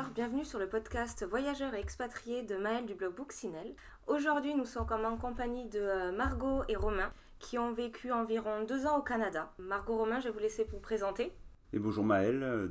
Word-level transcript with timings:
auditeurs, 0.00 0.14
bienvenue 0.14 0.44
sur 0.44 0.58
le 0.58 0.68
podcast 0.68 1.26
Voyageurs 1.28 1.74
et 1.74 1.80
expatriés 1.80 2.42
de 2.42 2.56
Maël 2.56 2.86
du 2.86 2.94
blog 2.94 3.14
Booksinel. 3.16 3.74
Aujourd'hui, 4.06 4.54
nous 4.54 4.64
sommes 4.64 4.86
en 4.90 5.16
compagnie 5.16 5.68
de 5.68 5.80
euh, 5.80 6.12
Margot 6.12 6.62
et 6.68 6.76
Romain 6.76 7.12
qui 7.38 7.58
ont 7.58 7.72
vécu 7.72 8.12
environ 8.12 8.64
deux 8.66 8.86
ans 8.86 8.98
au 8.98 9.02
Canada. 9.02 9.52
Margot 9.58 9.96
Romain, 9.96 10.20
je 10.20 10.28
vais 10.28 10.30
vous 10.30 10.40
laisser 10.40 10.64
vous 10.64 10.78
présenter. 10.78 11.32
Et 11.72 11.78
bonjour 11.78 12.04
Maël, 12.04 12.70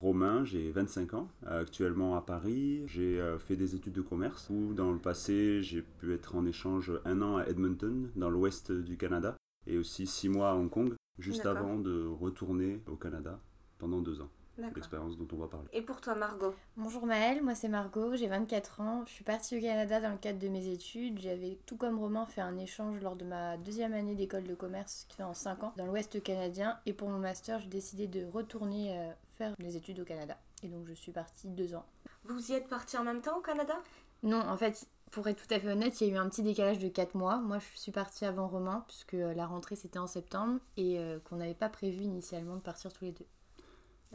Romain, 0.00 0.44
j'ai 0.44 0.70
25 0.70 1.14
ans, 1.14 1.28
actuellement 1.46 2.16
à 2.16 2.22
Paris. 2.22 2.82
J'ai 2.86 3.20
euh, 3.20 3.38
fait 3.38 3.56
des 3.56 3.74
études 3.74 3.94
de 3.94 4.02
commerce 4.02 4.48
où 4.50 4.72
dans 4.72 4.92
le 4.92 4.98
passé 4.98 5.62
j'ai 5.62 5.82
pu 5.82 6.14
être 6.14 6.36
en 6.36 6.46
échange 6.46 6.92
un 7.04 7.20
an 7.22 7.36
à 7.38 7.46
Edmonton, 7.46 8.10
dans 8.16 8.30
l'ouest 8.30 8.72
du 8.72 8.96
Canada, 8.96 9.36
et 9.66 9.76
aussi 9.76 10.06
six 10.06 10.28
mois 10.28 10.50
à 10.50 10.54
Hong 10.54 10.70
Kong, 10.70 10.94
juste 11.18 11.46
avant 11.46 11.76
de 11.76 12.06
retourner 12.06 12.80
au 12.86 12.96
Canada 12.96 13.40
pendant 13.78 14.00
deux 14.00 14.20
ans 14.20 14.30
l'expérience 14.58 15.16
dont 15.16 15.28
on 15.32 15.36
va 15.36 15.48
parler. 15.48 15.68
Et 15.72 15.82
pour 15.82 16.00
toi, 16.00 16.14
Margot 16.14 16.54
Bonjour 16.76 17.06
Maëlle, 17.06 17.42
moi 17.42 17.54
c'est 17.54 17.68
Margot, 17.68 18.14
j'ai 18.16 18.26
24 18.26 18.80
ans. 18.80 19.04
Je 19.06 19.12
suis 19.12 19.24
partie 19.24 19.56
au 19.56 19.60
Canada 19.60 20.00
dans 20.00 20.10
le 20.10 20.18
cadre 20.18 20.38
de 20.38 20.48
mes 20.48 20.68
études. 20.68 21.18
J'avais, 21.18 21.58
tout 21.66 21.76
comme 21.76 21.98
Romain, 21.98 22.26
fait 22.26 22.40
un 22.40 22.58
échange 22.58 23.00
lors 23.00 23.16
de 23.16 23.24
ma 23.24 23.56
deuxième 23.56 23.92
année 23.92 24.14
d'école 24.14 24.44
de 24.44 24.54
commerce, 24.54 25.06
qui 25.08 25.16
fait 25.16 25.22
en 25.22 25.34
5 25.34 25.64
ans, 25.64 25.72
dans 25.76 25.86
l'Ouest 25.86 26.22
canadien. 26.22 26.78
Et 26.86 26.92
pour 26.92 27.08
mon 27.08 27.18
master, 27.18 27.60
j'ai 27.60 27.68
décidé 27.68 28.06
de 28.06 28.26
retourner 28.26 28.96
euh, 28.96 29.10
faire 29.36 29.54
mes 29.58 29.76
études 29.76 30.00
au 30.00 30.04
Canada. 30.04 30.36
Et 30.62 30.68
donc 30.68 30.86
je 30.86 30.94
suis 30.94 31.12
partie 31.12 31.48
deux 31.48 31.74
ans. 31.74 31.86
Vous 32.24 32.52
y 32.52 32.54
êtes 32.54 32.68
partie 32.68 32.98
en 32.98 33.04
même 33.04 33.22
temps 33.22 33.38
au 33.38 33.40
Canada? 33.42 33.74
Non, 34.22 34.40
en 34.40 34.56
fait, 34.56 34.86
pour 35.10 35.26
être 35.28 35.46
tout 35.46 35.54
à 35.54 35.58
fait 35.58 35.68
honnête, 35.68 36.00
il 36.00 36.08
y 36.08 36.10
a 36.10 36.14
eu 36.14 36.16
un 36.18 36.28
petit 36.28 36.42
décalage 36.42 36.78
de 36.78 36.88
4 36.88 37.14
mois. 37.14 37.38
Moi, 37.38 37.58
je 37.58 37.78
suis 37.78 37.92
partie 37.92 38.24
avant 38.24 38.48
Romain, 38.48 38.84
puisque 38.86 39.12
la 39.12 39.46
rentrée 39.46 39.76
c'était 39.76 39.98
en 39.98 40.06
septembre 40.06 40.60
et 40.76 40.98
euh, 40.98 41.18
qu'on 41.24 41.36
n'avait 41.36 41.54
pas 41.54 41.68
prévu 41.68 42.02
initialement 42.02 42.56
de 42.56 42.60
partir 42.60 42.92
tous 42.92 43.04
les 43.04 43.12
deux. 43.12 43.26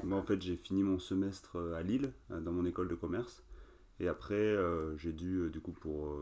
Moi, 0.04 0.18
en 0.18 0.24
fait, 0.24 0.42
j'ai 0.42 0.58
fini 0.58 0.84
mon 0.84 1.00
semestre 1.00 1.58
euh, 1.58 1.76
à 1.76 1.82
Lille, 1.82 2.14
euh, 2.32 2.40
dans 2.42 2.52
mon 2.52 2.66
école 2.66 2.88
de 2.88 2.96
commerce. 2.96 3.44
Et 4.00 4.08
après, 4.08 4.36
euh, 4.36 4.98
j'ai 4.98 5.14
dû, 5.14 5.50
du 5.50 5.62
coup, 5.62 5.72
pour 5.72 6.18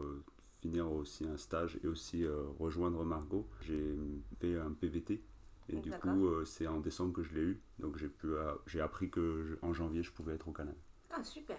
finir 0.62 0.92
aussi 0.92 1.26
un 1.28 1.38
stage 1.38 1.80
et 1.84 1.88
aussi 1.88 2.24
rejoindre 2.60 3.04
Margot, 3.04 3.48
j'ai 3.62 3.98
fait 4.40 4.58
un 4.58 4.72
PVT. 4.72 5.22
Et 5.70 5.78
du 5.78 5.92
coup, 5.92 6.46
c'est 6.46 6.68
en 6.68 6.80
décembre 6.80 7.14
que 7.14 7.24
je 7.24 7.34
l'ai 7.34 7.42
eu. 7.42 7.62
Donc, 7.80 7.98
j'ai, 7.98 8.10
pu, 8.10 8.28
j'ai 8.68 8.80
appris 8.80 9.10
que 9.10 9.58
en 9.62 9.74
janvier, 9.74 10.04
je 10.04 10.12
pouvais 10.12 10.36
être 10.36 10.48
au 10.48 10.52
Canada. 10.52 10.78
Ah, 11.10 11.24
super. 11.24 11.58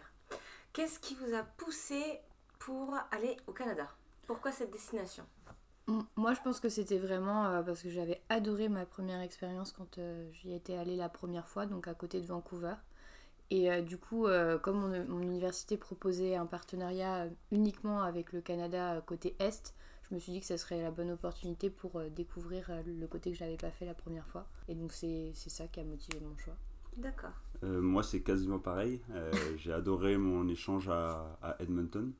Qu'est-ce 0.72 1.00
qui 1.00 1.16
vous 1.16 1.34
a 1.34 1.42
poussé 1.42 2.00
pour 2.60 2.94
aller 3.10 3.36
au 3.46 3.52
Canada? 3.52 3.88
Pourquoi 4.26 4.52
cette 4.52 4.70
destination? 4.70 5.24
Moi, 6.16 6.32
je 6.32 6.40
pense 6.40 6.60
que 6.60 6.68
c'était 6.68 6.98
vraiment 6.98 7.46
euh, 7.46 7.62
parce 7.62 7.82
que 7.82 7.90
j'avais 7.90 8.22
adoré 8.28 8.68
ma 8.68 8.86
première 8.86 9.20
expérience 9.20 9.72
quand 9.72 9.98
euh, 9.98 10.30
j'y 10.32 10.54
étais 10.54 10.76
allée 10.76 10.96
la 10.96 11.10
première 11.10 11.46
fois, 11.46 11.66
donc 11.66 11.88
à 11.88 11.94
côté 11.94 12.20
de 12.20 12.26
Vancouver. 12.26 12.74
Et 13.50 13.70
euh, 13.70 13.82
du 13.82 13.98
coup, 13.98 14.26
comme 14.62 15.04
mon, 15.06 15.20
université 15.20 15.76
proposait 15.76 16.34
un 16.34 16.46
partenariat 16.46 17.28
uniquement 17.52 18.02
avec 18.02 18.32
le 18.32 18.40
Canada 18.40 19.02
côté 19.06 19.36
Est, 19.38 19.74
je 20.08 20.14
me 20.14 20.18
suis 20.18 20.32
dit 20.32 20.40
que 20.40 20.46
ça 20.46 20.56
serait 20.56 20.82
la 20.82 20.90
bonne 20.90 21.10
opportunité 21.10 21.68
pour 21.68 22.00
découvrir 22.10 22.70
le 22.86 23.06
côté 23.06 23.32
que 23.32 23.36
je 23.36 23.44
n'avais 23.44 23.56
pas 23.56 23.70
fait 23.70 23.84
la 23.84 23.94
première 23.94 24.26
fois. 24.26 24.46
Et 24.68 24.74
donc, 24.74 24.92
c'est 24.92 25.32
ça 25.34 25.66
qui 25.66 25.80
a 25.80 25.84
motivé 25.84 26.20
mon 26.20 26.36
choix. 26.38 26.56
D'accord. 26.96 27.32
moi, 27.62 28.02
c'est 28.02 28.22
quasiment 28.22 28.58
pareil. 28.58 29.02
J'ai 29.56 29.72
adoré 29.72 30.16
mon 30.16 30.48
échange 30.48 30.88
à, 30.88 31.38
à 31.42 31.56
Edmonton. 31.60 32.12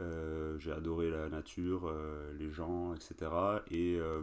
Euh, 0.00 0.58
j'ai 0.58 0.72
adoré 0.72 1.10
la 1.10 1.28
nature, 1.28 1.86
euh, 1.86 2.32
les 2.38 2.50
gens, 2.50 2.94
etc. 2.94 3.30
Et 3.70 3.96
euh, 3.98 4.20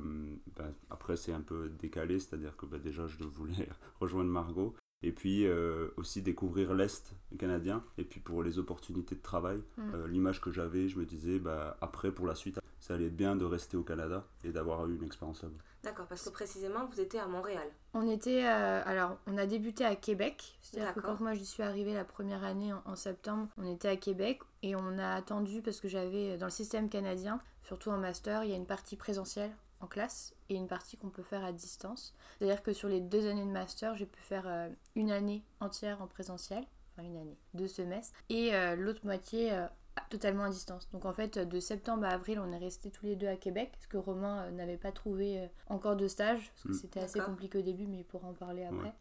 ben, 0.55 0.73
après, 0.89 1.17
c'est 1.17 1.33
un 1.33 1.41
peu 1.41 1.69
décalé, 1.69 2.19
c'est-à-dire 2.19 2.55
que 2.55 2.66
ben, 2.66 2.79
déjà, 2.79 3.07
je 3.07 3.23
voulais 3.23 3.67
rejoindre 4.00 4.29
Margot. 4.29 4.73
Et 5.03 5.11
puis 5.11 5.45
aussi 5.97 6.23
découvrir 6.23 6.73
l'Est 6.73 7.13
canadien. 7.38 7.83
Et 8.00 8.03
puis 8.03 8.19
pour 8.19 8.41
les 8.41 8.57
opportunités 8.57 9.13
de 9.13 9.22
travail, 9.22 9.61
mm. 9.77 10.05
l'image 10.07 10.41
que 10.41 10.51
j'avais, 10.51 10.88
je 10.88 10.97
me 10.97 11.05
disais, 11.05 11.38
bah, 11.38 11.77
après, 11.79 12.11
pour 12.11 12.25
la 12.25 12.33
suite, 12.33 12.59
ça 12.79 12.95
allait 12.95 13.07
être 13.07 13.16
bien 13.16 13.35
de 13.35 13.45
rester 13.45 13.77
au 13.77 13.83
Canada 13.83 14.25
et 14.44 14.51
d'avoir 14.51 14.88
eu 14.88 14.95
une 14.95 15.03
expérience 15.03 15.44
là-bas. 15.44 15.57
D'accord, 15.83 16.07
parce 16.07 16.23
que 16.23 16.31
précisément, 16.31 16.85
vous 16.85 17.00
étiez 17.00 17.19
à 17.19 17.27
Montréal. 17.27 17.67
On 17.97 18.09
était, 18.09 18.45
euh, 18.45 18.81
alors, 18.85 19.16
on 19.25 19.38
a 19.38 19.45
débuté 19.45 19.85
à 19.85 19.95
Québec. 19.95 20.57
C'est-à-dire 20.61 20.94
que 20.94 21.00
quand 21.00 21.22
moi 21.22 21.33
j'y 21.33 21.45
suis 21.45 21.63
arrivée 21.63 21.94
la 21.94 22.03
première 22.03 22.44
année 22.44 22.73
en, 22.73 22.95
septembre, 22.97 23.47
on 23.57 23.66
était 23.66 23.88
à 23.88 23.95
Québec 23.95 24.41
et 24.63 24.75
on 24.75 24.97
a 24.97 25.16
attendu 25.16 25.61
parce 25.61 25.79
que 25.79 25.88
j'avais 25.88 26.31
euh, 26.31 26.38
dans 26.38 26.47
le 26.47 26.51
système 26.51 26.89
canadien, 26.89 27.39
surtout 27.63 27.91
en 27.91 27.97
master, 27.97 28.44
il 28.44 28.50
y 28.50 28.53
a 28.53 28.57
une 28.57 28.66
partie 28.66 28.97
présentielle 28.97 29.56
en 29.79 29.88
classe 29.88 30.35
et 30.50 30.56
une 30.56 30.67
partie 30.67 30.97
qu'on 30.97 31.09
peut 31.09 31.23
faire 31.23 31.45
à 31.45 31.53
distance. 31.53 32.13
C'est-à-dire 32.38 32.63
que 32.63 32.73
sur 32.73 32.89
les 32.89 33.00
deux 33.00 33.29
années 33.29 33.45
de 33.45 33.51
master, 33.51 33.95
j'ai 33.95 34.06
pu 34.06 34.19
faire 34.19 34.44
euh, 34.45 34.67
une 34.95 35.09
année 35.09 35.45
entière 35.62 36.01
en 36.01 36.07
présentiel, 36.07 36.66
enfin 36.91 37.07
une 37.07 37.16
année, 37.16 37.38
deux 37.53 37.69
semestres, 37.69 38.19
et 38.27 38.51
l'autre 38.75 39.06
moitié 39.06 39.51
totalement 40.09 40.44
à 40.44 40.50
distance. 40.50 40.89
Donc 40.91 41.06
en 41.06 41.13
fait, 41.13 41.39
de 41.39 41.59
septembre 41.59 42.06
à 42.06 42.09
avril, 42.09 42.39
on 42.39 42.51
est 42.51 42.57
restés 42.57 42.91
tous 42.91 43.06
les 43.06 43.16
deux 43.16 43.28
à 43.28 43.35
Québec, 43.35 43.69
parce 43.72 43.88
que 43.88 43.97
Romain 43.97 44.44
euh, 44.44 44.51
n'avait 44.51 44.78
pas 44.78 44.91
trouvé 44.91 45.39
euh, 45.39 45.47
encore 45.67 45.95
de 45.95 46.07
stage, 46.07 46.51
parce 46.51 46.63
que 46.63 46.69
mm. 46.69 46.73
c'était 46.73 47.00
assez 47.00 47.19
compliqué 47.19 47.57
au 47.59 47.61
début, 47.61 47.88
mais 47.88 48.00
il 48.00 48.03
pourra 48.06 48.28
en 48.28 48.33
parler 48.33 48.66
après. 48.66 48.94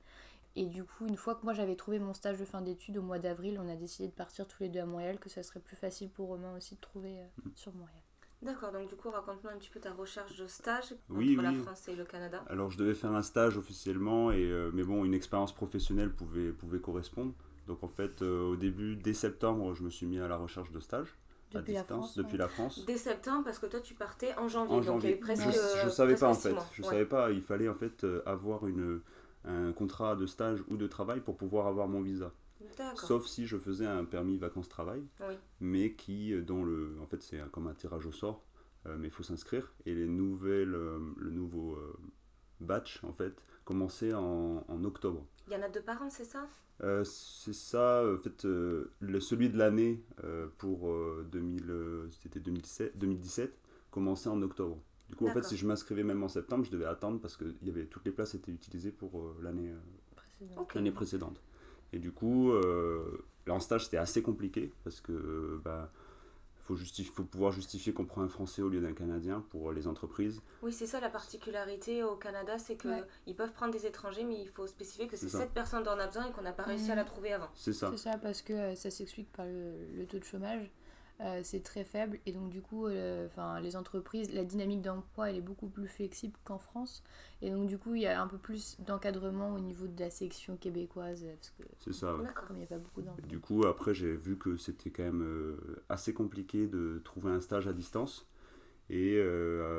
Et 0.56 0.66
du 0.66 0.84
coup, 0.84 1.06
une 1.08 1.16
fois 1.16 1.34
que 1.34 1.42
moi 1.42 1.52
j'avais 1.52 1.74
trouvé 1.74 1.98
mon 1.98 2.14
stage 2.14 2.38
de 2.38 2.44
fin 2.44 2.60
d'études 2.60 2.96
au 2.96 3.02
mois 3.02 3.18
d'avril, 3.18 3.60
on 3.60 3.68
a 3.68 3.74
décidé 3.74 4.06
de 4.06 4.12
partir 4.12 4.46
tous 4.46 4.62
les 4.62 4.68
deux 4.68 4.80
à 4.80 4.86
Montréal, 4.86 5.18
que 5.18 5.28
ça 5.28 5.42
serait 5.42 5.60
plus 5.60 5.76
facile 5.76 6.10
pour 6.10 6.28
Romain 6.28 6.56
aussi 6.56 6.76
de 6.76 6.80
trouver 6.80 7.18
euh, 7.18 7.26
mm. 7.44 7.50
sur 7.56 7.74
Montréal. 7.74 8.00
D'accord, 8.42 8.72
donc 8.72 8.88
du 8.88 8.94
coup, 8.94 9.10
raconte-moi 9.10 9.52
un 9.52 9.56
petit 9.56 9.70
peu 9.70 9.80
ta 9.80 9.92
recherche 9.92 10.36
de 10.36 10.46
stage 10.46 10.94
entre 11.10 11.42
la 11.42 11.52
France 11.54 11.88
et 11.88 11.96
le 11.96 12.04
Canada. 12.04 12.44
Alors, 12.48 12.70
je 12.70 12.76
devais 12.76 12.94
faire 12.94 13.12
un 13.12 13.22
stage 13.22 13.56
officiellement, 13.56 14.30
et, 14.32 14.46
mais 14.74 14.82
bon, 14.82 15.06
une 15.06 15.14
expérience 15.14 15.54
professionnelle 15.54 16.12
pouvait, 16.12 16.52
pouvait 16.52 16.78
correspondre. 16.78 17.32
Donc 17.66 17.82
en 17.82 17.88
fait, 17.88 18.22
euh, 18.22 18.50
au 18.50 18.56
début, 18.56 18.96
dès 18.96 19.14
septembre, 19.14 19.74
je 19.74 19.82
me 19.82 19.90
suis 19.90 20.06
mis 20.06 20.18
à 20.18 20.28
la 20.28 20.36
recherche 20.36 20.70
de 20.70 20.80
stage. 20.80 21.14
Depuis 21.52 21.76
à 21.76 21.80
distance, 21.80 22.16
la 22.16 22.22
depuis 22.24 22.36
la 22.36 22.48
France. 22.48 22.84
Dès 22.84 22.96
septembre, 22.96 23.44
parce 23.44 23.60
que 23.60 23.66
toi 23.66 23.80
tu 23.80 23.94
partais 23.94 24.34
en 24.36 24.48
janvier. 24.48 24.80
donc 24.80 25.02
Il 25.04 25.10
y 25.10 25.12
a 25.12 25.16
eu 25.16 25.20
presque. 25.20 25.44
Je, 25.44 25.84
ne 25.84 25.90
savais 25.90 26.16
pas 26.16 26.28
en 26.28 26.34
fait. 26.34 26.54
Je 26.72 26.82
savais 26.82 27.06
pas. 27.06 27.30
Il 27.30 27.42
fallait 27.42 27.68
en 27.68 27.74
fait 27.74 28.02
euh, 28.02 28.22
avoir 28.26 28.66
une, 28.66 29.00
un 29.44 29.72
contrat 29.72 30.16
de 30.16 30.26
stage 30.26 30.64
ou 30.68 30.76
de 30.76 30.86
travail 30.86 31.20
pour 31.20 31.36
pouvoir 31.36 31.66
avoir 31.68 31.86
mon 31.86 32.02
visa. 32.02 32.32
Sauf 32.96 33.26
si 33.26 33.46
je 33.46 33.56
faisais 33.56 33.86
un 33.86 34.04
permis 34.04 34.36
vacances-travail, 34.36 35.02
mais 35.60 35.92
qui, 35.92 36.32
euh, 36.32 36.42
dans 36.42 36.64
le, 36.64 36.96
en 37.00 37.06
fait, 37.06 37.22
c'est 37.22 37.38
comme 37.52 37.68
un 37.68 37.74
tirage 37.74 38.06
au 38.06 38.12
sort, 38.12 38.42
mais 38.98 39.08
il 39.08 39.10
faut 39.10 39.22
s'inscrire. 39.22 39.72
Et 39.86 39.94
les 39.94 40.08
nouvelles, 40.08 40.70
le 40.70 41.30
nouveau 41.30 41.78
batch, 42.60 43.00
en 43.04 43.12
fait, 43.12 43.34
commençait 43.64 44.12
en, 44.12 44.64
en 44.66 44.84
octobre. 44.84 45.24
Il 45.46 45.52
y 45.52 45.56
en 45.56 45.62
a 45.62 45.68
deux 45.68 45.82
par 45.82 46.02
an, 46.02 46.08
c'est 46.10 46.24
ça? 46.24 46.48
Euh, 46.82 47.04
c'est 47.04 47.54
ça, 47.54 48.04
en 48.06 48.18
fait, 48.18 48.44
euh, 48.44 48.90
le, 49.00 49.20
celui 49.20 49.50
de 49.50 49.58
l'année 49.58 50.02
euh, 50.24 50.46
pour 50.58 50.92
2000, 51.30 52.08
c'était 52.22 52.40
2017, 52.40 52.98
2017 52.98 53.58
commençait 53.90 54.28
en 54.28 54.40
octobre. 54.42 54.78
Du 55.08 55.16
coup, 55.16 55.28
en 55.28 55.32
fait, 55.32 55.44
si 55.44 55.56
je 55.56 55.66
m'inscrivais 55.66 56.02
même 56.02 56.22
en 56.22 56.28
septembre, 56.28 56.64
je 56.64 56.70
devais 56.70 56.86
attendre 56.86 57.20
parce 57.20 57.36
que 57.36 57.44
y 57.62 57.68
avait, 57.68 57.84
toutes 57.84 58.04
les 58.06 58.10
places 58.10 58.34
étaient 58.34 58.52
utilisées 58.52 58.90
pour 58.90 59.34
l'année 59.42 59.72
précédente. 60.16 60.94
précédente. 60.94 61.42
Et 61.92 61.98
du 61.98 62.10
coup, 62.10 62.52
là 63.46 63.54
en 63.54 63.60
stage, 63.60 63.84
c'était 63.84 63.98
assez 63.98 64.22
compliqué 64.22 64.72
parce 64.82 65.00
que 65.00 65.60
bah, 65.62 65.92
faut, 66.64 66.76
faut 66.76 67.24
pouvoir 67.24 67.52
justifier 67.52 67.92
qu'on 67.92 68.06
prend 68.06 68.22
un 68.22 68.28
Français 68.28 68.62
au 68.62 68.68
lieu 68.68 68.80
d'un 68.80 68.92
Canadien 68.92 69.44
pour 69.50 69.72
les 69.72 69.86
entreprises. 69.86 70.40
Oui, 70.62 70.72
c'est 70.72 70.86
ça 70.86 71.00
la 71.00 71.10
particularité 71.10 72.02
au 72.02 72.16
Canada, 72.16 72.58
c'est 72.58 72.76
qu'ils 72.76 73.04
ils 73.26 73.36
peuvent 73.36 73.52
prendre 73.52 73.72
des 73.72 73.86
étrangers, 73.86 74.24
mais 74.24 74.40
il 74.40 74.48
faut 74.48 74.66
spécifier 74.66 75.06
que 75.06 75.16
c'est 75.16 75.28
cette 75.28 75.52
personne 75.52 75.82
dont 75.82 75.92
on 75.94 75.98
a 75.98 76.06
besoin 76.06 76.28
et 76.28 76.32
qu'on 76.32 76.42
n'a 76.42 76.52
pas 76.52 76.62
réussi 76.62 76.90
à 76.90 76.94
la 76.94 77.04
trouver 77.04 77.32
avant. 77.32 77.48
C'est 77.54 77.72
ça. 77.72 77.90
C'est 77.90 77.98
ça, 77.98 78.18
parce 78.18 78.42
que 78.42 78.52
euh, 78.52 78.74
ça 78.74 78.90
s'explique 78.90 79.30
par 79.32 79.46
le, 79.46 80.06
taux 80.06 80.18
de 80.18 80.24
chômage. 80.24 80.70
Euh, 81.20 81.40
c'est 81.44 81.62
très 81.62 81.84
faible. 81.84 82.18
Et 82.26 82.32
donc 82.32 82.50
du 82.50 82.60
coup 82.60 82.86
euh, 82.86 83.26
enfin 83.26 83.60
les 83.60 83.76
entreprises 83.76 84.32
la 84.32 84.44
dynamique 84.44 84.82
d'emploi 84.82 85.30
elle 85.30 85.36
est 85.36 85.40
beaucoup 85.40 85.68
plus 85.68 85.86
flexible 85.86 86.34
qu'en 86.44 86.58
France. 86.58 87.04
Et 87.40 87.50
donc 87.50 87.68
du 87.68 87.78
coup 87.78 87.94
il 87.94 88.02
y 88.02 88.06
a 88.06 88.20
un 88.20 88.26
peu 88.26 88.36
plus 88.36 88.76
d'encadrement 88.80 89.54
au 89.54 89.60
niveau 89.60 89.86
de 89.86 89.98
la 90.00 90.10
section 90.10 90.56
québécoise 90.56 91.24
parce 91.24 91.50
que 91.50 91.62
c'est 91.78 91.92
ça 91.92 92.16
comme 92.48 92.56
il 92.56 92.60
n'y 92.60 92.64
a 92.64 92.68
pas 92.68 92.78
beaucoup 92.78 93.00
d'emplois. 93.00 93.28
Du 93.28 93.38
coup 93.38 93.64
après 93.64 93.94
j'ai 93.94 94.16
vu 94.16 94.36
que 94.36 94.56
c'était 94.56 94.90
quand 94.90 95.04
même 95.04 95.22
euh, 95.22 95.82
assez 95.88 96.12
compliqué 96.12 96.66
de 96.66 97.00
trouver 97.04 97.30
un 97.30 97.40
stage 97.40 97.68
à 97.68 97.72
distance. 97.72 98.26
Et 98.90 99.18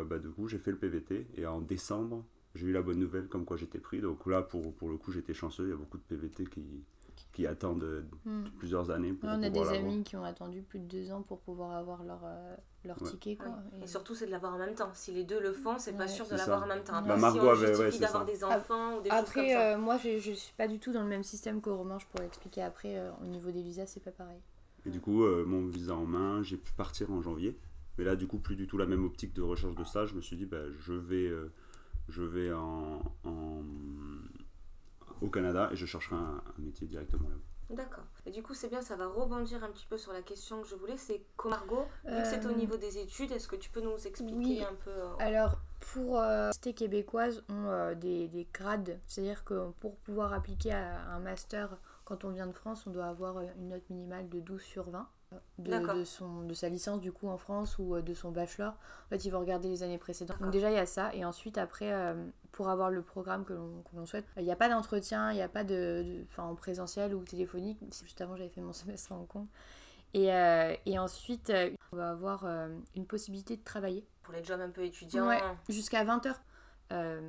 bah, 0.07 0.17
du 0.17 0.29
coup 0.29 0.47
j'ai 0.47 0.57
fait 0.57 0.71
le 0.71 0.77
PVT 0.77 1.27
et 1.35 1.45
en 1.45 1.61
décembre 1.61 2.25
j'ai 2.55 2.67
eu 2.67 2.71
la 2.71 2.81
bonne 2.81 2.97
nouvelle 2.97 3.27
comme 3.27 3.45
quoi 3.45 3.57
j'étais 3.57 3.77
pris. 3.77 3.99
Donc 3.99 4.25
là 4.25 4.41
pour, 4.41 4.73
pour 4.73 4.89
le 4.89 4.97
coup 4.97 5.11
j'étais 5.11 5.33
chanceux. 5.33 5.65
Il 5.65 5.69
y 5.69 5.73
a 5.73 5.75
beaucoup 5.75 5.97
de 5.97 6.03
PVT 6.03 6.45
qui 6.45 6.83
qui 7.35 7.45
attendent 7.45 8.05
hmm. 8.23 8.45
plusieurs 8.57 8.91
années. 8.91 9.11
Pour 9.11 9.27
on 9.27 9.43
a 9.43 9.49
des 9.49 9.67
amis 9.67 10.03
qui 10.03 10.15
ont 10.15 10.23
attendu 10.23 10.61
plus 10.61 10.79
de 10.79 10.85
deux 10.85 11.11
ans 11.11 11.21
pour 11.21 11.41
pouvoir 11.41 11.75
avoir 11.75 12.01
leur, 12.03 12.21
euh, 12.23 12.55
leur 12.85 12.95
ticket. 12.95 13.35
Quoi. 13.35 13.57
Et... 13.83 13.87
surtout, 13.87 14.15
c'est 14.15 14.25
de 14.25 14.31
l'avoir 14.31 14.55
en 14.55 14.57
même 14.57 14.73
temps. 14.73 14.89
Si 14.93 15.11
les 15.11 15.25
deux 15.25 15.41
le 15.41 15.51
font, 15.51 15.77
c'est 15.77 15.97
pas 15.97 16.07
sûr 16.07 16.25
de 16.27 16.35
l'avoir 16.35 16.63
en 16.63 16.67
même 16.67 16.83
temps. 16.83 17.01
Bah, 17.01 17.17
Margot 17.17 17.49
avait 17.49 17.99
d'avoir 17.99 18.23
des 18.23 18.41
enfants 18.45 18.97
ou 18.97 19.01
des 19.01 19.09
après, 19.09 19.23
choses 19.23 19.33
comme 19.33 19.47
ça. 19.49 19.73
Euh, 19.73 19.77
moi, 19.77 19.97
je, 19.97 20.17
je 20.17 20.31
suis 20.31 20.53
pas 20.53 20.69
du 20.69 20.79
tout 20.79 20.93
dans 20.93 21.01
le 21.01 21.09
même 21.09 21.23
système 21.23 21.59
qu'au 21.59 21.75
Romain. 21.75 21.99
Je 21.99 22.05
pourrais 22.05 22.25
expliquer 22.25 22.61
après. 22.61 22.97
Euh, 22.97 23.11
au 23.21 23.25
niveau 23.25 23.51
des 23.51 23.61
visas, 23.61 23.85
c'est 23.85 24.03
pas 24.03 24.11
pareil. 24.11 24.39
Et 24.85 24.89
du 24.89 25.01
coup, 25.01 25.25
mon 25.45 25.65
visa 25.65 25.93
en 25.93 26.05
main, 26.05 26.41
j'ai 26.41 26.57
pu 26.57 26.71
partir 26.71 27.11
en 27.11 27.21
janvier. 27.21 27.59
Mais 27.97 28.05
là, 28.05 28.15
du 28.15 28.27
coup, 28.27 28.37
plus 28.37 28.55
du 28.55 28.65
tout 28.65 28.77
la 28.77 28.85
même 28.85 29.03
optique 29.03 29.33
de 29.33 29.41
recherche 29.41 29.75
de 29.75 29.83
stage. 29.83 30.09
Je 30.09 30.15
me 30.15 30.21
suis 30.21 30.37
dit, 30.37 30.45
bah, 30.45 30.63
je 30.79 30.93
vais, 30.93 31.33
je 32.07 32.23
vais 32.23 32.53
en, 32.53 33.01
en 33.25 33.63
au 35.21 35.29
Canada 35.29 35.69
et 35.71 35.75
je 35.75 35.85
chercherai 35.85 36.15
un, 36.15 36.41
métier 36.57 36.87
directement 36.87 37.29
là 37.29 37.35
D'accord. 37.71 38.03
Et 38.27 38.31
du 38.31 38.43
coup, 38.43 38.53
c'est 38.53 38.69
bien, 38.69 38.83
ça 38.83 38.95
va 38.95 39.07
rebondir 39.07 39.63
un 39.63 39.69
petit 39.69 39.87
peu 39.87 39.97
sur 39.97 40.13
la 40.13 40.21
question 40.21 40.61
que 40.61 40.67
je 40.67 40.75
voulais. 40.75 40.97
C'est 40.97 41.17
vu 41.17 41.23
que 41.43 42.23
c'est 42.23 42.45
au 42.45 42.49
euh, 42.49 42.53
niveau 42.53 42.77
des 42.77 42.99
études, 42.99 43.31
est-ce 43.31 43.47
que 43.47 43.55
tu 43.55 43.71
peux 43.71 43.81
nous 43.81 43.97
expliquer 44.05 44.63
un 44.63 44.75
peu 44.83 44.91
euh, 44.91 45.15
Alors, 45.17 45.57
pour 45.79 46.19
euh, 46.19 46.51
les 46.63 46.73
québécoises 46.73 47.43
ont 47.49 47.95
des, 47.95 48.27
des, 48.27 48.47
grades, 48.53 48.99
c'est-à-dire 49.07 49.43
que 49.43 49.71
pour 49.79 49.95
pouvoir 49.97 50.31
appliquer 50.33 50.73
à 50.73 51.09
un 51.09 51.19
master, 51.19 51.75
quand 52.03 52.23
on 52.23 52.29
vient 52.29 52.45
de 52.45 52.53
France, 52.53 52.85
on 52.85 52.91
doit 52.91 53.07
avoir 53.07 53.41
une 53.41 53.69
note 53.69 53.89
minimale 53.89 54.29
de 54.29 54.39
12 54.39 54.61
sur 54.61 54.91
20 54.91 55.09
de, 55.59 56.03
son, 56.03 56.43
de 56.43 56.53
sa 56.53 56.69
licence 56.69 56.99
du 56.99 57.11
coup 57.11 57.27
en 57.27 57.37
France 57.37 57.77
ou 57.79 57.95
euh, 57.95 58.01
de 58.01 58.13
son 58.13 58.31
bachelor. 58.31 58.73
En 58.73 59.09
fait, 59.09 59.25
il 59.25 59.31
va 59.31 59.39
regarder 59.39 59.69
les 59.69 59.83
années 59.83 59.97
précédentes. 59.97 60.39
Donc 60.39 60.51
déjà, 60.51 60.69
il 60.69 60.75
y 60.75 60.79
a 60.79 60.85
ça. 60.85 61.13
Et 61.13 61.25
ensuite, 61.25 61.57
après, 61.57 61.91
euh, 61.91 62.13
pour 62.51 62.69
avoir 62.69 62.89
le 62.89 63.01
programme 63.01 63.45
que 63.45 63.53
l'on 63.53 64.05
souhaite, 64.05 64.25
il 64.37 64.43
n'y 64.43 64.51
a 64.51 64.55
pas 64.55 64.69
d'entretien, 64.69 65.31
il 65.31 65.35
n'y 65.35 65.41
a 65.41 65.49
pas 65.49 65.63
de... 65.63 66.23
Enfin, 66.29 66.43
en 66.43 66.55
présentiel 66.55 67.13
ou 67.13 67.23
téléphonique. 67.23 67.79
Juste 68.03 68.21
avant, 68.21 68.35
j'avais 68.35 68.49
fait 68.49 68.61
mon 68.61 68.73
semestre 68.73 69.11
en 69.11 69.27
Hong 69.33 69.47
Et, 70.13 70.33
euh, 70.33 70.75
et 70.85 70.99
ensuite, 70.99 71.51
on 71.91 71.95
va 71.95 72.11
avoir 72.11 72.45
une 72.95 73.05
possibilité 73.05 73.57
de 73.57 73.63
travailler. 73.63 74.05
Pour 74.23 74.33
les 74.33 74.43
jobs 74.43 74.59
un 74.59 74.69
peu 74.69 74.83
étudiants 74.83 75.27
Ouais, 75.27 75.41
jusqu'à 75.69 76.03
20 76.03 76.25
heures. 76.25 76.41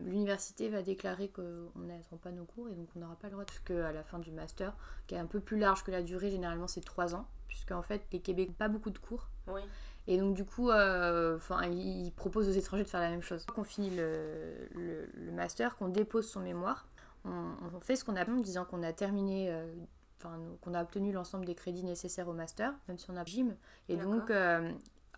l'université 0.05 0.69
va 0.71 0.83
déclarer 0.83 1.29
qu'on 1.29 1.71
n'attend 1.77 2.17
pas 2.17 2.31
nos 2.31 2.45
cours 2.45 2.69
et 2.69 2.75
donc 2.75 2.89
on 2.97 3.01
n'aura 3.01 3.17
pas 3.17 3.27
le 3.29 3.33
droit 3.33 3.45
parce 3.45 3.59
qu'à 3.61 3.93
la 3.93 4.03
fin 4.03 4.19
du 4.19 4.33
master, 4.33 4.75
qui 5.07 5.15
est 5.15 5.19
un 5.19 5.27
peu 5.27 5.41
plus 5.41 5.59
large 5.59 5.85
que 5.85 5.91
la 5.91 6.03
durée, 6.03 6.31
généralement 6.31 6.67
c'est 6.69 6.81
3 6.85 7.15
ans, 7.15 7.27
puisqu'en 7.57 7.81
fait, 7.81 8.03
les 8.13 8.21
Québécois 8.21 8.53
n'ont 8.53 8.59
pas 8.59 8.69
beaucoup 8.69 8.91
de 8.91 8.99
cours. 8.99 9.31
Oui. 9.47 9.63
Et 10.07 10.19
donc, 10.19 10.35
du 10.35 10.45
coup, 10.45 10.69
euh, 10.71 11.39
ils 11.73 12.13
proposent 12.15 12.51
aux 12.51 12.53
étrangers 12.53 12.85
de 12.85 12.89
faire 12.89 13.01
la 13.01 13.09
même 13.09 13.23
chose. 13.23 13.47
Quand 13.47 13.63
on 13.63 13.65
finit 13.65 13.97
le, 13.97 14.69
le, 14.75 15.33
master, 15.33 15.75
qu'on 15.77 15.89
dépose 15.89 16.29
son 16.29 16.41
mémoire, 16.41 16.87
on, 17.25 17.81
fait 17.81 17.97
ce 17.97 18.05
qu'on 18.05 18.15
a 18.15 18.29
en 18.29 18.37
disant 18.37 18.67
qu'on 18.67 18.83
a 18.83 18.93
terminé, 18.93 19.51
euh, 19.51 19.75
enfin, 20.19 20.39
qu'on 20.61 20.75
a 20.75 20.83
obtenu 20.83 21.13
l'ensemble 21.13 21.47
des 21.47 21.55
crédits 21.55 21.83
nécessaires 21.83 22.29
au 22.29 22.35
master, 22.35 22.75
même 22.89 22.99
si 22.99 23.11
on 23.11 23.17
a 23.17 23.25
gym. 23.25 23.57
Et 23.89 23.97
donc, 23.97 24.31
euh, 24.31 24.71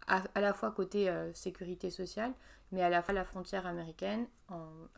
à, 0.07 0.41
la 0.41 0.53
fois 0.55 0.71
côté 0.71 1.13
sécurité 1.35 1.91
sociale, 1.91 2.33
mais 2.71 2.83
à 2.83 2.89
la 2.89 3.03
fois 3.03 3.15
la 3.15 3.25
frontière 3.25 3.67
américaine, 3.67 4.29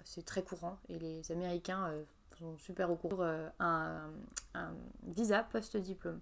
c'est 0.05 0.27
très 0.27 0.43
courant. 0.43 0.79
Et 0.91 0.99
les 0.99 1.33
Américains 1.33 1.91
sont 2.39 2.59
super 2.59 2.91
au 2.91 2.97
courant. 2.97 3.25
un, 3.59 4.11
un 4.55 4.73
visa 5.05 5.43
post-diplôme 5.43 6.21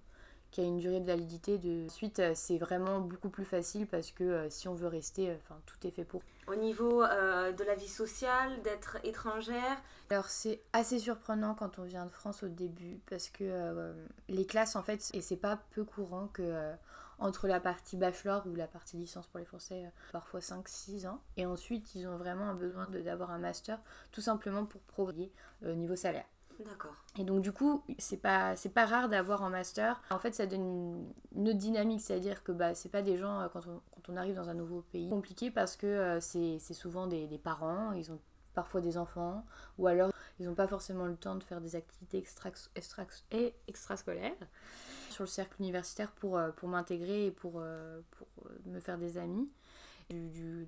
qui 0.51 0.61
a 0.61 0.65
une 0.65 0.79
durée 0.79 1.01
de 1.01 1.07
validité 1.07 1.59
de 1.59 1.89
suite, 1.89 2.21
euh, 2.21 2.33
c'est 2.35 2.59
vraiment 2.59 3.01
beaucoup 3.01 3.29
plus 3.29 3.45
facile 3.45 3.87
parce 3.87 4.11
que 4.11 4.25
euh, 4.25 4.51
si 4.51 4.69
on 4.69 4.75
veut 4.75 4.89
rester, 4.89 5.31
euh, 5.31 5.37
enfin 5.43 5.61
tout 5.67 5.87
est 5.87 5.91
fait 5.91 6.05
pour. 6.05 6.23
Au 6.47 6.55
niveau 6.55 7.03
de 7.03 7.65
la 7.65 7.75
vie 7.75 7.89
sociale, 7.89 8.63
d'être 8.63 8.97
étrangère 9.05 9.77
Alors 10.09 10.31
c'est 10.31 10.63
assez 10.73 10.99
surprenant 10.99 11.55
quand 11.55 11.79
on 11.79 11.83
vient 11.83 12.07
de 12.07 12.11
France 12.11 12.43
au 12.43 12.49
début 12.49 13.01
parce 13.11 13.29
que 13.29 13.93
les 14.31 14.47
classes 14.47 14.75
en 14.75 14.83
fait, 14.83 15.11
et 15.13 15.21
c'est 15.21 15.37
pas 15.37 15.59
peu 15.73 15.85
courant 15.85 16.29
que 16.29 16.73
entre 17.19 17.49
la 17.49 17.61
partie 17.61 17.99
bachelor 17.99 18.47
ou 18.47 18.55
la 18.55 18.67
partie 18.67 18.97
licence 18.97 19.27
pour 19.27 19.41
les 19.41 19.45
Français, 19.45 19.93
parfois 20.11 20.41
5-6 20.41 21.07
ans, 21.07 21.21
et 21.37 21.45
ensuite 21.45 21.95
ils 21.95 22.07
ont 22.07 22.17
vraiment 22.17 22.55
besoin 22.55 22.87
d'avoir 22.89 23.31
un 23.31 23.39
master 23.39 23.79
tout 24.11 24.23
simplement 24.23 24.65
pour 24.65 24.81
progresser 24.81 25.31
au 25.67 25.73
niveau 25.73 25.97
salaire. 25.97 26.25
D'accord. 26.65 26.95
Et 27.17 27.25
donc 27.25 27.41
du 27.41 27.53
coup, 27.53 27.85
c'est 27.99 28.17
pas 28.17 28.57
c'est 28.57 28.69
pas 28.71 28.85
rare 28.85 29.09
d'avoir 29.09 29.43
en 29.43 29.51
master. 29.51 30.01
En 30.11 30.19
fait, 30.19 30.35
ça 30.35 30.47
donne 30.47 31.07
une, 31.35 31.49
autre 31.49 31.59
dynamique, 31.59 32.01
c'est-à-dire 32.01 32.43
que 32.43 32.51
bah 32.51 32.75
c'est 32.75 32.89
pas 32.89 33.03
des 33.03 33.17
gens 33.17 33.41
euh, 33.41 33.49
quand 33.53 33.67
on, 33.67 33.81
quand 33.95 34.13
on 34.13 34.17
arrive 34.17 34.35
dans 34.35 34.49
un 34.49 34.55
nouveau 34.55 34.83
pays 34.93 35.09
compliqué 35.09 35.51
parce 35.51 35.77
que 35.77 35.87
euh, 35.87 36.21
c'est 36.21 36.59
souvent 36.75 37.07
des, 37.07 37.27
parents, 37.43 37.93
ils 37.93 38.11
ont 38.11 38.19
parfois 38.55 38.81
des 38.81 38.99
enfants 38.99 39.45
ou 39.79 39.87
alors 39.87 40.11
ils 40.41 40.47
n'ont 40.47 40.55
pas 40.55 40.67
forcément 40.67 41.07
le 41.07 41.17
temps 41.17 41.37
de 41.37 41.45
faire 41.45 41.61
des 41.61 41.77
activités 41.77 42.19
extra, 42.19 42.51
extra 42.75 43.05
et 43.31 43.55
extrascolaires 43.69 44.33
sur 45.11 45.25
le 45.25 45.29
cercle 45.29 45.61
universitaire 45.61 46.11
pour, 46.11 46.39
euh, 46.39 46.51
pour 46.51 46.69
m'intégrer 46.69 47.27
et 47.27 47.31
pour, 47.31 47.63
pour 48.11 48.29
me 48.67 48.81
faire 48.81 48.99
des 48.99 49.17
amis. 49.19 49.49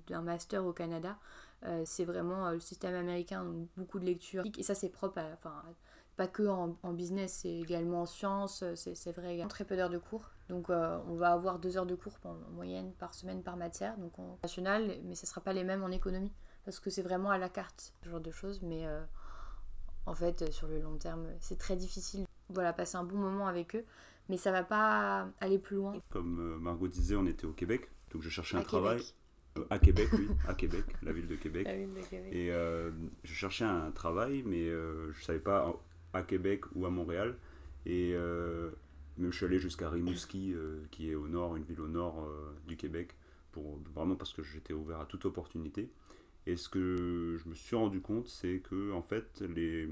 D'un 0.07 0.21
master 0.21 0.63
au 0.63 0.71
Canada, 0.71 1.17
euh, 1.63 1.83
c'est 1.85 2.05
vraiment 2.05 2.47
euh, 2.47 2.53
le 2.53 2.59
système 2.59 2.95
américain, 2.95 3.43
donc 3.43 3.67
beaucoup 3.77 3.99
de 3.99 4.05
lectures. 4.05 4.43
Et 4.57 4.63
ça, 4.63 4.73
c'est 4.73 4.89
propre 4.89 5.19
à, 5.19 5.25
enfin, 5.33 5.63
pas 6.17 6.27
que 6.27 6.43
en, 6.43 6.75
business, 6.93 7.39
c'est 7.41 7.53
également 7.53 8.01
en 8.01 8.05
sciences, 8.05 8.63
euh, 8.63 8.75
c'est 8.75 9.11
vrai 9.11 9.35
également. 9.35 9.49
Très 9.49 9.65
peu 9.65 9.75
d'heures 9.75 9.89
de 9.89 9.97
cours. 9.97 10.31
Donc, 10.49 10.69
on 10.69 11.15
va 11.15 11.31
avoir 11.31 11.59
deux 11.59 11.77
heures 11.77 11.85
de 11.85 11.95
cours 11.95 12.17
en, 12.25 12.35
moyenne 12.53 12.91
par 12.93 13.13
semaine 13.13 13.41
par 13.41 13.57
matière, 13.57 13.97
donc 13.97 14.17
en 14.19 14.37
national, 14.43 14.97
mais 15.05 15.15
ce 15.15 15.25
ne 15.25 15.29
sera 15.29 15.41
pas 15.41 15.53
les 15.53 15.63
mêmes 15.63 15.83
en 15.83 15.91
économie, 15.91 16.33
parce 16.65 16.79
que 16.79 16.89
c'est 16.89 17.03
vraiment 17.03 17.29
à 17.29 17.37
la 17.37 17.47
carte, 17.47 17.93
ce 18.03 18.09
genre 18.09 18.19
de 18.19 18.31
choses. 18.31 18.61
Mais 18.61 18.85
en 20.05 20.13
fait, 20.13 20.51
sur 20.51 20.67
le 20.67 20.81
long 20.81 20.97
terme, 20.97 21.25
c'est 21.39 21.57
très 21.57 21.77
difficile. 21.77 22.25
Voilà, 22.49 22.73
passer 22.73 22.97
un 22.97 23.05
bon 23.05 23.15
moment 23.15 23.47
avec 23.47 23.77
eux, 23.77 23.85
mais 24.27 24.35
ça 24.35 24.51
va 24.51 24.63
pas 24.63 25.29
aller 25.39 25.57
plus 25.57 25.77
loin. 25.77 25.93
Comme 26.09 26.57
Margot 26.59 26.89
disait, 26.89 27.15
on 27.15 27.25
était 27.25 27.45
au 27.45 27.53
Québec, 27.53 27.89
donc 28.11 28.21
je 28.21 28.29
cherchais 28.29 28.57
un 28.57 28.61
travail. 28.63 29.01
Euh, 29.57 29.65
à 29.69 29.79
Québec, 29.79 30.09
oui, 30.13 30.27
à 30.47 30.53
Québec, 30.55 30.85
la 31.03 31.11
ville 31.11 31.27
de 31.27 31.35
Québec. 31.35 31.67
Et 32.31 32.51
euh, 32.51 32.91
je 33.23 33.33
cherchais 33.33 33.65
un 33.65 33.91
travail, 33.91 34.43
mais 34.45 34.69
euh, 34.69 35.11
je 35.11 35.19
ne 35.19 35.23
savais 35.23 35.39
pas 35.39 35.73
à 36.13 36.23
Québec 36.23 36.63
ou 36.75 36.85
à 36.85 36.89
Montréal. 36.89 37.35
Et 37.85 38.13
même 39.17 39.31
je 39.31 39.37
suis 39.37 39.45
allé 39.45 39.59
jusqu'à 39.59 39.89
Rimouski, 39.89 40.55
qui 40.91 41.09
est 41.09 41.15
au 41.15 41.27
nord, 41.27 41.55
une 41.55 41.63
ville 41.63 41.81
au 41.81 41.87
nord 41.87 42.29
du 42.67 42.77
Québec, 42.77 43.15
pour, 43.51 43.79
vraiment 43.93 44.15
parce 44.15 44.33
que 44.33 44.43
j'étais 44.43 44.73
ouvert 44.73 44.99
à 44.99 45.05
toute 45.05 45.25
opportunité. 45.25 45.89
Et 46.45 46.57
ce 46.57 46.69
que 46.69 47.37
je 47.43 47.49
me 47.49 47.53
suis 47.53 47.75
rendu 47.75 48.01
compte, 48.01 48.27
c'est 48.27 48.59
que, 48.59 48.91
en 48.93 49.01
fait, 49.01 49.41
les, 49.41 49.87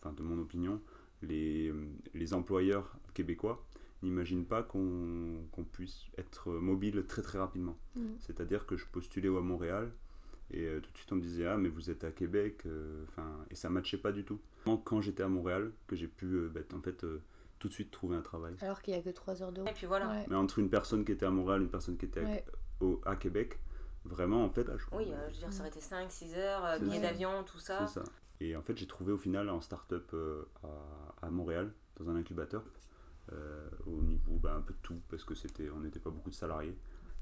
enfin, 0.00 0.12
de 0.12 0.22
mon 0.22 0.38
opinion, 0.40 0.80
les, 1.22 1.72
les 2.14 2.34
employeurs 2.34 2.96
québécois 3.14 3.65
n'imagine 4.06 4.44
pas 4.44 4.62
qu'on 4.62 5.64
puisse 5.72 6.04
être 6.16 6.50
mobile 6.50 7.04
très 7.06 7.22
très 7.22 7.38
rapidement. 7.38 7.76
Mm. 7.96 8.02
C'est-à-dire 8.20 8.66
que 8.66 8.76
je 8.76 8.86
postulais 8.86 9.28
à 9.28 9.40
Montréal 9.40 9.90
et 10.50 10.64
euh, 10.64 10.80
tout 10.80 10.92
de 10.92 10.96
suite 10.96 11.12
on 11.12 11.16
me 11.16 11.20
disait 11.20 11.46
ah 11.46 11.56
mais 11.56 11.68
vous 11.68 11.90
êtes 11.90 12.04
à 12.04 12.12
Québec, 12.12 12.62
euh, 12.66 13.04
enfin 13.08 13.28
et 13.50 13.54
ça 13.54 13.68
matchait 13.68 13.98
pas 13.98 14.12
du 14.12 14.24
tout. 14.24 14.40
Quand 14.84 15.00
j'étais 15.00 15.22
à 15.22 15.28
Montréal 15.28 15.72
que 15.86 15.96
j'ai 15.96 16.08
pu 16.08 16.26
euh, 16.26 16.48
bah, 16.48 16.60
en 16.74 16.80
fait 16.80 17.04
tout 17.58 17.68
de 17.68 17.72
suite 17.72 17.90
trouver 17.90 18.16
un 18.16 18.22
travail. 18.22 18.54
Alors 18.60 18.80
qu'il 18.82 18.94
n'y 18.94 19.00
a 19.00 19.02
que 19.02 19.10
3 19.10 19.42
heures 19.42 19.52
de 19.52 19.60
route. 19.60 19.70
Et 19.70 19.74
puis 19.74 19.86
voilà. 19.86 20.24
Mais 20.28 20.36
entre 20.36 20.58
une 20.58 20.70
personne 20.70 21.04
qui 21.04 21.12
était 21.12 21.26
à 21.26 21.30
Montréal 21.30 21.60
et 21.60 21.64
une 21.64 21.70
personne 21.70 21.96
qui 21.96 22.06
était 22.06 22.44
à, 23.04 23.10
à 23.10 23.16
Québec, 23.16 23.58
vraiment 24.04 24.44
en 24.44 24.50
fait. 24.50 24.68
oui, 24.92 25.06
je 25.06 25.34
veux 25.34 25.38
dire 25.38 25.52
ça 25.52 25.60
aurait 25.60 25.70
été 25.70 25.80
5, 25.80 26.10
6 26.10 26.34
heures, 26.34 26.80
billets 26.80 27.00
d'avion, 27.00 27.42
tout 27.44 27.58
ça. 27.58 27.86
Et 28.40 28.54
en 28.54 28.62
fait 28.62 28.76
j'ai 28.76 28.86
trouvé 28.86 29.12
au 29.12 29.18
final 29.18 29.48
en 29.48 29.60
start-up 29.60 30.14
à, 30.62 31.26
à 31.26 31.30
Montréal 31.30 31.72
dans 31.98 32.10
un 32.10 32.16
incubateur 32.16 32.62
au 33.86 34.02
niveau 34.02 34.38
bah, 34.42 34.54
un 34.56 34.60
peu 34.60 34.72
de 34.72 34.78
tout 34.82 35.00
parce 35.08 35.24
que 35.24 35.34
c'était 35.34 35.68
on 35.70 35.80
n'était 35.80 36.00
pas 36.00 36.10
beaucoup 36.10 36.30
de 36.30 36.34
salariés. 36.34 36.76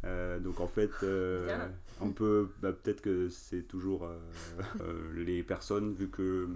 Euh, 0.05 0.39
donc 0.39 0.61
en 0.61 0.67
fait 0.67 0.91
euh, 1.03 1.69
on 2.01 2.11
peut 2.11 2.51
bah, 2.61 2.73
peut-être 2.73 3.01
que 3.01 3.31
c'est 3.31 3.63
toujours 3.63 4.09
les 5.15 5.43
personnes 5.43 5.95
vu 5.95 6.09
que 6.09 6.49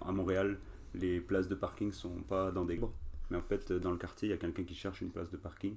à 0.00 0.12
Montréal 0.12 0.58
les 0.94 1.20
places 1.20 1.48
de 1.48 1.56
parking 1.56 1.90
sont 1.90 2.22
pas 2.22 2.52
dans 2.52 2.64
des 2.64 2.80
mais 3.30 3.38
en 3.38 3.42
fait 3.42 3.72
dans 3.72 3.90
le 3.90 3.96
quartier 3.96 4.28
il 4.28 4.30
y 4.30 4.34
a 4.34 4.38
quelqu'un 4.38 4.64
qui 4.64 4.74
cherche 4.74 5.00
une 5.00 5.10
place 5.10 5.30
de 5.30 5.36
parking. 5.36 5.76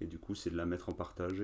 Et 0.00 0.06
du 0.06 0.18
coup 0.18 0.34
c'est 0.34 0.50
de 0.50 0.56
la 0.56 0.66
mettre 0.66 0.88
en 0.88 0.92
partage. 0.92 1.42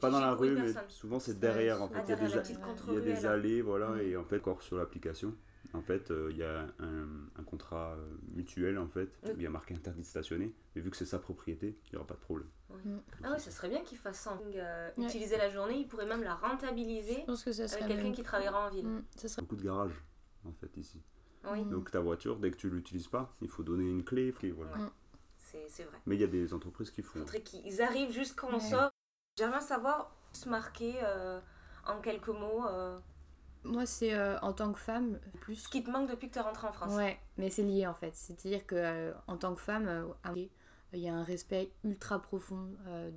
Pas 0.00 0.10
dans 0.10 0.20
la 0.20 0.32
rue, 0.32 0.56
mais 0.56 0.72
souvent 0.88 1.20
c'est 1.20 1.38
derrière. 1.38 1.82
En 1.82 1.88
fait, 1.88 2.00
il, 2.04 2.10
y 2.10 2.96
a 2.96 3.00
des, 3.00 3.26
allées, 3.26 3.60
voilà, 3.60 3.90
mm. 3.90 4.00
et 4.00 4.16
en 4.16 4.24
fait, 4.24 4.38
encore 4.38 4.62
sur 4.62 4.78
l'application, 4.78 5.34
en 5.74 5.82
fait, 5.82 6.10
euh, 6.10 6.28
il 6.30 6.36
y 6.36 6.44
a 6.44 6.66
un, 6.78 7.42
contrat 7.44 7.94
euh, 7.98 8.16
mutuel, 8.32 8.78
en 8.78 8.88
fait, 8.88 9.18
où 9.24 9.36
il 9.36 9.42
y 9.42 9.46
a 9.46 9.50
marqué 9.50 9.74
interdit 9.74 10.02
de 10.02 10.06
stationner. 10.06 10.54
Mais 10.74 10.80
vu 10.80 10.90
que 10.90 10.96
c'est 10.96 11.04
sa 11.04 11.18
propriété, 11.18 11.78
il 11.86 11.90
n'y 11.90 11.96
aura 11.96 12.06
pas 12.06 12.14
de 12.14 12.20
problème. 12.20 12.48
Mm. 12.84 12.98
Ah 13.24 13.30
oui, 13.32 13.40
ça 13.40 13.50
serait 13.50 13.68
bien 13.68 13.82
qu'il 13.82 13.98
fasse 13.98 14.20
ça. 14.20 14.38
Euh, 14.54 14.90
utiliser 14.98 15.36
la 15.36 15.50
journée, 15.50 15.78
il 15.78 15.88
pourrait 15.88 16.06
même 16.06 16.22
la 16.22 16.34
rentabiliser 16.34 17.24
avec 17.26 17.86
quelqu'un 17.88 18.12
qui 18.12 18.22
travaillera 18.22 18.68
en 18.68 18.70
ville. 18.70 18.86
Mm, 18.86 19.04
ça 19.16 19.42
Beaucoup 19.42 19.56
de 19.56 19.64
garages, 19.64 20.00
en 20.44 20.52
fait, 20.52 20.76
ici. 20.76 21.02
Donc 21.70 21.90
ta 21.90 22.00
voiture, 22.00 22.38
dès 22.38 22.50
que 22.50 22.56
tu 22.56 22.68
ne 22.68 22.72
l'utilises 22.72 23.08
pas, 23.08 23.34
il 23.42 23.48
faut 23.48 23.62
donner 23.62 23.84
une 23.84 24.04
clé. 24.04 24.32
voilà. 24.52 24.76
Mm. 24.76 24.90
C'est 25.68 25.84
vrai. 25.84 25.98
Mais 26.06 26.16
il 26.16 26.20
y 26.20 26.24
a 26.24 26.28
des 26.28 26.52
entreprises 26.52 26.90
qui 26.90 27.02
font. 27.02 27.18
Il 27.18 27.20
faudrait 27.20 27.42
qu'ils 27.42 27.82
arrivent 27.82 28.10
jusqu'à 28.10 28.46
on 28.46 28.58
sort. 28.58 28.90
J'aimerais 29.36 29.60
savoir 29.60 30.16
se 30.32 30.48
marquer 30.48 30.94
en 31.86 32.00
quelques 32.00 32.28
mots 32.28 32.64
moi, 33.64 33.86
c'est 33.86 34.14
euh, 34.14 34.38
en 34.40 34.52
tant 34.52 34.72
que 34.72 34.78
femme, 34.78 35.18
plus. 35.40 35.56
Ce 35.56 35.68
qui 35.68 35.82
te 35.82 35.90
manque 35.90 36.08
depuis 36.08 36.28
que 36.28 36.34
tu 36.34 36.38
es 36.38 36.42
rentrée 36.42 36.66
en 36.66 36.72
France. 36.72 36.94
Ouais, 36.94 37.18
mais 37.38 37.50
c'est 37.50 37.62
lié 37.62 37.86
en 37.86 37.94
fait. 37.94 38.14
C'est-à-dire 38.14 38.66
que 38.66 38.74
euh, 38.76 39.12
en 39.26 39.36
tant 39.36 39.54
que 39.54 39.60
femme, 39.60 39.86
euh, 39.88 40.46
il 40.92 41.00
y 41.00 41.08
a 41.08 41.14
un 41.14 41.24
respect 41.24 41.70
ultra 41.82 42.20
profond 42.20 42.68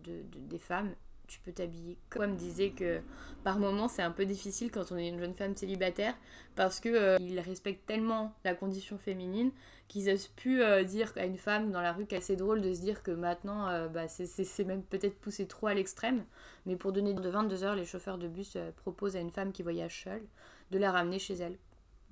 de, 0.04 0.24
des 0.24 0.58
femmes 0.60 0.94
tu 1.28 1.40
peux 1.42 1.52
t'habiller. 1.52 1.98
Comme 2.10 2.32
me 2.32 2.38
disait 2.38 2.72
que 2.72 3.02
par 3.44 3.60
moments 3.60 3.88
c'est 3.88 4.02
un 4.02 4.12
peu 4.12 4.26
difficile 4.26 4.72
quand 4.72 4.92
on 4.92 4.98
est 4.98 5.08
une 5.08 5.20
jeune 5.20 5.34
femme 5.34 5.56
célibataire 5.56 6.16
parce 6.56 6.80
que 6.80 6.90
euh, 6.90 7.18
ils 7.20 7.40
respectent 7.40 7.86
tellement 7.86 8.34
la 8.44 8.54
condition 8.54 8.98
féminine 8.98 9.52
qu'ils 9.88 10.10
osent 10.10 10.28
plus 10.28 10.62
euh, 10.62 10.84
dire 10.84 11.14
à 11.16 11.26
une 11.26 11.38
femme 11.38 11.72
dans 11.72 11.82
la 11.82 11.94
rue 11.94 12.06
qu'elle 12.06 12.22
c'est 12.22 12.36
drôle 12.36 12.62
de 12.62 12.74
se 12.74 12.82
dire 12.82 13.04
que 13.04 13.12
maintenant 13.12 13.68
euh, 13.68 13.88
bah, 13.88 14.08
c'est 14.08 14.66
même 14.66 14.84
peut-être 14.84 15.20
poussé 15.20 15.48
trop 15.48 15.68
à 15.68 15.74
l'extrême. 15.74 16.26
Mais 16.66 16.76
pour 16.76 16.92
donner 16.92 17.14
de 17.14 17.30
22 17.30 17.64
heures, 17.64 17.76
les 17.76 17.86
chauffeurs 17.86 18.18
de 18.18 18.28
bus 18.28 18.58
proposent 18.78 19.16
à 19.16 19.20
une 19.20 19.32
femme 19.32 19.52
qui 19.52 19.64
voyage 19.64 20.04
seule 20.04 20.24
de 20.72 20.78
la 20.78 20.92
ramener 20.92 21.20
chez 21.20 21.36
elle. 21.36 21.58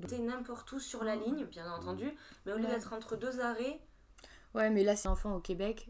T'es 0.08 0.20
n'importe 0.20 0.72
où 0.74 0.80
sur 0.80 1.04
la 1.06 1.16
ligne, 1.16 1.46
bien 1.46 1.72
entendu, 1.72 2.12
mais 2.46 2.52
au 2.52 2.58
lieu 2.58 2.68
d'être 2.68 2.92
entre 2.92 3.16
deux 3.16 3.40
arrêts, 3.40 3.80
Ouais, 4.56 4.70
mais 4.70 4.84
là, 4.84 4.96
c'est 4.96 5.10
enfant 5.10 5.36
au 5.36 5.42
Québec. 5.42 5.90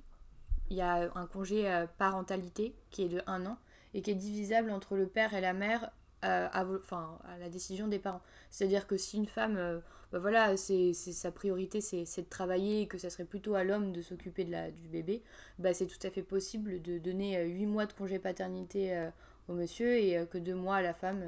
Il 0.70 0.78
y 0.78 0.82
a 0.82 1.12
un 1.16 1.28
congé 1.28 1.70
euh, 1.70 1.86
parentalité 1.98 2.76
qui 2.90 3.04
est 3.04 3.10
de 3.10 3.22
un 3.28 3.46
an 3.46 3.58
et 3.94 4.02
qui 4.02 4.12
est 4.12 4.16
divisable 4.16 4.72
entre 4.72 4.96
le 4.96 5.08
père 5.08 5.34
et 5.34 5.42
la 5.42 5.54
mère 5.54 5.92
euh, 6.24 6.48
à, 6.52 6.66
enfin, 6.66 7.20
à 7.26 7.38
la 7.38 7.50
décision 7.50 7.88
des 7.88 8.00
parents. 8.00 8.22
C'est-à-dire 8.50 8.88
que 8.88 8.98
si 8.98 9.18
une 9.18 9.28
femme, 9.28 9.58
euh, 9.58 9.80
bah 10.12 10.20
voilà, 10.20 10.58
c'est 10.58 10.94
sa 10.94 11.32
priorité, 11.32 11.82
c'est 11.82 12.04
de 12.04 12.30
travailler 12.30 12.82
et 12.82 12.88
que 12.88 12.98
ça 12.98 13.10
serait 13.10 13.26
plutôt 13.26 13.54
à 13.54 13.64
l'homme 13.64 13.92
de 13.92 14.02
s'occuper 14.02 14.44
de 14.44 14.52
la, 14.52 14.72
du 14.72 14.88
bébé, 14.88 15.22
bah, 15.60 15.74
c'est 15.74 15.86
tout 15.86 16.00
à 16.02 16.10
fait 16.10 16.24
possible 16.24 16.82
de 16.82 16.98
donner 16.98 17.44
8 17.44 17.66
mois 17.68 17.86
de 17.86 17.94
congé 17.94 18.18
paternité 18.18 19.10
au 19.48 19.54
monsieur 19.54 19.98
et 19.98 20.26
que 20.28 20.38
2 20.38 20.56
mois 20.56 20.78
à 20.78 20.82
la 20.82 20.94
femme. 20.94 21.24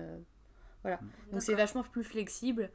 voilà. 0.82 1.00
Donc 1.32 1.42
c'est 1.42 1.54
vachement 1.54 1.84
plus 1.84 2.04
flexible. 2.04 2.72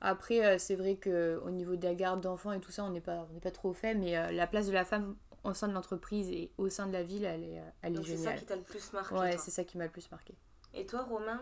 après, 0.00 0.58
c'est 0.58 0.76
vrai 0.76 0.96
qu'au 0.96 1.50
niveau 1.50 1.76
de 1.76 1.84
la 1.84 1.94
garde 1.94 2.20
d'enfants 2.20 2.52
et 2.52 2.60
tout 2.60 2.72
ça, 2.72 2.84
on 2.84 2.90
n'est 2.90 3.00
pas, 3.00 3.28
pas 3.42 3.50
trop 3.50 3.72
fait, 3.72 3.94
mais 3.94 4.32
la 4.32 4.46
place 4.46 4.66
de 4.66 4.72
la 4.72 4.84
femme 4.84 5.14
au 5.44 5.54
sein 5.54 5.68
de 5.68 5.72
l'entreprise 5.72 6.30
et 6.30 6.50
au 6.58 6.68
sein 6.68 6.86
de 6.86 6.92
la 6.92 7.02
ville, 7.02 7.24
elle 7.24 7.44
est, 7.44 7.62
elle 7.82 7.98
est 7.98 8.02
géniale. 8.02 8.18
C'est 8.18 8.24
ça 8.24 8.32
qui 8.34 8.44
t'a 8.44 8.56
le 8.56 8.62
plus 8.62 8.92
marqué. 8.92 9.14
Ouais, 9.14 9.38
c'est 9.38 9.50
ça 9.50 9.64
qui 9.64 9.78
m'a 9.78 9.84
le 9.84 9.90
plus 9.90 10.10
marqué. 10.10 10.34
Et 10.74 10.86
toi, 10.86 11.02
Romain 11.02 11.40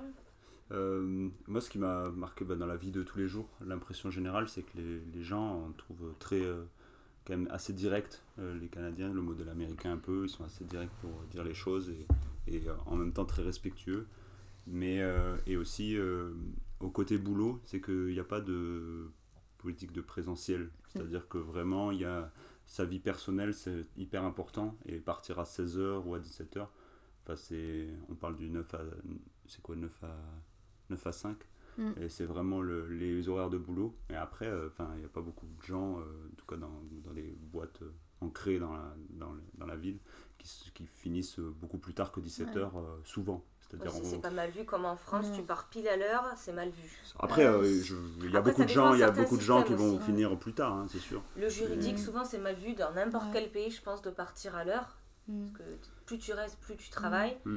euh, 0.72 1.28
Moi, 1.46 1.60
ce 1.60 1.70
qui 1.70 1.78
m'a 1.78 2.08
marqué 2.10 2.44
bah, 2.44 2.54
dans 2.54 2.66
la 2.66 2.76
vie 2.76 2.90
de 2.90 3.02
tous 3.02 3.18
les 3.18 3.28
jours, 3.28 3.48
l'impression 3.64 4.10
générale, 4.10 4.48
c'est 4.48 4.62
que 4.62 4.76
les, 4.76 5.00
les, 5.00 5.22
gens, 5.22 5.64
on 5.68 5.72
trouve 5.72 6.14
très, 6.18 6.40
euh, 6.40 6.64
quand 7.26 7.36
même 7.36 7.48
assez 7.50 7.72
direct, 7.72 8.22
euh, 8.38 8.58
les 8.58 8.68
Canadiens, 8.68 9.12
le 9.12 9.22
modèle 9.22 9.48
américain 9.48 9.92
un 9.92 9.98
peu, 9.98 10.24
ils 10.24 10.30
sont 10.30 10.44
assez 10.44 10.64
directs 10.64 10.94
pour 11.00 11.10
dire 11.30 11.44
les 11.44 11.54
choses 11.54 11.90
et, 11.90 12.06
et 12.46 12.62
en 12.86 12.96
même 12.96 13.12
temps 13.12 13.24
très 13.24 13.42
respectueux. 13.42 14.06
Mais, 14.66 15.00
et 15.46 15.56
aussi, 15.56 15.96
au 16.80 16.90
côté 16.90 17.16
boulot, 17.16 17.58
c'est 17.64 17.80
qu'il 17.80 18.08
n'y 18.08 18.20
a 18.20 18.24
pas 18.24 18.42
de 18.42 19.10
politique 19.56 19.92
de 19.92 20.02
présentiel. 20.02 20.68
C'est-à-dire 20.88 21.26
que 21.26 21.38
vraiment, 21.38 21.90
il 21.90 22.00
y 22.00 22.04
a 22.04 22.30
sa 22.68 22.84
vie 22.84 23.00
personnelle, 23.00 23.54
c'est 23.54 23.86
hyper 23.96 24.22
important. 24.24 24.76
Et 24.84 25.00
partir 25.00 25.38
à 25.40 25.44
16h 25.44 26.04
ou 26.04 26.14
à 26.14 26.20
17h, 26.20 26.66
on 28.08 28.14
parle 28.14 28.36
du 28.36 28.48
9 28.48 28.74
à, 28.74 28.80
c'est 29.46 29.62
quoi, 29.62 29.74
9 29.74 30.04
à, 30.04 30.16
9 30.90 31.06
à 31.06 31.12
5. 31.12 31.36
Mm. 31.78 31.92
Et 32.02 32.08
c'est 32.08 32.26
vraiment 32.26 32.60
le, 32.60 32.86
les 32.88 33.28
horaires 33.28 33.50
de 33.50 33.58
boulot. 33.58 33.96
Et 34.10 34.14
après, 34.14 34.46
euh, 34.46 34.68
il 34.94 35.00
n'y 35.00 35.04
a 35.04 35.08
pas 35.08 35.22
beaucoup 35.22 35.46
de 35.46 35.62
gens, 35.62 35.98
euh, 35.98 36.02
en 36.30 36.36
tout 36.36 36.46
cas 36.46 36.56
dans, 36.56 36.82
dans 37.04 37.12
les 37.12 37.36
boîtes 37.40 37.82
euh, 37.82 37.92
ancrées 38.20 38.58
dans 38.58 38.74
la, 38.74 38.94
dans, 39.10 39.34
dans 39.54 39.66
la 39.66 39.76
ville, 39.76 39.98
qui, 40.36 40.70
qui, 40.74 40.86
finissent 40.86 41.38
beaucoup 41.38 41.78
plus 41.78 41.94
tard 41.94 42.12
que 42.12 42.20
17h, 42.20 42.70
souvent. 43.04 43.44
C'est-à-dire 43.70 43.92
c'est 44.02 44.20
pas 44.20 44.30
mal 44.30 44.50
vu 44.50 44.64
comme 44.64 44.86
en 44.86 44.96
France, 44.96 45.26
tu 45.34 45.42
pars 45.42 45.68
pile 45.68 45.88
à 45.88 45.96
l'heure, 45.96 46.24
c'est 46.36 46.52
mal 46.52 46.70
vu. 46.70 46.90
Après, 47.18 47.42
il 47.42 48.30
y 48.30 48.36
a 48.36 48.40
beaucoup 48.40 48.64
de 48.64 48.68
gens, 48.68 48.94
il 48.94 49.00
y 49.00 49.02
a 49.02 49.10
beaucoup 49.10 49.36
de 49.36 49.42
gens 49.42 49.62
qui 49.62 49.74
vont 49.74 49.98
finir 49.98 50.38
plus 50.38 50.54
tard, 50.54 50.72
hein, 50.72 50.86
c'est 50.90 50.98
sûr. 50.98 51.22
Le 51.36 51.48
juridique, 51.48 51.98
souvent, 51.98 52.24
c'est 52.24 52.38
mal 52.38 52.56
vu 52.56 52.74
dans 52.74 52.92
n'importe 52.92 53.26
quel 53.32 53.50
pays, 53.50 53.70
je 53.70 53.82
pense, 53.82 54.02
de 54.02 54.10
partir 54.10 54.56
à 54.56 54.64
l'heure. 54.64 54.96
Mm. 55.28 55.42
Parce 55.42 55.58
que 55.58 55.62
plus 56.06 56.18
tu 56.18 56.32
restes, 56.32 56.58
plus 56.60 56.76
tu 56.76 56.88
travailles. 56.88 57.36
Mm. 57.44 57.56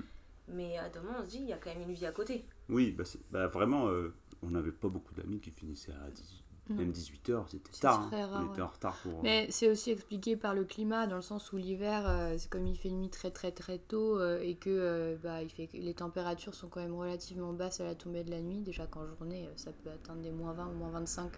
Mais 0.50 0.78
à 0.78 0.90
demain, 0.90 1.16
on 1.20 1.24
se 1.24 1.30
dit, 1.30 1.38
il 1.38 1.48
y 1.48 1.54
a 1.54 1.58
quand 1.58 1.74
même 1.74 1.84
une 1.88 1.94
vie 1.94 2.06
à 2.06 2.12
côté. 2.12 2.46
Oui, 2.68 2.92
bah, 2.92 3.04
bah 3.32 3.48
vraiment, 3.48 3.88
euh, 3.88 4.14
on 4.44 4.50
n'avait 4.50 4.72
pas 4.72 4.90
beaucoup 4.90 5.14
d'amis 5.14 5.40
qui 5.40 5.52
finissaient 5.52 5.94
à 5.94 6.10
18 6.10 6.41
même 6.76 6.92
18h, 6.92 7.44
c'était 7.50 7.72
tard. 7.80 8.10
Hein. 8.14 8.46
on 8.48 8.52
était 8.52 8.62
en 8.62 8.68
retard 8.68 8.98
pour. 9.04 9.14
Euh, 9.14 9.22
Mais 9.24 9.48
c'est 9.50 9.70
aussi 9.70 9.92
expliqué 9.92 10.36
par 10.36 10.54
le 10.54 10.64
climat, 10.64 11.08
dans 11.08 11.16
le 11.16 11.22
sens 11.22 11.52
où 11.54 11.58
l'hiver, 11.58 12.04
euh, 12.08 12.36
c'est 12.38 12.50
comme 12.50 12.68
il 12.68 12.78
fait 12.78 12.90
nuit 12.90 13.10
très 13.10 13.32
très 13.32 13.52
très 13.52 13.78
tôt 13.78 14.22
et 14.40 14.56
que 14.56 15.18
bah, 15.24 15.42
il 15.42 15.50
fait, 15.50 15.70
les 15.74 15.94
températures 15.94 16.54
sont 16.54 16.68
quand 16.68 16.82
même 16.82 16.96
relativement 16.96 17.54
basses 17.54 17.80
à 17.80 17.86
la 17.86 17.96
tombée 17.96 18.24
de 18.24 18.32
la 18.32 18.42
nuit. 18.42 18.62
Déjà 18.62 18.86
qu'en 18.88 19.06
journée, 19.06 19.50
ça 19.56 19.72
peut 19.72 19.90
atteindre 19.90 20.22
des 20.22 20.32
moins 20.32 20.54
20 20.54 20.68
ou 20.68 20.74
moins 20.74 20.90
25. 20.92 21.32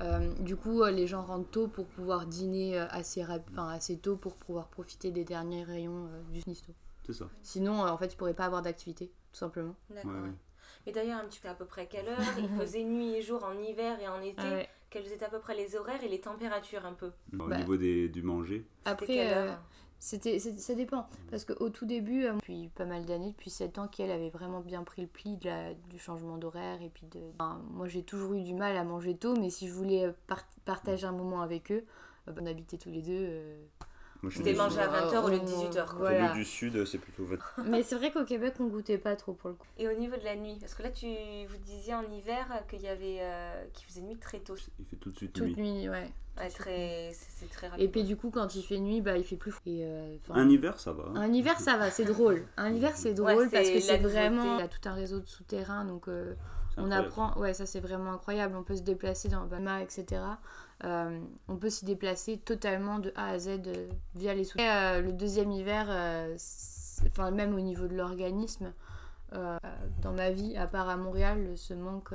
Euh, 0.00 0.32
du 0.40 0.56
coup, 0.56 0.82
euh, 0.82 0.90
les 0.90 1.06
gens 1.06 1.22
rentrent 1.22 1.50
tôt 1.50 1.66
pour 1.66 1.86
pouvoir 1.86 2.26
dîner 2.26 2.78
euh, 2.78 2.86
assez, 2.90 3.24
assez 3.56 3.98
tôt 3.98 4.16
pour 4.16 4.36
pouvoir 4.36 4.68
profiter 4.68 5.10
des 5.10 5.24
derniers 5.24 5.64
rayons 5.64 6.08
du 6.32 6.40
Snisto. 6.40 6.72
C'est 7.04 7.14
ça. 7.14 7.28
Sinon, 7.42 7.82
en 7.82 7.96
fait, 7.96 8.06
ils 8.06 8.12
ne 8.12 8.16
pourraient 8.16 8.34
pas 8.34 8.44
avoir 8.44 8.62
d'activité, 8.62 9.10
tout 9.32 9.38
simplement. 9.38 9.74
D'accord. 9.90 10.12
Mais 10.88 10.94
d'ailleurs, 10.94 11.20
tu 11.28 11.38
fais 11.38 11.48
à 11.48 11.54
peu 11.54 11.66
près 11.66 11.86
quelle 11.86 12.08
heure 12.08 12.18
Il 12.38 12.48
faisait 12.58 12.82
nuit 12.82 13.14
et 13.14 13.20
jour 13.20 13.44
en 13.44 13.52
hiver 13.62 14.00
et 14.00 14.08
en 14.08 14.22
été. 14.22 14.40
Ah 14.42 14.62
Quels 14.88 15.12
étaient 15.12 15.26
à 15.26 15.28
peu 15.28 15.38
près 15.38 15.54
les 15.54 15.76
horaires 15.76 16.02
et 16.02 16.08
les 16.08 16.18
températures 16.18 16.86
un 16.86 16.94
peu 16.94 17.12
Au 17.38 17.46
bah, 17.46 17.58
niveau 17.58 17.76
des, 17.76 18.08
du 18.08 18.22
manger 18.22 18.64
Après, 18.86 19.36
c'était, 19.98 20.38
ça 20.38 20.74
dépend. 20.74 21.06
Parce 21.30 21.44
qu'au 21.44 21.68
tout 21.68 21.84
début, 21.84 22.24
euh, 22.24 22.32
depuis 22.36 22.70
pas 22.74 22.86
mal 22.86 23.04
d'années, 23.04 23.32
depuis 23.32 23.50
7 23.50 23.78
ans, 23.78 23.88
qu'elle 23.88 24.10
avait 24.10 24.30
vraiment 24.30 24.60
bien 24.60 24.82
pris 24.82 25.02
le 25.02 25.08
pli 25.08 25.36
de 25.36 25.44
la, 25.46 25.74
du 25.74 25.98
changement 25.98 26.38
d'horaire. 26.38 26.80
Et 26.80 26.88
puis 26.88 27.06
de... 27.06 27.20
moi, 27.70 27.86
j'ai 27.86 28.02
toujours 28.02 28.32
eu 28.32 28.40
du 28.40 28.54
mal 28.54 28.76
à 28.78 28.84
manger 28.84 29.14
tôt, 29.14 29.34
mais 29.38 29.50
si 29.50 29.68
je 29.68 29.74
voulais 29.74 30.06
euh, 30.06 30.12
partager 30.64 31.06
un 31.06 31.12
moment 31.12 31.42
avec 31.42 31.70
eux, 31.70 31.84
euh, 32.28 32.32
on 32.40 32.46
habitait 32.46 32.78
tous 32.78 32.90
les 32.90 33.02
deux. 33.02 33.28
Moi, 34.22 34.32
je 34.34 34.56
mangé 34.56 34.80
à 34.80 34.88
20h 34.88 35.24
au 35.24 35.28
lieu 35.28 35.38
de 35.38 35.44
18h. 35.44 35.96
Voilà. 35.96 36.32
du 36.32 36.44
sud, 36.44 36.84
c'est 36.84 36.98
plutôt 36.98 37.24
Mais 37.64 37.82
c'est 37.82 37.96
vrai 37.96 38.10
qu'au 38.10 38.24
Québec, 38.24 38.54
on 38.58 38.66
goûtait 38.66 38.98
pas 38.98 39.16
trop 39.16 39.32
pour 39.32 39.50
le 39.50 39.56
coup. 39.56 39.66
Et 39.78 39.88
au 39.88 39.92
niveau 39.92 40.16
de 40.16 40.24
la 40.24 40.36
nuit 40.36 40.56
Parce 40.60 40.74
que 40.74 40.82
là, 40.82 40.90
tu 40.90 41.06
vous 41.06 41.56
disiez 41.64 41.94
en 41.94 42.02
hiver 42.10 42.46
qu'il 42.68 42.82
y 42.82 42.88
avait, 42.88 43.20
qu'il 43.74 43.86
faisait 43.86 44.02
nuit 44.02 44.16
très 44.16 44.40
tôt. 44.40 44.56
Il 44.78 44.84
fait 44.86 44.96
tout 44.96 45.10
de 45.10 45.16
suite 45.16 45.32
Toute 45.32 45.56
nuit, 45.56 45.88
ouais. 45.88 46.10
Ouais, 46.38 46.48
très, 46.50 47.10
c'est 47.12 47.50
très 47.50 47.68
rapide. 47.68 47.84
Et 47.84 47.88
puis 47.88 48.04
du 48.04 48.16
coup, 48.16 48.30
quand 48.30 48.54
il 48.54 48.62
fait 48.62 48.78
nuit, 48.78 49.00
bah, 49.00 49.16
il 49.16 49.24
fait 49.24 49.36
plus 49.36 49.50
froid. 49.50 49.62
Et, 49.66 49.80
euh, 49.82 50.16
un 50.30 50.48
hiver, 50.48 50.78
ça 50.78 50.92
va. 50.92 51.04
Hein. 51.08 51.16
Un 51.16 51.32
hiver, 51.32 51.58
ça 51.58 51.76
va, 51.76 51.90
c'est 51.90 52.04
drôle. 52.04 52.44
Un 52.56 52.72
hiver, 52.72 52.96
c'est 52.96 53.14
drôle 53.14 53.48
parce 53.50 53.70
que 53.70 53.80
c'est 53.80 53.98
vraiment... 53.98 54.56
Il 54.56 54.60
y 54.60 54.62
a 54.62 54.68
tout 54.68 54.88
un 54.88 54.94
réseau 54.94 55.20
de 55.20 55.26
souterrains, 55.26 55.84
donc 55.84 56.08
euh, 56.08 56.34
on 56.76 56.90
apprend... 56.90 57.36
Ouais, 57.38 57.54
ça 57.54 57.66
c'est 57.66 57.80
vraiment 57.80 58.12
incroyable. 58.12 58.54
On 58.56 58.62
peut 58.62 58.76
se 58.76 58.82
déplacer 58.82 59.28
dans 59.28 59.46
Bama, 59.46 59.82
etc. 59.82 60.20
Euh, 60.84 61.20
on 61.48 61.56
peut 61.56 61.70
s'y 61.70 61.84
déplacer 61.84 62.38
totalement 62.38 62.98
de 62.98 63.12
A 63.16 63.30
à 63.30 63.38
Z 63.38 63.60
via 64.14 64.34
les 64.34 64.44
souterrains. 64.44 65.00
le 65.00 65.12
deuxième 65.12 65.50
hiver, 65.50 65.88
enfin 67.06 67.30
même 67.30 67.54
au 67.54 67.60
niveau 67.60 67.88
de 67.88 67.96
l'organisme, 67.96 68.72
dans 69.32 70.12
ma 70.12 70.30
vie, 70.30 70.56
à 70.56 70.66
part 70.66 70.88
à 70.88 70.96
Montréal, 70.96 71.52
ce 71.56 71.74
manque 71.74 72.14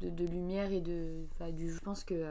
de, 0.00 0.10
de 0.10 0.24
lumière 0.24 0.72
et 0.72 0.80
de... 0.80 1.24
du... 1.52 1.72
Je 1.72 1.80
pense 1.80 2.04
que 2.04 2.24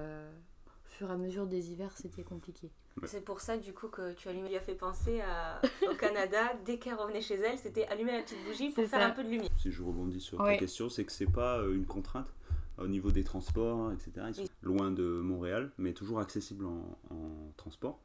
fur 0.85 1.09
et 1.09 1.13
à 1.13 1.17
mesure 1.17 1.47
des 1.47 1.71
hivers, 1.71 1.95
c'était 1.97 2.23
compliqué. 2.23 2.71
C'est 3.05 3.23
pour 3.23 3.41
ça, 3.41 3.57
du 3.57 3.73
coup, 3.73 3.87
que 3.87 4.13
tu 4.13 4.27
allumé, 4.27 4.49
lui 4.49 4.57
a 4.57 4.61
fait 4.61 4.73
penser 4.73 5.21
à, 5.21 5.61
au 5.89 5.95
Canada. 5.95 6.53
Dès 6.65 6.79
qu'elle 6.79 6.95
revenait 6.95 7.21
chez 7.21 7.35
elle, 7.35 7.57
c'était 7.57 7.85
allumer 7.87 8.13
la 8.13 8.23
petite 8.23 8.43
bougie 8.45 8.69
pour 8.69 8.85
faire 8.85 9.05
un 9.05 9.11
peu 9.11 9.23
de 9.23 9.29
lumière. 9.29 9.49
Si 9.57 9.71
je 9.71 9.83
rebondis 9.83 10.19
sur 10.19 10.43
ta 10.43 10.57
question, 10.57 10.89
c'est 10.89 11.03
que 11.03 11.11
c'est 11.11 11.31
pas 11.31 11.59
euh, 11.59 11.75
une 11.75 11.85
contrainte 11.85 12.33
au 12.77 12.87
niveau 12.87 13.11
des 13.11 13.23
transports, 13.23 13.91
etc. 13.91 14.11
Ils 14.29 14.35
sont 14.35 14.47
loin 14.61 14.91
de 14.91 15.03
Montréal, 15.03 15.71
mais 15.77 15.93
toujours 15.93 16.19
accessibles 16.19 16.65
en, 16.65 16.97
en 17.09 17.51
transport. 17.57 17.99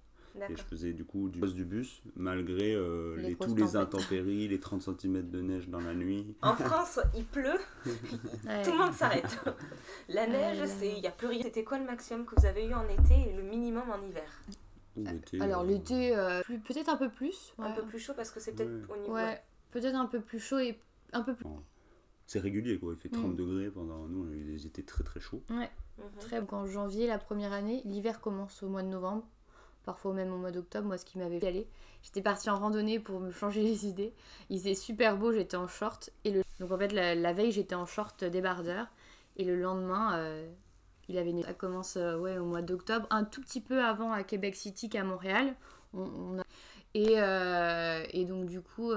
Et 0.49 0.57
je 0.57 0.63
faisais 0.63 0.93
du 0.95 1.05
coup 1.05 1.29
du 1.29 1.39
poste 1.39 1.55
du 1.55 1.65
bus, 1.65 2.03
malgré 2.17 2.75
euh, 2.75 3.17
les, 3.19 3.35
tous 3.37 3.55
les 3.55 3.77
intempéries, 3.77 4.49
les 4.49 4.59
30 4.59 4.83
cm 4.99 5.31
de 5.31 5.41
neige 5.43 5.69
dans 5.69 5.81
la 5.81 5.95
nuit. 5.95 6.35
En 6.43 6.55
France, 6.55 7.01
il 7.15 7.25
pleut, 7.25 7.59
tout 7.85 8.71
le 8.73 8.79
monde 8.79 8.95
s'arrête. 8.95 9.39
La 10.09 10.27
neige, 10.27 10.59
il 10.83 11.01
n'y 11.01 11.07
a 11.07 11.11
plus 11.11 11.27
rien. 11.27 11.43
C'était 11.43 11.65
quoi 11.65 11.79
le 11.79 11.85
maximum 11.85 12.25
que 12.25 12.35
vous 12.41 12.47
avez 12.47 12.67
eu 12.67 12.73
en 12.73 12.89
été 12.89 13.15
et 13.29 13.35
le 13.35 13.43
minimum 13.43 13.85
en 13.91 14.03
hiver? 14.03 14.43
Alors 15.41 15.63
euh, 15.63 15.67
l'été, 15.67 16.17
euh, 16.17 16.43
peut-être 16.67 16.89
un 16.89 16.97
peu 16.97 17.09
plus. 17.09 17.55
Un 17.59 17.73
peu 17.73 17.83
plus 17.83 17.99
chaud 17.99 18.13
parce 18.15 18.31
que 18.31 18.41
c'est 18.41 18.53
peut-être 18.53 18.91
au 18.91 18.97
niveau... 18.97 19.15
Ouais, 19.15 19.43
peut-être 19.71 19.97
un 19.97 20.07
peu 20.07 20.21
plus 20.21 20.41
chaud 20.41 20.59
et 20.59 20.79
un 21.13 21.23
peu 21.23 21.35
plus... 21.35 21.47
C'est 22.27 22.41
régulier 22.41 22.79
quoi, 22.79 22.95
il 22.95 22.99
fait 22.99 23.09
30 23.09 23.33
mm. 23.33 23.37
degrés 23.37 23.71
pendant... 23.71 24.07
Nous, 24.09 24.25
on 24.25 24.31
a 24.31 24.35
eu 24.35 24.45
des 24.45 24.67
étés 24.67 24.83
très 24.83 25.05
très 25.05 25.21
chauds. 25.21 25.43
Ouais, 25.51 25.71
mhm. 25.99 26.05
très... 26.21 26.41
En 26.53 26.67
janvier, 26.67 27.07
la 27.07 27.19
première 27.19 27.53
année, 27.53 27.83
l'hiver 27.85 28.21
commence 28.21 28.63
au 28.63 28.69
mois 28.69 28.83
de 28.83 28.89
novembre 28.89 29.25
parfois 29.85 30.13
même 30.13 30.33
au 30.33 30.39
mois 30.39 30.51
d'octobre, 30.51 30.87
moi 30.87 30.99
ce 30.99 31.05
qui 31.05 31.19
m'avait 31.19 31.41
fait 31.41 31.49
aller. 31.49 31.69
J'étais 32.03 32.23
partie 32.23 32.51
en 32.51 32.59
randonnée 32.59 32.99
pour 32.99 33.21
me 33.21 33.31
changer 33.31 33.63
les 33.63 33.87
idées. 33.87 34.13
Il 34.51 34.59
faisait 34.59 34.75
super 34.75 35.17
beau, 35.17 35.33
j'étais 35.33 35.57
en 35.57 35.69
short. 35.69 36.11
Et 36.25 36.31
le... 36.31 36.43
Donc 36.61 36.73
en 36.73 36.79
fait, 36.79 36.93
la, 36.93 37.33
veille, 37.33 37.53
j'étais 37.53 37.75
en 37.75 37.87
short 37.87 38.25
débardeur. 38.25 38.87
Et 39.37 39.45
le 39.45 39.61
lendemain, 39.61 40.17
euh, 40.17 40.47
il 41.09 41.19
avait 41.19 41.33
Ça 41.43 41.55
commence 41.55 41.97
euh, 41.97 42.19
ouais, 42.19 42.39
au 42.39 42.45
mois 42.45 42.63
d'octobre, 42.63 43.07
un 43.11 43.25
tout 43.25 43.41
petit 43.41 43.61
peu 43.61 43.83
avant 43.83 44.13
à 44.13 44.23
Québec 44.25 44.57
City 44.57 44.89
qu'à 44.89 45.05
Montréal. 45.05 45.55
On, 45.95 46.39
et, 46.95 47.15
euh, 47.21 48.05
et, 48.11 48.25
donc 48.25 48.47
du 48.47 48.61
coup, 48.61 48.93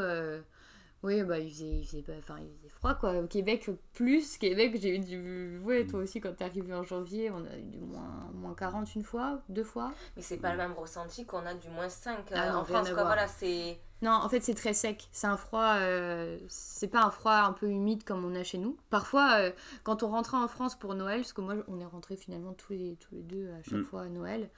oui, 1.05 1.21
bah, 1.21 1.38
il 1.38 1.51
faisait, 1.51 1.77
il, 1.77 1.85
faisait, 1.85 2.03
enfin, 2.17 2.38
il 2.39 2.57
faisait 2.57 2.69
froid, 2.69 2.95
quoi. 2.95 3.19
Au 3.19 3.27
Québec, 3.27 3.69
plus. 3.93 4.39
Québec, 4.39 4.75
j'ai 4.81 4.95
eu 4.95 5.00
du... 5.00 5.59
Ouais, 5.63 5.85
toi 5.85 6.00
aussi, 6.00 6.19
quand 6.19 6.33
t'es 6.35 6.43
arrivé 6.43 6.74
en 6.74 6.81
janvier, 6.81 7.29
on 7.29 7.45
a 7.45 7.57
eu 7.57 7.62
du 7.62 7.77
moins, 7.77 8.31
moins 8.33 8.55
40 8.55 8.95
une 8.95 9.03
fois, 9.03 9.39
deux 9.47 9.63
fois. 9.63 9.93
Mais 10.15 10.24
c'est 10.24 10.38
pas 10.38 10.51
le 10.51 10.57
même 10.57 10.74
ressenti 10.74 11.24
qu'on 11.24 11.45
a 11.45 11.53
du 11.53 11.69
moins 11.69 11.89
5 11.89 12.17
ah 12.31 12.47
euh, 12.47 12.53
en 12.55 12.65
France, 12.65 12.89
quoi. 12.89 13.03
Voilà, 13.03 13.27
c'est... 13.27 13.79
Non, 14.01 14.13
en 14.13 14.27
fait, 14.29 14.41
c'est 14.41 14.55
très 14.55 14.74
sec. 14.74 15.07
C'est 15.12 15.27
un 15.27 15.38
froid... 15.38 15.75
Euh, 15.75 16.39
c'est 16.47 16.88
pas 16.88 17.03
un 17.03 17.12
froid 17.12 17.35
un 17.35 17.53
peu 17.53 17.69
humide 17.69 18.03
comme 18.03 18.25
on 18.25 18.33
a 18.33 18.43
chez 18.43 18.57
nous. 18.57 18.75
Parfois, 18.89 19.38
euh, 19.38 19.51
quand 19.83 20.01
on 20.01 20.09
rentrait 20.09 20.38
en 20.38 20.47
France 20.47 20.74
pour 20.74 20.95
Noël, 20.95 21.21
parce 21.21 21.33
que 21.33 21.41
moi, 21.41 21.53
on 21.67 21.79
est 21.79 21.85
rentrés 21.85 22.15
finalement 22.15 22.53
tous 22.53 22.74
les, 22.74 22.95
tous 22.95 23.13
les 23.13 23.21
deux 23.21 23.51
à 23.51 23.62
chaque 23.62 23.79
mm. 23.79 23.83
fois 23.83 24.01
à 24.01 24.09
Noël, 24.09 24.50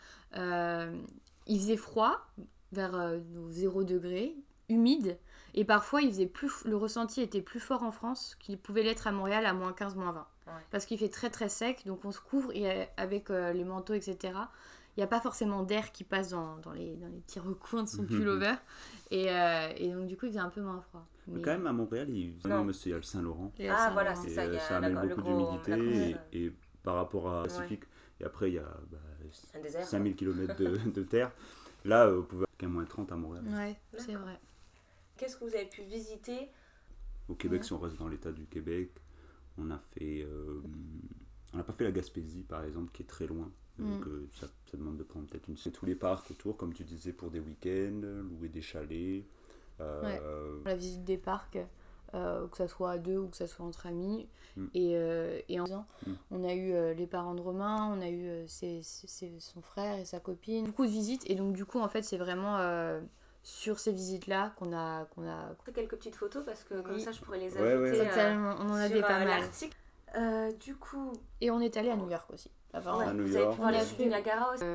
il 1.46 1.60
faisait 1.60 1.77
froid, 1.77 2.25
vers 2.72 3.20
0 3.50 3.84
degré, 3.84 4.34
humide, 4.70 5.18
et 5.54 5.66
parfois, 5.66 6.01
il 6.01 6.10
faisait 6.10 6.27
plus, 6.27 6.63
le 6.66 6.75
ressenti 6.75 7.22
était 7.22 7.42
plus 7.42 7.60
fort 7.60 7.84
en 7.84 7.92
France 7.92 8.36
qu'il 8.39 8.58
pouvait 8.58 8.84
l'être 8.84 9.08
à 9.08 9.12
Montréal 9.12 9.46
à 9.46 9.54
moins 9.54 9.74
15, 9.74 9.96
moins 9.96 10.12
20. 10.12 10.27
Parce 10.72 10.86
qu'il 10.86 10.98
fait 10.98 11.10
très 11.10 11.30
très 11.30 11.50
sec, 11.50 11.84
donc 11.86 12.06
on 12.06 12.12
se 12.12 12.22
couvre 12.22 12.51
et 12.56 12.72
euh, 12.72 12.86
avec 12.96 13.30
euh, 13.30 13.51
les 13.51 13.66
manteaux, 13.66 13.94
etc. 13.94 14.18
il 14.96 15.00
n'y 15.00 15.04
a 15.04 15.08
pas 15.08 15.20
forcément 15.20 15.63
d'air 15.63 15.92
qui 15.92 16.06
passe 16.06 16.30
dans, 16.30 16.58
dans, 16.58 16.72
les, 16.72 16.96
dans 16.96 17.08
les 17.08 17.20
petits 17.20 17.39
recoins 17.39 17.84
de 17.84 17.89
son 17.89 18.06
pullover. 18.06 18.54
et, 19.12 19.30
euh, 19.30 19.68
et, 19.75 19.92
donc, 19.92 20.08
du 20.08 20.16
coup, 20.16 20.25
il 20.25 20.30
faisait 20.30 20.39
un 20.39 20.50
peu 20.50 20.62
moins 20.62 20.80
froid. 20.80 21.06
Mais... 21.27 21.42
Quand 21.42 21.51
même, 21.51 21.68
à 21.68 21.74
Montréal, 21.74 22.10
il, 22.10 22.36
non. 22.48 22.66
il 22.70 22.89
y 22.89 22.94
a 22.94 22.98
le 22.98 23.04
Saint-Laurent. 23.04 23.51
Ah, 23.70 23.89
voilà, 23.92 24.16
c'est 24.16 24.30
ça. 24.30 24.46
Il 24.46 24.54
y 24.54 24.58
a 24.58 24.60
ça 24.60 24.77
amène 24.77 24.96
beaucoup 25.08 25.22
d'humidité. 25.22 26.16
Et, 26.32 26.46
et, 26.46 26.54
par 26.84 26.96
rapport 26.96 27.30
à 27.30 27.44
Pacifique, 27.44 27.84
et 28.22 28.24
après, 28.24 28.50
il 28.50 28.56
y 28.56 28.60
a 28.60 28.77
bah, 28.89 28.98
5000 29.84 30.16
km 30.16 30.56
de, 30.56 30.77
de, 30.89 31.04
terre. 31.04 31.32
Là, 31.86 32.10
vous 32.10 32.24
pouvez 32.24 32.46
qu'à 32.58 32.68
moins 32.68 32.86
30 32.86 33.12
à 33.12 33.16
Montréal. 33.16 33.44
Ouais, 33.50 33.77
c'est 33.98 34.16
vrai. 34.16 34.39
Qu'est-ce 35.18 35.38
que 35.38 35.46
vous 35.46 35.56
avez 35.56 35.66
pu 35.66 35.82
visiter 35.82 36.50
Au 37.28 37.36
Québec, 37.36 37.64
si 37.64 37.74
on 37.74 37.80
reste 37.80 37.98
dans 37.98 38.08
l'état 38.08 38.32
du 38.32 38.46
Québec, 38.46 38.92
on 39.58 39.72
a 39.72 39.80
fait. 39.94 40.22
Euh, 40.22 40.62
on 41.54 41.58
n'a 41.58 41.64
pas 41.64 41.74
fait 41.74 41.86
la 41.86 41.92
Gaspésie, 41.92 42.44
par 42.44 42.64
exemple, 42.64 42.92
qui 42.92 43.04
est 43.04 43.08
très 43.08 43.26
loin. 43.26 43.52
Donc 43.80 44.06
mm. 44.06 44.10
euh, 44.10 44.30
ça, 44.34 44.48
ça, 44.70 44.78
demande 44.78 44.98
de 44.98 45.04
prendre 45.04 45.28
peut-être 45.28 45.48
une. 45.48 45.56
Tous 45.56 45.86
les 45.86 45.96
parcs 45.96 46.30
autour, 46.32 46.58
comme 46.58 46.74
tu 46.74 46.84
disais, 46.84 47.14
pour 47.14 47.32
des 47.32 47.40
week-ends, 47.40 48.02
louer 48.30 48.50
des 48.50 48.62
chalets. 48.62 49.26
Euh, 49.80 50.60
La 50.66 50.76
visite 50.76 51.04
des 51.04 51.18
parcs, 51.18 51.60
que 52.12 52.58
ça 52.58 52.68
soit 52.68 52.92
à 52.92 52.98
deux 52.98 53.18
ou 53.18 53.28
que 53.28 53.38
ça 53.38 53.48
soit 53.48 53.66
entre 53.66 53.88
amis. 53.88 54.28
Mm. 54.56 54.66
Et, 54.74 55.44
et, 55.50 55.60
en 55.60 55.66
mm. 55.66 56.14
on 56.32 56.44
a 56.44 56.54
eu 56.54 56.96
les 56.96 57.08
parents 57.08 57.36
de 57.36 57.42
Romain, 57.42 57.92
on 57.96 58.02
a 58.02 58.10
eu 58.10 58.48
ses, 58.48 58.82
son 58.84 59.62
frère 59.62 59.98
et 60.00 60.06
sa 60.06 60.20
copine. 60.20 60.66
Beaucoup 60.66 60.86
de 60.86 60.92
visites. 60.92 61.28
Et 61.30 61.36
donc, 61.36 61.54
du 61.54 61.66
coup, 61.66 61.80
en 61.80 61.88
fait, 61.88 62.04
c'est 62.04 62.18
vraiment 62.18 62.58
sur 63.48 63.80
ces 63.80 63.94
visites-là 63.94 64.54
qu'on 64.58 64.74
a, 64.74 65.06
qu'on 65.06 65.25
a... 65.25 65.56
Quelques 65.74 65.96
petites 65.96 66.18
photos 66.18 66.44
parce 66.44 66.66
que 66.66 66.82
comme 66.82 67.00
ça 67.00 67.13
je 67.13 67.22
pourrais 67.22 67.39
les 67.39 67.58
ajouter 67.58 67.98
ouais, 67.98 68.18
euh, 68.18 68.54
on 68.60 68.70
en 68.70 68.75
avait 68.75 69.00
pas 69.00 69.22
euh, 69.22 69.25
mal. 69.25 69.44
Euh, 70.18 70.51
du 70.51 70.75
coup... 70.75 71.13
Et 71.39 71.50
on 71.50 71.62
est 71.62 71.77
allé 71.77 71.89
à 71.89 71.96
New 71.96 72.10
York 72.10 72.30
aussi. 72.34 72.51
Avant. 72.74 73.00
à 73.00 73.13
New 73.13 73.25
York. 73.25 73.30
Vous 73.30 73.38
avez 73.38 73.50
pu 73.51 73.58
voir 73.58 73.72
les 73.72 73.86
chutes 73.86 74.00
du 74.00 74.10
Niagara 74.10 74.54
aussi 74.54 74.66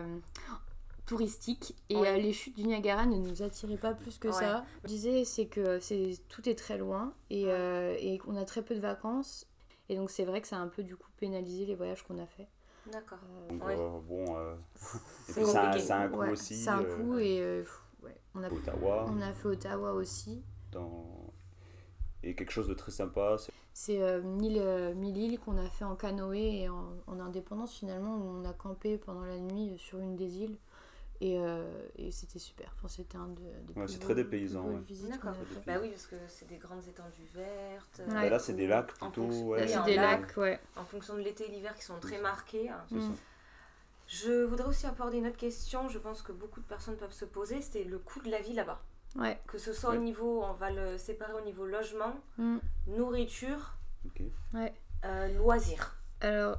touristique 1.04 1.76
et 1.90 2.00
les 2.00 2.32
chutes 2.32 2.56
du 2.56 2.64
Niagara 2.64 3.04
ne 3.04 3.16
nous 3.16 3.42
attiraient 3.42 3.76
pas 3.76 3.92
plus 3.92 4.16
que 4.16 4.32
ça. 4.32 4.64
Je 4.84 4.88
disais 4.88 5.24
c'est 5.26 5.46
que 5.46 5.78
c'est 5.78 6.16
tout 6.30 6.48
est 6.48 6.54
très 6.54 6.78
loin 6.78 7.12
et, 7.28 7.42
et 7.42 8.22
on 8.26 8.36
a 8.36 8.46
très 8.46 8.62
peu 8.62 8.74
de 8.74 8.80
vacances 8.80 9.46
et 9.90 9.96
donc 9.96 10.08
c'est 10.08 10.24
vrai 10.24 10.40
que 10.40 10.48
ça 10.48 10.56
a 10.56 10.60
un 10.60 10.68
peu 10.68 10.82
du 10.82 10.96
coup 10.96 11.10
pénalisé 11.18 11.66
les 11.66 11.74
voyages 11.74 12.02
qu'on 12.04 12.18
a 12.18 12.26
fait. 12.26 12.48
D'accord. 12.90 13.18
bon, 13.50 14.24
c'est 15.28 15.42
un, 15.90 16.00
un, 16.00 16.08
coût 16.08 16.22
aussi. 16.22 16.56
C'est 16.56 16.70
un 16.70 16.82
coût 16.82 17.18
et 17.18 17.62
on 18.34 18.42
a, 18.42 18.50
Ottawa. 18.50 19.06
On 19.08 19.20
a 19.20 19.32
fait 19.32 19.48
Ottawa 19.48 19.92
aussi. 19.92 20.42
Dans... 20.70 21.32
Et 22.22 22.34
quelque 22.34 22.52
chose 22.52 22.68
de 22.68 22.74
très 22.74 22.92
sympa. 22.92 23.36
C'est 23.74 24.02
euh, 24.02 24.20
mille, 24.22 24.58
euh, 24.58 24.94
mille, 24.94 25.16
îles 25.16 25.38
qu'on 25.38 25.56
a 25.56 25.68
fait 25.68 25.84
en 25.84 25.96
canoë 25.96 26.62
et 26.62 26.68
en, 26.68 27.20
indépendance 27.20 27.74
finalement, 27.74 28.16
où 28.16 28.24
on 28.24 28.44
a 28.44 28.52
campé 28.52 28.98
pendant 28.98 29.24
la 29.24 29.38
nuit 29.38 29.76
sur 29.78 29.98
une 29.98 30.16
des 30.16 30.38
îles. 30.38 30.56
Et, 31.20 31.38
euh, 31.38 31.64
et 31.96 32.10
c'était 32.10 32.40
super. 32.40 32.74
Enfin, 32.76 32.88
c'était 32.88 33.16
un 33.16 33.28
de, 33.28 33.42
des 33.72 33.80
ouais, 33.80 33.86
c'est 33.86 34.00
très 34.00 34.14
dépaysant. 34.14 34.66
Ouais. 34.66 34.80
D'accord. 35.08 35.34
Bah 35.64 35.74
oui, 35.80 35.90
parce 35.90 36.06
que 36.08 36.16
c'est 36.26 36.48
des 36.48 36.56
grandes 36.56 36.82
étendues 36.88 37.28
vertes. 37.32 38.02
Bah 38.08 38.28
là, 38.28 38.38
c'est 38.40 38.54
des 38.54 38.66
lacs 38.66 38.92
plutôt. 38.92 39.26
Ouais. 39.26 39.68
c'est 39.68 39.84
des 39.84 39.94
lacs, 39.94 40.36
ouais. 40.36 40.58
En 40.76 40.84
fonction 40.84 41.14
de 41.14 41.20
l'été 41.20 41.44
et 41.44 41.52
l'hiver 41.52 41.76
qui 41.76 41.84
sont 41.84 42.00
très 42.00 42.20
marqués. 42.20 42.68
Hein. 42.68 42.84
Je 44.12 44.44
voudrais 44.44 44.68
aussi 44.68 44.86
aborder 44.86 45.16
une 45.16 45.26
autre 45.26 45.38
question, 45.38 45.88
je 45.88 45.98
pense 45.98 46.20
que 46.20 46.32
beaucoup 46.32 46.60
de 46.60 46.66
personnes 46.66 46.96
peuvent 46.96 47.14
se 47.14 47.24
poser, 47.24 47.62
c'est 47.62 47.82
le 47.82 47.98
coût 47.98 48.20
de 48.20 48.30
la 48.30 48.42
vie 48.42 48.52
là-bas. 48.52 48.82
Ouais. 49.16 49.40
Que 49.46 49.56
ce 49.56 49.72
soit 49.72 49.94
au 49.94 49.96
niveau, 49.96 50.42
on 50.42 50.52
va 50.52 50.70
le 50.70 50.98
séparer 50.98 51.32
au 51.32 51.40
niveau 51.40 51.64
logement, 51.64 52.14
mm. 52.36 52.58
nourriture, 52.88 53.78
ouais. 54.52 54.74
euh, 55.06 55.28
loisirs. 55.38 55.96
Alors, 56.20 56.58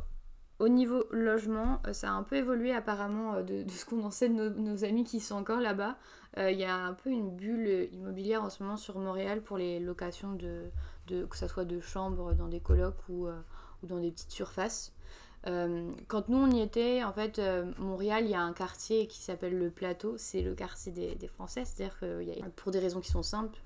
au 0.58 0.68
niveau 0.68 1.04
logement, 1.12 1.80
euh, 1.86 1.94
ça 1.94 2.10
a 2.10 2.14
un 2.14 2.24
peu 2.24 2.38
évolué 2.38 2.74
apparemment 2.74 3.36
euh, 3.36 3.44
de, 3.44 3.70
ce 3.70 3.86
qu'on 3.86 4.04
en 4.04 4.10
sait 4.10 4.30
de 4.30 4.50
nos, 4.50 4.84
amis 4.84 5.04
qui 5.04 5.20
sont 5.20 5.36
encore 5.36 5.60
là-bas. 5.60 5.96
Il 6.38 6.58
y 6.58 6.66
a 6.66 6.76
un 6.76 6.94
peu 6.94 7.12
une 7.12 7.36
bulle 7.36 7.88
immobilière 7.92 8.44
en 8.44 8.50
ce 8.50 8.64
moment 8.64 8.78
sur 8.78 8.98
Montréal 8.98 9.44
pour 9.44 9.60
les 9.60 9.80
locations 9.80 10.34
de, 10.34 10.72
de 11.06 11.26
que 11.26 11.38
ce 11.38 11.48
soit 11.48 11.66
de 11.66 11.80
chambres 11.80 12.34
dans 12.34 12.48
des 12.48 12.60
colocs 12.60 13.08
ou, 13.08 13.28
ou 13.28 13.86
dans 13.86 14.00
des 14.00 14.10
petites 14.10 14.32
surfaces. 14.32 14.96
Euh, 15.48 15.92
quand 16.08 16.30
nous 16.30 16.38
on 16.38 16.52
y 16.52 16.62
était, 16.62 17.04
en 17.04 17.12
fait, 17.12 17.40
euh, 17.40 17.72
Montréal, 17.78 18.26
il 18.26 18.32
y 18.32 18.36
a 18.36 18.42
un 18.42 18.54
quartier 18.54 19.08
qui 19.08 19.20
s'appelle 19.20 19.58
le 19.58 19.70
Plateau, 19.70 20.16
c'est 20.18 20.42
le 20.42 20.56
quartier 20.56 20.92
des, 20.92 21.16
des 21.16 21.28
Français, 21.28 21.66
c'est-à-dire 21.66 22.00
que 22.00 22.50
pour 22.56 22.72
des 22.72 22.80
raisons 22.80 23.02
qui 23.02 23.12
sont 23.12 23.24
simples, 23.24 23.60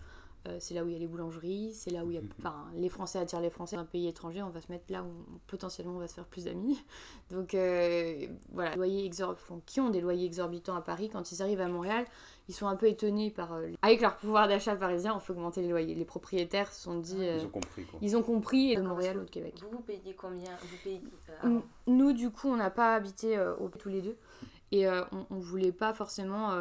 euh, 0.47 0.57
c'est 0.59 0.73
là 0.73 0.83
où 0.83 0.87
il 0.87 0.93
y 0.93 0.95
a 0.95 0.99
les 0.99 1.07
boulangeries, 1.07 1.73
c'est 1.73 1.91
là 1.91 2.03
où 2.03 2.09
il 2.09 2.15
y 2.15 2.17
a. 2.17 2.21
Mhm. 2.21 2.29
Enfin, 2.39 2.65
les 2.75 2.89
Français 2.89 3.19
attirent 3.19 3.41
les 3.41 3.49
Français. 3.49 3.75
Dans 3.75 3.83
un 3.83 3.85
pays 3.85 4.07
étranger, 4.07 4.41
on 4.41 4.49
va 4.49 4.61
se 4.61 4.71
mettre 4.71 4.85
là 4.91 5.03
où 5.03 5.11
potentiellement 5.45 5.95
on 5.95 5.99
va 5.99 6.07
se 6.07 6.15
faire 6.15 6.25
plus 6.25 6.45
d'amis. 6.45 6.83
Donc 7.31 7.55
voilà, 8.53 8.75
loyers 8.75 9.09
qui 9.65 9.79
ont 9.79 9.89
des 9.89 10.01
loyers 10.01 10.25
exorbitants 10.25 10.75
à 10.75 10.81
Paris, 10.81 11.09
quand 11.11 11.31
ils 11.31 11.41
arrivent 11.41 11.61
à 11.61 11.67
Montréal, 11.67 12.05
ils 12.47 12.53
sont 12.53 12.67
un 12.67 12.75
peu 12.75 12.87
étonnés 12.87 13.29
par. 13.29 13.53
Euh, 13.53 13.71
avec 13.81 14.01
leur 14.01 14.15
pouvoir 14.15 14.47
d'achat 14.47 14.75
parisien, 14.75 15.15
on 15.15 15.19
fait 15.19 15.33
augmenter 15.33 15.61
les 15.61 15.69
loyers. 15.69 15.95
Les 15.95 16.05
propriétaires 16.05 16.71
se 16.71 16.83
sont 16.83 16.99
dit. 16.99 17.17
ils 17.19 17.45
ont 17.45 17.49
compris 17.49 17.85
quoi. 17.85 17.99
Ils 18.01 18.17
ont 18.17 18.23
compris, 18.23 18.75
de 18.75 18.81
Montréal 18.81 19.17
ou 19.17 19.25
de 19.25 19.29
Québec. 19.29 19.55
Vous, 19.61 19.77
vous 19.77 19.83
payez 19.83 20.13
combien? 20.15 20.51
Vous 20.61 20.77
payez, 20.83 21.01
euh, 21.43 21.59
Nous, 21.87 22.13
du 22.13 22.29
coup, 22.29 22.47
on 22.47 22.55
n'a 22.55 22.69
pas 22.69 22.95
habité 22.95 23.37
euh, 23.37 23.55
tous 23.79 23.89
les 23.89 24.01
deux. 24.01 24.17
Et 24.71 24.85
on, 24.89 25.25
on, 25.29 25.39
voulait 25.39 25.71
pas 25.71 25.93
forcément, 25.93 26.51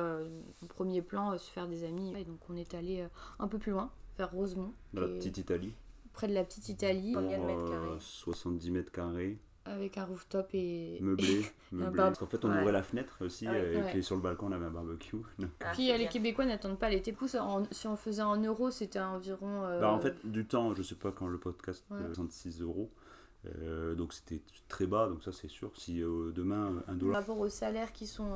au 0.62 0.66
premier 0.66 1.02
plan, 1.02 1.36
se 1.36 1.50
faire 1.50 1.66
des 1.66 1.82
amis. 1.82 2.14
Et 2.16 2.24
donc 2.24 2.38
on 2.48 2.54
est 2.54 2.72
allé 2.74 3.04
un 3.40 3.48
peu 3.48 3.58
plus 3.58 3.72
loin, 3.72 3.90
vers 4.16 4.30
Rosemont. 4.30 4.72
Dans 4.92 5.00
la 5.00 5.08
petite 5.08 5.38
Italie 5.38 5.74
Près 6.12 6.28
de 6.28 6.32
la 6.32 6.44
petite 6.44 6.68
Italie. 6.68 7.12
Combien 7.14 7.40
de 7.40 7.44
mètres 7.44 7.68
carrés? 7.68 7.96
70 7.98 8.70
mètres 8.70 8.92
carrés 8.92 9.38
avec 9.66 9.98
un 9.98 10.04
rooftop 10.04 10.48
et. 10.54 10.98
Meublé. 11.00 11.42
meublé. 11.72 11.96
Parce 11.96 12.18
qu'en 12.18 12.26
fait, 12.26 12.44
on 12.44 12.50
ouvrait 12.50 12.72
la 12.72 12.82
fenêtre 12.82 13.16
aussi, 13.20 13.46
et 13.46 14.02
sur 14.02 14.16
le 14.16 14.22
balcon, 14.22 14.46
on 14.48 14.52
avait 14.52 14.66
un 14.66 14.70
barbecue. 14.70 15.16
Ah, 15.60 15.72
Puis 15.72 15.88
les 15.96 16.08
Québécois 16.08 16.46
n'attendent 16.46 16.78
pas 16.78 16.88
l'été. 16.88 17.14
si 17.70 17.86
on 17.86 17.96
faisait 17.96 18.22
en 18.22 18.36
euros, 18.36 18.70
c'était 18.70 19.00
environ. 19.00 19.64
Euh, 19.64 19.80
bah, 19.80 19.92
en 19.92 19.98
fait, 19.98 20.14
du 20.24 20.46
temps, 20.46 20.74
je 20.74 20.82
sais 20.82 20.94
pas 20.94 21.12
quand 21.12 21.26
le 21.26 21.38
podcast, 21.38 21.84
66 21.88 22.60
euros. 22.60 22.90
Euh, 23.62 23.94
donc 23.94 24.12
c'était 24.12 24.40
très 24.66 24.86
bas, 24.86 25.06
donc 25.06 25.22
ça 25.22 25.30
c'est 25.30 25.48
sûr. 25.48 25.70
Si 25.76 26.02
euh, 26.02 26.32
demain 26.32 26.82
un 26.88 26.94
dollar. 26.94 27.12
Par 27.12 27.20
rapport 27.20 27.38
aux 27.38 27.48
salaires 27.48 27.92
qui 27.92 28.08
sont 28.08 28.34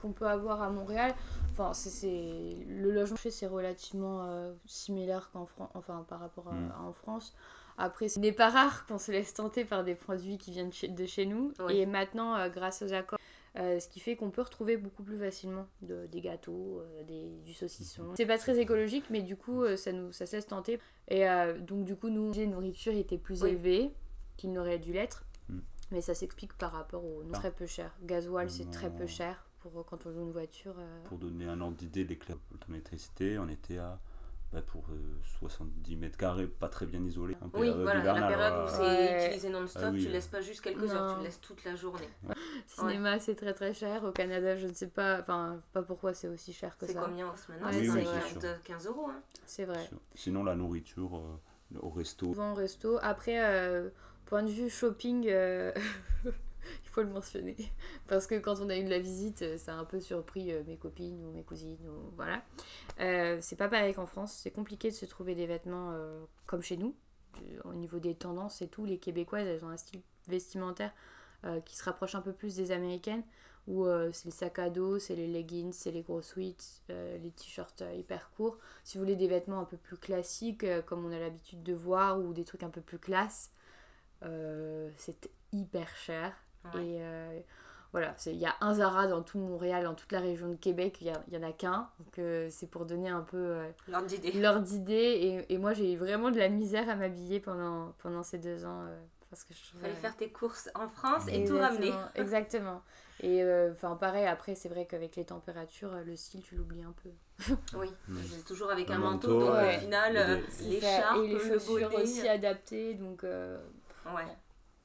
qu'on 0.00 0.12
peut 0.12 0.26
avoir 0.26 0.62
à 0.62 0.70
Montréal, 0.70 1.14
enfin 1.50 1.74
c'est 1.74 2.56
le 2.66 2.90
logement 2.90 3.18
c'est 3.18 3.46
relativement 3.46 4.54
similaire 4.64 5.28
qu'en 5.32 5.44
France, 5.44 5.68
enfin 5.74 6.02
par 6.08 6.20
rapport 6.20 6.48
à, 6.48 6.54
hmm. 6.54 6.72
en 6.86 6.92
France. 6.92 7.34
Après, 7.78 8.08
ce 8.08 8.18
n'est 8.18 8.32
pas 8.32 8.50
rare 8.50 8.86
qu'on 8.86 8.98
se 8.98 9.12
laisse 9.12 9.32
tenter 9.32 9.64
par 9.64 9.84
des 9.84 9.94
produits 9.94 10.36
qui 10.36 10.50
viennent 10.50 10.70
de 10.70 11.06
chez 11.06 11.26
nous. 11.26 11.52
Et 11.70 11.86
maintenant, 11.86 12.34
euh, 12.34 12.48
grâce 12.48 12.82
aux 12.82 12.92
accords, 12.92 13.20
euh, 13.56 13.78
ce 13.78 13.88
qui 13.88 14.00
fait 14.00 14.16
qu'on 14.16 14.30
peut 14.30 14.42
retrouver 14.42 14.76
beaucoup 14.76 15.04
plus 15.04 15.16
facilement 15.16 15.66
des 15.80 16.20
gâteaux, 16.20 16.80
euh, 16.80 17.04
des, 17.04 17.28
du 17.44 17.54
saucisson. 17.54 18.02
C'est 18.16 18.26
pas 18.26 18.36
très 18.36 18.58
écologique, 18.58 19.04
mais 19.10 19.22
du 19.22 19.36
coup, 19.36 19.64
ça, 19.76 19.92
nous, 19.92 20.10
ça 20.10 20.26
se 20.26 20.34
laisse 20.34 20.48
tenter. 20.48 20.80
Et 21.06 21.24
donc, 21.60 21.84
du 21.84 21.94
coup, 21.94 22.10
nous, 22.10 22.32
les 22.32 22.48
nourritures 22.48 22.94
étaient 22.94 23.16
plus 23.16 23.44
élevées 23.44 23.92
qu'il 24.36 24.52
n'aurait 24.52 24.78
dû 24.78 24.92
l'être. 24.92 25.24
Mm. 25.48 25.58
Mais 25.92 26.00
ça 26.00 26.14
s'explique 26.14 26.54
par 26.54 26.72
rapport 26.72 27.04
au 27.04 27.22
ah. 27.32 27.32
très 27.32 27.52
peu 27.52 27.66
cher. 27.66 27.96
Gasoil, 28.02 28.50
c'est 28.50 28.70
très 28.70 28.90
peu 28.90 29.06
cher 29.06 29.46
pour 29.60 29.86
quand 29.86 30.04
on 30.06 30.10
loue 30.10 30.22
une 30.22 30.32
voiture. 30.32 30.74
Pour 31.04 31.18
donner 31.18 31.46
un 31.46 31.60
ordre 31.60 31.76
d'idée, 31.76 32.04
l'éclair 32.04 32.36
l'électricité, 32.68 33.38
on 33.38 33.48
était 33.48 33.78
à 33.78 34.00
bah, 34.52 34.62
pour 34.62 34.86
70 35.40 35.92
euh, 35.94 35.98
mètres 35.98 36.16
carrés, 36.16 36.46
pas 36.46 36.68
très 36.68 36.86
bien 36.86 37.02
isolé. 37.04 37.36
oui, 37.52 37.70
voilà, 37.70 38.02
la 38.02 38.28
période 38.28 38.64
où 38.64 38.68
c'est 38.68 39.26
utilisé 39.26 39.50
non-stop, 39.50 39.82
ah 39.84 39.92
tu 39.92 40.08
laisses 40.08 40.26
pas 40.26 40.40
juste 40.40 40.62
quelques 40.62 40.90
heures, 40.90 41.18
tu 41.18 41.24
laisses 41.24 41.40
toute 41.40 41.62
la 41.64 41.76
journée. 41.76 42.08
Cinéma, 42.66 43.18
c'est 43.18 43.34
très 43.34 43.52
très 43.52 43.74
cher. 43.74 44.04
Au 44.04 44.12
Canada, 44.12 44.56
je 44.56 44.66
ne 44.66 44.72
sais 44.72 44.86
pas, 44.86 45.20
enfin, 45.20 45.60
pas 45.72 45.82
pourquoi 45.82 46.14
c'est 46.14 46.28
aussi 46.28 46.54
cher 46.54 46.78
que 46.78 46.86
ça. 46.86 46.92
C'est 46.92 46.98
combien 46.98 47.28
en 47.28 47.36
ce 47.36 47.52
moment? 47.52 47.70
C'est 47.70 48.62
15 48.64 48.86
euros. 48.86 49.08
Hein. 49.10 49.20
C'est 49.44 49.66
vrai. 49.66 49.90
Sinon, 50.14 50.44
la 50.44 50.56
nourriture 50.56 51.18
euh, 51.18 51.78
au 51.80 51.90
resto. 51.90 52.26
Souvent 52.26 52.52
au 52.52 52.54
resto. 52.54 52.98
Après, 53.02 53.44
euh, 53.44 53.90
point 54.24 54.42
de 54.42 54.50
vue 54.50 54.70
shopping, 54.70 55.30
il 56.84 56.88
faut 56.88 57.02
le 57.02 57.08
mentionner. 57.08 57.56
Parce 58.06 58.26
que 58.26 58.36
quand 58.36 58.60
on 58.60 58.68
a 58.70 58.76
eu 58.76 58.84
de 58.84 58.90
la 58.90 58.98
visite, 58.98 59.42
euh, 59.42 59.58
ça 59.58 59.74
a 59.74 59.76
un 59.76 59.84
peu 59.84 60.00
surpris 60.00 60.52
euh, 60.52 60.62
mes 60.66 60.76
copines 60.76 61.24
ou 61.24 61.32
mes 61.32 61.42
cousines. 61.42 61.86
Ou... 61.88 62.12
Voilà. 62.16 62.42
Euh, 63.00 63.38
c'est 63.40 63.56
pas 63.56 63.68
pareil 63.68 63.94
qu'en 63.94 64.06
France. 64.06 64.38
C'est 64.42 64.50
compliqué 64.50 64.90
de 64.90 64.94
se 64.94 65.06
trouver 65.06 65.34
des 65.34 65.46
vêtements 65.46 65.94
comme 66.46 66.62
chez 66.62 66.76
nous. 66.76 66.94
Au 67.64 67.74
niveau 67.74 67.98
des 67.98 68.14
tendances 68.14 68.62
et 68.62 68.68
tout, 68.68 68.84
les 68.84 68.98
Québécoises, 68.98 69.46
elles 69.46 69.64
ont 69.64 69.68
un 69.68 69.76
style 69.76 70.00
vestimentaire 70.26 70.92
qui 71.64 71.76
se 71.76 71.84
rapproche 71.84 72.14
un 72.14 72.20
peu 72.20 72.32
plus 72.32 72.56
des 72.56 72.72
Américaines. 72.72 73.22
Où 73.68 73.86
c'est 74.12 74.24
le 74.24 74.30
sac 74.30 74.58
à 74.58 74.70
dos, 74.70 74.98
c'est 74.98 75.14
les 75.14 75.26
leggings, 75.28 75.72
c'est 75.72 75.90
les 75.90 76.02
gros 76.02 76.22
sweats, 76.22 76.80
les 76.88 77.30
t-shirts 77.30 77.84
hyper 77.96 78.30
courts. 78.30 78.58
Si 78.82 78.96
vous 78.96 79.04
voulez 79.04 79.14
des 79.14 79.28
vêtements 79.28 79.60
un 79.60 79.64
peu 79.64 79.76
plus 79.76 79.98
classiques, 79.98 80.64
comme 80.86 81.04
on 81.04 81.12
a 81.12 81.18
l'habitude 81.18 81.62
de 81.62 81.74
voir, 81.74 82.18
ou 82.18 82.32
des 82.32 82.44
trucs 82.44 82.62
un 82.62 82.70
peu 82.70 82.80
plus 82.80 82.98
classe, 82.98 83.52
c'est 84.22 85.30
hyper 85.52 85.94
cher. 85.96 86.34
Et 86.74 86.98
euh, 87.00 87.40
voilà, 87.92 88.14
il 88.26 88.36
y 88.36 88.46
a 88.46 88.54
un 88.60 88.74
Zara 88.74 89.06
dans 89.06 89.22
tout 89.22 89.38
Montréal, 89.38 89.84
dans 89.84 89.94
toute 89.94 90.12
la 90.12 90.20
région 90.20 90.48
de 90.48 90.56
Québec, 90.56 90.98
il 91.00 91.06
y, 91.06 91.36
en 91.36 91.42
a 91.42 91.52
qu'un. 91.52 91.88
Donc 91.98 92.18
euh, 92.18 92.48
c'est 92.50 92.66
pour 92.66 92.84
donner 92.84 93.08
un 93.08 93.22
peu 93.22 93.36
euh, 93.38 93.70
l'ordre 93.88 94.06
d'idée. 94.06 94.32
L'ordre 94.32 94.62
d'idée. 94.62 94.92
Et, 95.48 95.54
et, 95.54 95.58
moi 95.58 95.72
j'ai 95.72 95.94
eu 95.94 95.96
vraiment 95.96 96.30
de 96.30 96.38
la 96.38 96.50
misère 96.50 96.88
à 96.90 96.96
m'habiller 96.96 97.40
pendant, 97.40 97.94
pendant 98.02 98.22
ces 98.22 98.38
deux 98.38 98.66
ans. 98.66 98.86
parce 99.30 99.42
que 99.44 99.54
je 99.54 99.78
fallait 99.80 99.94
faire 99.94 100.16
tes 100.16 100.30
courses 100.30 100.68
en 100.74 100.88
France 100.88 101.24
et 101.28 101.44
tout 101.44 101.58
ramener. 101.58 101.92
exactement. 102.14 102.82
Et 103.20 103.42
enfin 103.72 103.96
pareil, 103.96 104.26
après 104.26 104.54
c'est 104.54 104.68
vrai 104.68 104.86
qu'avec 104.86 105.16
les 105.16 105.24
températures, 105.24 105.90
le 106.06 106.14
style 106.14 106.40
tu 106.42 106.54
l'oublies 106.54 106.84
un 106.84 106.94
peu. 107.02 107.10
oui, 107.76 107.88
mm. 108.06 108.16
toujours 108.46 108.70
avec 108.70 108.88
un, 108.90 108.98
manteau, 108.98 109.40
donc 109.40 109.50
au 109.50 109.78
final, 109.80 110.40
l'écharpe, 110.60 111.18
et 111.24 111.26
les 111.26 111.40
chaussures 111.40 111.92
aussi 111.96 112.28
adaptées, 112.28 112.94
donc 112.94 113.24
ouais. 113.24 114.36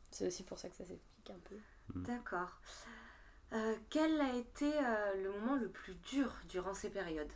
c'est 0.09 0.25
aussi 0.25 0.41
pour 0.41 0.57
ça 0.57 0.67
que 0.69 0.75
ça 0.75 0.83
s'explique 0.83 1.29
un 1.29 1.39
peu. 1.47 1.57
Mm. 1.93 2.03
D'accord. 2.03 2.59
Euh, 3.53 3.75
quel 3.89 4.19
a 4.19 4.35
été 4.35 4.65
euh, 4.65 5.23
le 5.23 5.31
moment 5.31 5.55
le 5.55 5.67
plus 5.67 5.93
dur 6.09 6.31
durant 6.49 6.73
ces 6.73 6.89
périodes? 6.89 7.31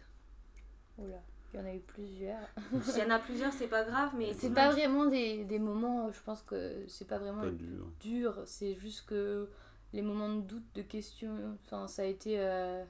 Oula, 0.97 1.21
il 1.53 1.59
y 1.59 1.63
en 1.63 1.65
a 1.65 1.73
eu 1.73 1.79
plusieurs. 1.79 2.47
S'il 2.81 3.03
y 3.03 3.05
en 3.05 3.11
a 3.11 3.19
plusieurs, 3.27 3.53
c'est 3.53 3.67
pas 3.67 3.83
grave, 3.83 4.11
mais. 4.17 4.33
C'est 4.33 4.53
pas 4.53 4.71
vraiment 4.71 5.05
des, 5.05 5.43
des, 5.43 5.59
moments, 5.59 6.11
je 6.11 6.19
pense 6.21 6.41
que 6.41 6.85
c'est 6.87 7.07
pas 7.07 7.19
vraiment 7.19 7.45
dur. 7.45 7.91
dur. 7.99 8.41
C'est 8.45 8.75
juste 8.75 9.05
que 9.05 9.47
les 9.93 10.01
moments 10.01 10.33
de 10.33 10.41
doute, 10.41 10.65
de 10.73 10.81
questions, 10.81 11.57
enfin, 11.65 11.87
ça 11.87 12.01
a 12.01 12.05
été. 12.05 12.39
Euh, 12.39 12.83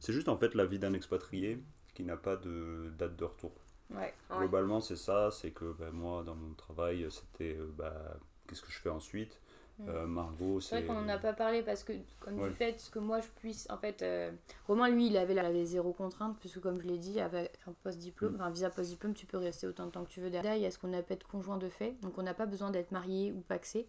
c'est 0.00 0.12
juste 0.12 0.28
en 0.28 0.36
fait 0.36 0.54
la 0.54 0.66
vie 0.66 0.78
d'un 0.78 0.92
expatrié 0.92 1.62
qui 1.94 2.02
n'a 2.02 2.16
pas 2.16 2.36
de 2.36 2.92
date 2.98 3.16
de 3.16 3.24
retour. 3.24 3.52
Ouais. 3.90 4.12
Globalement, 4.30 4.80
c'est 4.80 4.96
ça, 4.96 5.30
c'est 5.30 5.52
que 5.52 5.72
ben, 5.78 5.90
moi, 5.92 6.24
dans 6.24 6.34
mon 6.34 6.52
travail, 6.54 7.06
c'était 7.10 7.56
bah, 7.78 8.18
qu'est-ce 8.48 8.62
que 8.62 8.72
je 8.72 8.80
fais 8.80 8.90
ensuite? 8.90 9.40
Euh, 9.88 10.06
Margot, 10.06 10.60
c'est. 10.60 10.76
vrai 10.76 10.86
qu'on 10.86 10.94
n'en 10.94 11.08
a 11.08 11.18
pas 11.18 11.32
parlé 11.32 11.62
parce 11.62 11.84
que, 11.84 11.92
comme 12.20 12.38
du 12.38 12.50
fait 12.50 12.90
que 12.90 12.98
moi 12.98 13.20
je 13.20 13.28
puisse. 13.40 13.68
En 13.70 13.76
fait, 13.76 14.02
euh, 14.02 14.30
Romain, 14.66 14.88
lui, 14.88 15.08
il 15.08 15.16
avait, 15.16 15.34
il 15.34 15.66
zéro 15.66 15.92
contrainte, 15.92 16.36
puisque, 16.40 16.60
comme 16.60 16.80
je 16.80 16.86
l'ai 16.86 16.98
dit, 16.98 17.20
avec 17.20 17.58
un 17.66 17.72
post-diplôme, 17.82 18.36
mm. 18.36 18.40
un 18.40 18.50
visa 18.50 18.70
post-diplôme, 18.70 19.14
tu 19.14 19.26
peux 19.26 19.36
rester 19.36 19.66
autant 19.66 19.86
de 19.86 19.90
temps 19.90 20.04
que 20.04 20.10
tu 20.10 20.20
veux 20.20 20.30
derrière. 20.30 20.56
Il 20.56 20.62
y 20.62 20.66
a 20.66 20.70
ce 20.70 20.78
qu'on 20.78 20.92
appelle 20.94 21.18
conjoint 21.30 21.58
de 21.58 21.68
fait, 21.68 21.94
donc 22.00 22.16
on 22.16 22.22
n'a 22.22 22.34
pas 22.34 22.46
besoin 22.46 22.70
d'être 22.70 22.90
marié 22.90 23.32
ou 23.32 23.40
paxé. 23.40 23.86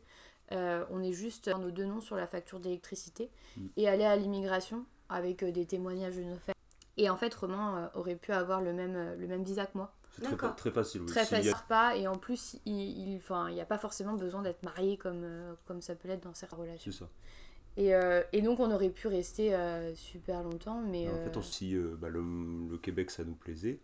Euh, 0.51 0.85
on 0.91 1.01
est 1.03 1.13
juste 1.13 1.47
nos 1.47 1.71
deux 1.71 1.85
noms 1.85 2.01
sur 2.01 2.15
la 2.15 2.27
facture 2.27 2.59
d'électricité 2.59 3.29
mm. 3.55 3.65
et 3.77 3.87
aller 3.87 4.05
à 4.05 4.15
l'immigration 4.15 4.85
avec 5.09 5.43
des 5.43 5.65
témoignages 5.65 6.17
de 6.17 6.23
nos 6.23 6.37
faits. 6.37 6.55
Et 6.97 7.09
en 7.09 7.15
fait, 7.15 7.33
Romain 7.33 7.91
aurait 7.93 8.15
pu 8.15 8.31
avoir 8.31 8.59
le 8.59 8.73
même, 8.73 9.15
le 9.17 9.27
même 9.27 9.43
visa 9.43 9.65
que 9.65 9.77
moi. 9.77 9.93
C'est 10.17 10.35
très, 10.35 10.55
très, 10.55 10.71
facile. 10.71 11.05
Très 11.05 11.25
facile. 11.25 11.53
Pas, 11.67 11.95
et 11.95 12.07
en 12.07 12.15
plus, 12.15 12.57
il 12.65 12.73
n'y 12.73 13.21
il, 13.51 13.59
a 13.61 13.65
pas 13.65 13.77
forcément 13.77 14.13
besoin 14.13 14.41
d'être 14.41 14.63
marié 14.63 14.97
comme, 14.97 15.23
euh, 15.23 15.53
comme 15.65 15.81
ça 15.81 15.95
peut 15.95 16.07
l'être 16.07 16.23
dans 16.23 16.33
certaines 16.33 16.59
relations. 16.59 16.91
C'est 16.91 16.97
ça. 16.97 17.09
Et, 17.77 17.93
euh, 17.93 18.23
et, 18.33 18.41
donc, 18.41 18.59
on 18.59 18.71
aurait 18.71 18.89
pu 18.89 19.07
rester 19.07 19.53
euh, 19.53 19.93
super 19.93 20.43
longtemps. 20.43 20.81
Mais, 20.81 21.07
En 21.09 21.23
fait, 21.23 21.37
aussi, 21.37 21.77
bah, 21.99 22.09
le, 22.09 22.23
le, 22.69 22.77
Québec, 22.77 23.11
ça 23.11 23.23
nous 23.23 23.35
plaisait. 23.35 23.79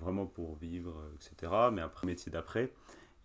Vraiment 0.00 0.26
pour 0.26 0.54
vivre, 0.54 0.94
etc. 1.16 1.52
Mais 1.72 1.82
après, 1.82 2.06
métier 2.06 2.30
d'après. 2.30 2.72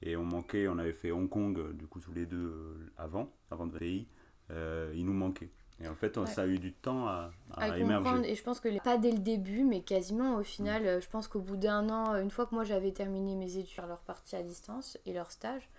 Et 0.01 0.17
on 0.17 0.25
manquait, 0.25 0.67
on 0.67 0.79
avait 0.79 0.93
fait 0.93 1.11
Hong 1.11 1.29
Kong, 1.29 1.73
du 1.73 1.85
coup, 1.85 1.99
tous 1.99 2.11
les 2.11 2.25
deux 2.25 2.91
avant, 2.97 3.31
avant 3.51 3.67
de 3.67 3.77
pays. 3.77 4.07
il 4.49 5.05
nous 5.05 5.13
manquait. 5.13 5.51
Et 5.81 5.87
en 5.87 5.95
fait, 5.95 6.23
ça 6.27 6.43
a 6.43 6.45
eu 6.45 6.59
du 6.59 6.71
temps 6.71 7.07
à, 7.07 7.31
à, 7.57 7.77
émerger. 7.77 8.31
Et 8.31 8.35
je 8.35 8.43
pense 8.43 8.59
que 8.59 8.81
pas 8.81 8.97
dès 8.97 9.11
le 9.11 9.19
début, 9.19 9.63
mais 9.63 9.81
quasiment 9.81 10.35
au 10.35 10.43
final, 10.43 10.83
mm. 10.83 11.01
je 11.01 11.09
pense 11.09 11.27
qu'au 11.27 11.39
bout 11.39 11.57
d'un 11.57 11.89
an, 11.89 12.15
une 12.15 12.29
fois 12.29 12.45
que 12.45 12.55
moi 12.55 12.63
j'avais 12.63 12.91
terminé 12.91 13.35
mes 13.35 13.57
études, 13.57 13.83
leur 13.87 13.99
partie 13.99 14.35
à 14.35 14.43
distance 14.43 14.97
et 15.05 15.13
leur 15.13 15.31
stage. 15.31 15.69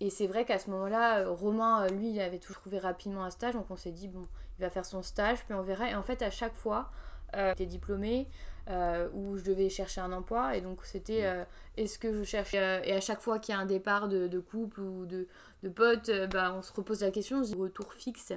Et 0.00 0.10
c'est 0.10 0.26
vrai 0.26 0.44
qu'à 0.44 0.58
ce 0.58 0.70
moment-là, 0.70 1.28
Romain, 1.28 1.88
lui, 1.88 2.10
il 2.10 2.20
avait 2.20 2.38
tout 2.38 2.52
trouvé 2.52 2.78
rapidement 2.78 3.24
un 3.24 3.30
stage, 3.30 3.54
donc 3.54 3.66
on 3.70 3.76
s'est 3.76 3.90
dit, 3.90 4.06
bon, 4.06 4.22
il 4.58 4.62
va 4.62 4.70
faire 4.70 4.84
son 4.84 5.02
stage, 5.02 5.44
puis 5.44 5.54
on 5.54 5.62
verra. 5.62 5.90
Et 5.90 5.94
en 5.94 6.02
fait, 6.02 6.22
à 6.22 6.30
chaque 6.30 6.54
fois, 6.54 6.90
euh, 7.34 7.50
j'étais 7.50 7.66
diplômée, 7.66 8.28
euh, 8.70 9.08
où 9.12 9.36
je 9.38 9.44
devais 9.44 9.68
chercher 9.68 10.00
un 10.00 10.12
emploi, 10.12 10.56
et 10.56 10.60
donc 10.60 10.84
c'était, 10.84 11.22
mm. 11.22 11.26
euh, 11.26 11.44
est-ce 11.76 11.98
que 11.98 12.12
je 12.12 12.22
cherche 12.22 12.54
Et 12.54 12.92
à 12.92 13.00
chaque 13.00 13.20
fois 13.20 13.40
qu'il 13.40 13.54
y 13.54 13.58
a 13.58 13.60
un 13.60 13.66
départ 13.66 14.08
de, 14.08 14.28
de 14.28 14.38
couple 14.38 14.80
ou 14.80 15.04
de, 15.04 15.26
de 15.64 15.68
potes, 15.68 16.10
bah, 16.30 16.54
on 16.56 16.62
se 16.62 16.72
repose 16.72 17.00
la 17.00 17.10
question, 17.10 17.42
on 17.42 17.58
retour 17.60 17.92
fixe 17.92 18.32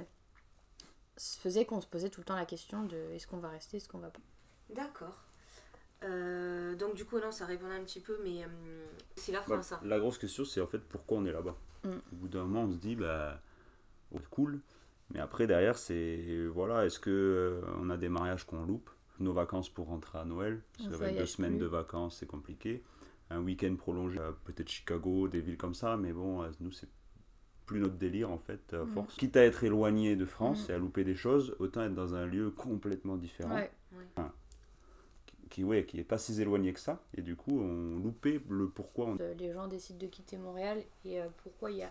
faisait 1.18 1.64
qu'on 1.64 1.80
se 1.80 1.86
posait 1.86 2.10
tout 2.10 2.20
le 2.20 2.24
temps 2.24 2.36
la 2.36 2.46
question 2.46 2.84
de 2.84 2.96
est-ce 3.12 3.26
qu'on 3.26 3.38
va 3.38 3.48
rester, 3.48 3.76
est-ce 3.76 3.88
qu'on 3.88 3.98
va 3.98 4.10
pas. 4.10 4.20
D'accord. 4.70 5.24
Euh, 6.04 6.74
donc 6.74 6.94
du 6.94 7.04
coup, 7.04 7.18
non, 7.18 7.30
ça 7.30 7.46
répondait 7.46 7.74
un 7.74 7.84
petit 7.84 8.00
peu, 8.00 8.18
mais 8.24 8.42
euh, 8.42 8.86
c'est 9.16 9.32
la 9.32 9.40
France. 9.40 9.70
Bah, 9.70 9.80
la 9.84 9.98
grosse 9.98 10.18
question, 10.18 10.44
c'est 10.44 10.60
en 10.60 10.66
fait 10.66 10.80
pourquoi 10.80 11.18
on 11.18 11.24
est 11.24 11.32
là-bas? 11.32 11.56
Mm. 11.84 11.90
Au 11.90 12.16
bout 12.16 12.28
d'un 12.28 12.44
moment, 12.44 12.62
on 12.62 12.72
se 12.72 12.78
dit, 12.78 12.96
bah, 12.96 13.40
oh, 14.14 14.18
cool. 14.30 14.60
Mais 15.10 15.20
après, 15.20 15.46
derrière, 15.46 15.76
c'est, 15.76 16.46
voilà, 16.46 16.86
est-ce 16.86 16.98
que 16.98 17.10
euh, 17.10 17.60
on 17.80 17.90
a 17.90 17.96
des 17.96 18.08
mariages 18.08 18.44
qu'on 18.44 18.64
loupe? 18.64 18.90
Nos 19.20 19.32
vacances 19.32 19.68
pour 19.68 19.86
rentrer 19.86 20.18
à 20.18 20.24
Noël 20.24 20.62
Parce 20.78 20.88
qu'avec 20.88 21.18
deux 21.18 21.26
semaines 21.26 21.58
de 21.58 21.66
vacances, 21.66 22.16
c'est 22.18 22.26
compliqué. 22.26 22.82
Un 23.30 23.40
week-end 23.40 23.76
prolongé, 23.76 24.18
peut-être 24.44 24.68
Chicago, 24.68 25.28
des 25.28 25.40
villes 25.40 25.58
comme 25.58 25.74
ça, 25.74 25.96
mais 25.96 26.12
bon, 26.12 26.42
nous, 26.60 26.72
c'est 26.72 26.88
plus 27.72 27.80
notre 27.80 27.96
délire 27.96 28.30
en 28.30 28.38
fait, 28.38 28.74
à 28.74 28.84
mm. 28.84 28.88
force. 28.88 29.14
Quitte 29.16 29.36
à 29.36 29.44
être 29.44 29.64
éloigné 29.64 30.14
de 30.14 30.26
France 30.26 30.68
mm. 30.68 30.70
et 30.70 30.74
à 30.74 30.78
louper 30.78 31.04
des 31.04 31.14
choses, 31.14 31.56
autant 31.58 31.82
être 31.82 31.94
dans 31.94 32.14
un 32.14 32.26
lieu 32.26 32.50
complètement 32.50 33.16
différent. 33.16 33.58
qui, 35.48 35.64
ouais, 35.64 35.84
qui 35.84 35.98
est 35.98 36.04
pas 36.04 36.18
si 36.18 36.40
éloigné 36.40 36.72
que 36.72 36.80
ça. 36.80 37.02
Et 37.14 37.22
du 37.22 37.36
coup, 37.36 37.58
on 37.58 37.98
loupait 37.98 38.40
le 38.48 38.68
pourquoi. 38.68 39.06
On... 39.06 39.16
Euh, 39.20 39.34
les 39.34 39.52
gens 39.52 39.68
décident 39.68 39.98
de 39.98 40.06
quitter 40.06 40.36
Montréal 40.36 40.82
et 41.04 41.20
euh, 41.20 41.28
pourquoi 41.42 41.70
il 41.70 41.78
y 41.78 41.82
a. 41.82 41.90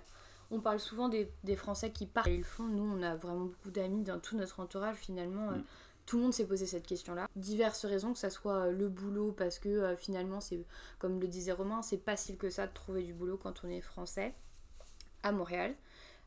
On 0.52 0.60
parle 0.60 0.80
souvent 0.80 1.10
des, 1.10 1.32
des 1.44 1.56
Français 1.56 1.92
qui 1.92 2.06
partent 2.06 2.28
et 2.28 2.34
ils 2.34 2.40
le 2.40 2.44
font. 2.44 2.68
Nous, 2.68 2.84
on 2.84 3.02
a 3.02 3.16
vraiment 3.16 3.46
beaucoup 3.46 3.72
d'amis 3.72 4.04
dans 4.04 4.20
tout 4.20 4.36
notre 4.36 4.60
entourage 4.60 4.98
finalement. 4.98 5.50
Euh, 5.52 5.56
mm. 5.56 5.64
tout 6.06 6.18
le 6.18 6.24
monde 6.24 6.34
s'est 6.34 6.48
posé 6.48 6.66
cette 6.68 6.86
question-là. 6.86 7.28
Diverses 7.36 7.86
raisons, 7.86 8.14
que 8.14 8.20
ça 8.20 8.30
soit 8.30 8.72
le 8.72 8.88
boulot, 8.88 9.32
parce 9.32 9.58
que 9.58 9.96
finalement, 9.96 10.42
c'est 10.42 10.64
comme 11.00 11.20
le 11.20 11.28
disait 11.28 11.54
Romain, 11.54 11.82
c'est 11.82 12.04
pas 12.04 12.18
si 12.18 12.38
que 12.38 12.50
ça 12.52 12.68
de 12.68 12.74
trouver 12.74 13.02
du 13.02 13.14
boulot 13.14 13.38
quand 13.38 13.64
on 13.64 13.70
est 13.70 13.82
français 13.82 14.36
à 15.24 15.32
Montréal. 15.32 15.76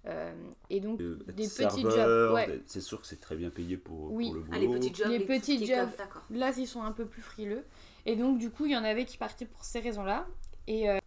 Euh, 0.07 0.35
et 0.69 0.81
donc 0.81 0.99
des 0.99 1.49
petits 1.49 1.83
jobs. 1.83 2.39
C'est 2.67 2.81
sûr 2.81 3.01
que 3.01 3.07
c'est 3.07 3.21
très 3.21 3.37
bien 3.37 3.51
payé 3.51 3.77
pour, 3.77 4.13
oui. 4.13 4.31
le 4.33 4.41
boulot. 4.41 4.53
Ah, 4.53 4.59
les 4.59 4.69
petits 4.69 4.95
jobs. 4.95 5.11
Les, 5.11 5.21
petits 5.21 5.67
jobs. 5.67 5.89
Là, 6.31 6.53
ils 6.57 6.67
sont 6.67 6.83
un 6.83 6.93
peu 6.93 7.07
plus 7.07 7.23
frileux. 7.23 7.65
Et 8.05 8.17
donc, 8.17 8.39
du 8.39 8.51
coup, 8.51 8.67
il 8.67 8.73
y 8.73 8.77
en 8.77 8.85
avait 8.85 9.07
qui 9.07 9.17
partaient 9.17 9.47
pour 9.47 9.65
ces 9.65 9.81
raisons-là. 9.81 10.27
Et 10.67 10.91
euh, 10.91 10.99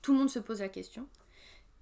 tout 0.00 0.12
le 0.12 0.18
monde 0.18 0.30
se 0.30 0.38
pose 0.38 0.60
la 0.60 0.70
question. 0.70 1.06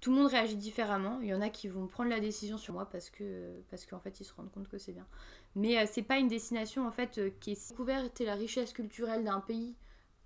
Tout 0.01 0.11
le 0.11 0.17
monde 0.17 0.27
réagit 0.27 0.57
différemment. 0.57 1.19
Il 1.21 1.29
y 1.29 1.33
en 1.33 1.41
a 1.41 1.49
qui 1.49 1.69
vont 1.69 1.87
prendre 1.87 2.09
la 2.09 2.19
décision 2.19 2.57
sur 2.57 2.73
moi 2.73 2.89
parce 2.89 3.09
que 3.09 3.61
parce 3.71 3.85
qu'en 3.85 3.99
fait, 3.99 4.19
ils 4.19 4.25
se 4.25 4.33
rendent 4.33 4.51
compte 4.51 4.67
que 4.67 4.77
c'est 4.77 4.91
bien. 4.91 5.07
Mais 5.55 5.77
euh, 5.77 5.85
c'est 5.89 6.03
pas 6.03 6.17
une 6.17 6.27
destination 6.27 6.85
en 6.85 6.91
fait 6.91 7.21
qui 7.39 7.51
est 7.51 7.69
découverte 7.69 8.19
et 8.19 8.25
la 8.25 8.35
richesse 8.35 8.73
culturelle 8.73 9.23
d'un 9.23 9.39
pays. 9.39 9.75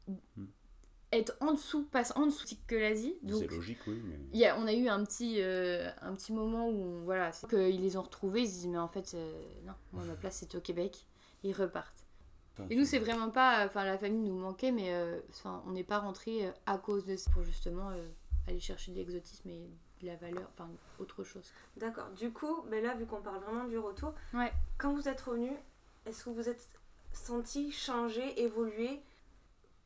Hmm 0.07 0.45
être 1.11 1.35
en 1.39 1.53
dessous, 1.53 1.85
passe 1.85 2.13
en 2.15 2.25
dessous 2.27 2.45
que 2.67 2.75
l'Asie. 2.75 3.15
C'est 3.27 3.47
logique, 3.47 3.79
oui. 3.87 4.01
Y 4.33 4.45
a, 4.45 4.57
on 4.59 4.67
a 4.67 4.73
eu 4.73 4.87
un 4.87 5.03
petit, 5.03 5.41
euh, 5.41 5.89
un 6.01 6.13
petit 6.13 6.33
moment 6.33 6.69
où, 6.69 7.03
voilà, 7.03 7.31
c'est 7.31 7.47
qu'ils 7.47 7.81
les 7.81 7.97
ont 7.97 8.03
retrouvés, 8.03 8.41
ils 8.41 8.47
se 8.47 8.53
disent, 8.53 8.67
mais 8.67 8.77
en 8.77 8.87
fait, 8.87 9.13
euh, 9.15 9.41
non, 9.65 9.73
moi, 9.91 10.03
ma 10.05 10.13
place, 10.13 10.37
c'est 10.37 10.55
au 10.55 10.61
Québec. 10.61 11.05
Ils 11.43 11.53
repartent. 11.53 12.05
Et 12.69 12.75
nous, 12.75 12.83
c'est 12.83 12.99
vraiment 12.99 13.29
pas. 13.29 13.65
Enfin, 13.65 13.85
la 13.85 13.97
famille 13.97 14.29
nous 14.29 14.37
manquait, 14.37 14.73
mais 14.73 14.93
euh, 14.93 15.21
enfin, 15.29 15.63
on 15.65 15.71
n'est 15.71 15.85
pas 15.85 15.99
rentré 15.99 16.51
à 16.65 16.77
cause 16.77 17.05
de 17.05 17.15
ça 17.15 17.31
pour 17.31 17.41
justement 17.43 17.89
aller 18.47 18.59
chercher 18.59 18.91
de 18.91 18.97
l'exotisme 18.97 19.49
et 19.49 19.69
de 20.01 20.07
la 20.07 20.17
valeur, 20.17 20.49
enfin, 20.53 20.69
autre 20.99 21.23
chose. 21.23 21.53
D'accord. 21.77 22.09
Du 22.17 22.31
coup, 22.31 22.63
mais 22.69 22.81
là, 22.81 22.95
vu 22.95 23.05
qu'on 23.05 23.21
parle 23.21 23.39
vraiment 23.39 23.63
du 23.63 23.77
retour, 23.77 24.13
ouais. 24.33 24.51
quand 24.77 24.93
vous 24.93 25.07
êtes 25.07 25.21
revenu, 25.21 25.51
est-ce 26.05 26.25
que 26.25 26.31
vous 26.31 26.49
êtes 26.49 26.67
senti 27.13 27.71
changer, 27.71 28.41
évoluer 28.41 29.01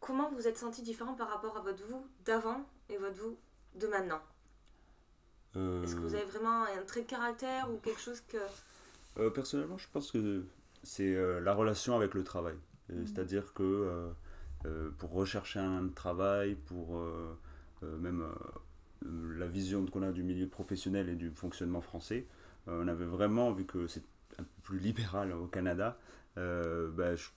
comment 0.04 0.30
vous 0.32 0.48
êtes 0.48 0.58
senti 0.58 0.82
différent 0.82 1.14
par 1.14 1.30
rapport 1.30 1.58
à 1.58 1.62
votre 1.62 1.84
vous 1.86 2.06
d'avant 2.26 2.68
et 2.90 2.98
votre 2.98 3.16
vous 3.16 3.38
de 3.80 3.88
maintenant 3.88 4.22
euh, 5.56 5.82
Est-ce 5.84 5.96
que 5.96 6.02
vous 6.02 6.14
avez 6.14 6.26
vraiment 6.26 6.64
un 6.64 6.84
trait 6.86 7.02
de 7.02 7.08
caractère 7.08 7.72
ou 7.72 7.78
quelque 7.78 8.02
chose 8.02 8.22
que... 8.28 8.38
Euh, 9.18 9.30
personnellement, 9.30 9.78
je 9.78 9.88
pense 9.92 10.12
que 10.12 10.44
c'est 10.84 11.16
euh, 11.16 11.40
la 11.40 11.54
relation 11.54 11.96
avec 11.96 12.14
le 12.14 12.24
travail. 12.24 12.56
Mhm. 12.90 13.08
C'est-à-dire 13.08 13.54
que 13.54 14.10
pour 14.98 15.12
rechercher 15.12 15.60
un 15.60 15.88
travail, 15.90 16.56
pour 16.56 17.02
même 17.82 18.26
la 19.02 19.48
vision 19.48 19.86
qu'on 19.86 20.04
a 20.04 20.12
du 20.12 20.24
milieu 20.24 20.48
professionnel 20.48 21.10
et 21.10 21.16
du 21.16 21.32
fonctionnement 21.32 21.82
français, 21.82 22.28
on 22.68 22.88
avait 22.88 23.06
vraiment, 23.06 23.52
vu 23.52 23.66
que 23.66 23.88
c'est 23.88 24.04
un 24.38 24.44
peu 24.44 24.62
plus 24.64 24.80
libéral 24.80 25.34
au 25.34 25.48
Canada, 25.48 25.98
bah, 26.36 27.16
je 27.16 27.28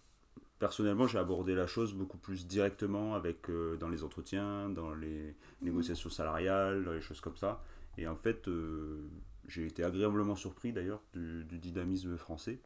personnellement, 0.59 1.07
j'ai 1.07 1.19
abordé 1.19 1.55
la 1.55 1.67
chose 1.67 1.95
beaucoup 1.95 2.19
plus 2.19 2.47
directement 2.47 3.15
avec, 3.15 3.49
euh, 3.51 3.77
dans 3.77 3.89
les 3.89 4.05
entretiens, 4.05 4.69
dans 4.69 4.95
les 4.95 5.35
négociations 5.63 6.11
salariales, 6.11 6.85
dans 6.85 6.93
les 6.93 7.01
choses 7.01 7.21
comme 7.21 7.37
ça. 7.37 7.63
Et 7.99 8.07
en 8.07 8.17
fait, 8.17 8.49
euh, 8.49 9.07
j'ai 9.49 9.67
été 9.67 9.85
agréablement 9.85 10.37
surpris 10.37 10.73
d'ailleurs 10.73 11.03
du, 11.13 11.45
dynamisme 11.45 12.17
français 12.17 12.61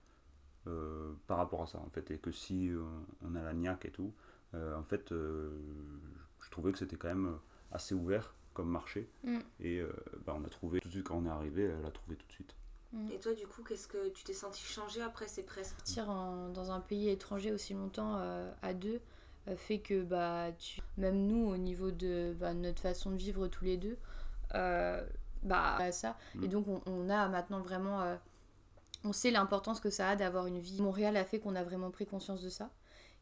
euh, 0.67 1.13
par 1.27 1.39
rapport 1.39 1.63
à 1.63 1.67
ça. 1.67 1.79
En 1.79 1.91
fait, 1.91 2.11
et 2.11 2.19
que 2.19 2.33
si 2.33 2.71
on, 3.23 3.35
a 3.35 3.43
la 3.43 3.55
niaque 3.55 3.85
et 3.87 3.91
tout, 3.91 4.13
en 4.53 4.83
fait, 4.83 5.11
je 5.11 6.51
trouvais 6.51 6.73
que 6.73 6.79
c'était 6.79 6.97
quand 6.97 7.09
même 7.09 7.39
assez 7.71 7.95
ouvert 7.95 8.35
comme 8.53 8.69
marché. 8.69 9.09
Mm. 9.23 9.39
Et 9.61 9.81
bah, 10.27 10.37
on 10.37 10.45
a 10.45 10.49
trouvé 10.49 10.81
tout 10.81 10.89
de 10.89 10.93
suite 10.93 11.07
quand 11.07 11.19
on 11.19 11.27
est 11.27 11.31
arrivé, 11.31 11.63
elle 11.65 11.87
a 11.87 11.91
trouvé 11.93 12.17
tout 12.17 12.27
de 12.27 12.33
suite. 12.33 12.55
Et 13.13 13.19
toi, 13.19 13.35
du 13.35 13.47
coup, 13.47 13.63
qu'est-ce 13.63 13.87
que 13.87 14.09
tu 14.09 14.25
t'es 14.25 14.33
senti 14.33 14.61
changer 14.63 15.01
après 15.01 15.29
ces 15.29 15.45
presses 15.45 15.73
Partir 15.75 16.07
dans 16.07 16.73
un 16.73 16.81
pays 16.81 17.09
étranger 17.09 17.53
aussi 17.53 17.73
longtemps 17.73 18.17
euh, 18.19 18.51
à 18.63 18.75
deux 18.75 19.01
euh, 19.49 19.57
fait 19.57 19.79
que 19.79 20.03
bah, 20.03 20.49
tu, 20.59 20.81
même 20.99 21.27
nous, 21.27 21.47
au 21.49 21.57
niveau 21.57 21.91
de 21.93 22.35
bah, 22.39 22.53
notre 22.53 22.83
façon 22.83 23.11
de 23.11 23.17
vivre 23.17 23.47
tous 23.47 23.65
les 23.65 23.77
deux, 23.77 23.97
euh, 24.55 25.07
bah, 25.43 25.93
ça. 25.93 26.17
Et 26.43 26.49
donc, 26.49 26.67
on, 26.69 26.83
on 26.87 27.09
a 27.09 27.29
maintenant 27.29 27.61
vraiment. 27.61 28.03
euh, 28.03 28.17
on 29.05 29.13
sait 29.13 29.31
l'importance 29.31 29.81
que 29.81 29.89
ça 29.89 30.11
a 30.11 30.17
d'avoir 30.17 30.47
une 30.47 30.59
vie. 30.59 30.83
Montréal 30.83 31.17
a 31.17 31.25
fait 31.25 31.39
qu'on 31.39 31.55
a 31.57 31.63
vraiment 31.65 31.91
pris 31.91 32.07
conscience 32.07 32.43
de 32.43 32.51
ça. 32.51 32.71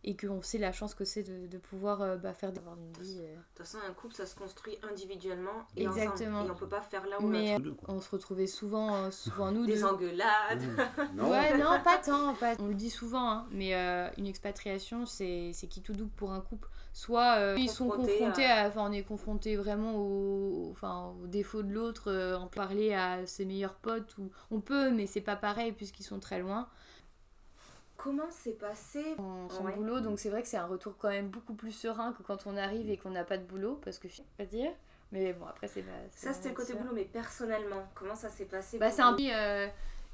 Et 0.04 0.16
qu'on 0.16 0.40
sait 0.42 0.58
la 0.58 0.70
chance 0.72 0.94
que 0.94 1.04
c'est 1.04 1.24
de, 1.24 1.48
de 1.48 1.58
pouvoir 1.58 2.00
euh, 2.02 2.16
bah, 2.16 2.32
faire 2.32 2.52
d'avoir 2.52 2.76
une 2.76 2.92
vie. 3.02 3.18
euh. 3.20 3.34
De 3.34 3.40
toute 3.56 3.66
façon, 3.66 3.78
un 3.86 3.92
couple, 3.92 4.14
ça 4.14 4.26
se 4.26 4.36
construit 4.36 4.78
individuellement 4.88 5.66
et 5.76 5.82
Exactement. 5.82 6.38
ensemble. 6.38 6.48
Et 6.48 6.52
on 6.52 6.54
peut 6.56 6.68
pas 6.68 6.80
faire 6.82 7.04
l'un 7.06 7.18
ou 7.18 7.26
Mais 7.28 7.56
quoi. 7.84 7.94
on 7.94 8.00
se 8.00 8.08
retrouvait 8.10 8.46
souvent, 8.46 8.94
euh, 8.94 9.10
souvent 9.10 9.50
nous 9.50 9.66
Des 9.66 9.74
deux. 9.74 9.84
engueulades. 9.84 10.62
Non, 11.16 11.30
Ouais, 11.30 11.58
non, 11.58 11.80
pas 11.82 11.98
tant. 11.98 12.34
Pas... 12.34 12.54
On 12.60 12.68
le 12.68 12.74
dit 12.74 12.90
souvent, 12.90 13.28
hein, 13.30 13.46
mais 13.50 13.74
euh, 13.74 14.08
une 14.18 14.26
expatriation, 14.26 15.04
c'est 15.04 15.50
c'est 15.52 15.66
qui 15.66 15.82
tout 15.82 15.92
double 15.94 16.12
pour 16.12 16.30
un 16.32 16.40
couple. 16.40 16.68
Soit 16.92 17.36
euh, 17.38 17.56
ils 17.58 17.68
sont 17.68 17.88
Confrontés 17.88 18.44
à. 18.46 18.68
Enfin, 18.68 18.88
on 18.88 18.92
est 18.92 19.02
confronté 19.02 19.56
vraiment 19.56 19.96
au, 19.96 20.68
enfin, 20.70 21.12
au 21.22 21.26
défaut 21.26 21.62
de 21.62 21.72
l'autre, 21.72 22.10
euh, 22.10 22.36
en 22.36 22.46
parler 22.46 22.94
à 22.94 23.26
ses 23.26 23.44
meilleurs 23.44 23.74
potes, 23.74 24.16
ou 24.18 24.30
on 24.52 24.60
peut, 24.60 24.90
mais 24.90 25.06
c'est 25.06 25.20
pas 25.20 25.36
pareil 25.36 25.72
puisqu'ils 25.72 26.04
sont 26.04 26.20
très 26.20 26.38
loin. 26.40 26.68
Comment 27.98 28.30
s'est 28.30 28.52
passé 28.52 29.02
Son, 29.16 29.48
son 29.50 29.64
Ouais. 29.64 29.72
boulot, 29.74 30.00
donc 30.00 30.18
c'est 30.18 30.30
vrai 30.30 30.40
que 30.40 30.48
c'est 30.48 30.56
un 30.56 30.66
retour 30.66 30.96
quand 30.98 31.08
même 31.10 31.28
beaucoup 31.28 31.54
plus 31.54 31.72
serein 31.72 32.12
que 32.14 32.22
quand 32.22 32.46
on 32.46 32.56
arrive 32.56 32.88
et 32.88 32.96
qu'on 32.96 33.10
n'a 33.10 33.24
pas 33.24 33.36
de 33.36 33.44
boulot, 33.44 33.78
parce 33.84 33.98
que 33.98 34.08
je 34.08 34.16
sais 34.16 34.22
pas 34.38 34.46
dire. 34.46 34.70
Mais 35.12 35.32
bon, 35.32 35.46
après, 35.46 35.68
c'est 35.68 35.84
Ça, 36.12 36.32
c'était 36.32 36.50
le 36.50 36.54
côté 36.54 36.74
boulot, 36.74 36.92
mais 36.94 37.04
personnellement, 37.04 37.88
comment 37.94 38.14
ça 38.14 38.28
s'est 38.30 38.44
passé 38.46 38.78
Bah, 38.78 38.90
c'est 38.90 39.02
un 39.02 39.16
euh, 39.18 39.66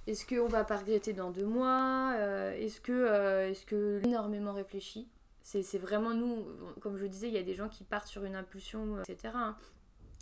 est-ce 0.06 0.26
qu'on 0.26 0.48
va 0.48 0.64
pas 0.64 0.78
regretter 0.78 1.12
dans 1.12 1.30
deux 1.30 1.46
mois 1.46 2.14
Euh, 2.16 2.52
Est-ce 2.52 2.80
que. 2.80 2.92
euh, 2.92 3.50
est-ce 3.50 3.64
que. 3.66 4.00
Énormément 4.04 4.52
réfléchi? 4.52 5.08
C'est 5.42 5.62
c'est 5.62 5.78
vraiment 5.78 6.14
nous, 6.14 6.46
comme 6.80 6.96
je 6.96 7.02
le 7.02 7.08
disais, 7.10 7.28
il 7.28 7.34
y 7.34 7.38
a 7.38 7.42
des 7.42 7.54
gens 7.54 7.68
qui 7.68 7.84
partent 7.84 8.06
sur 8.08 8.24
une 8.24 8.34
impulsion, 8.36 8.96
euh, 8.96 9.02
etc. 9.06 9.32
hein. 9.34 9.56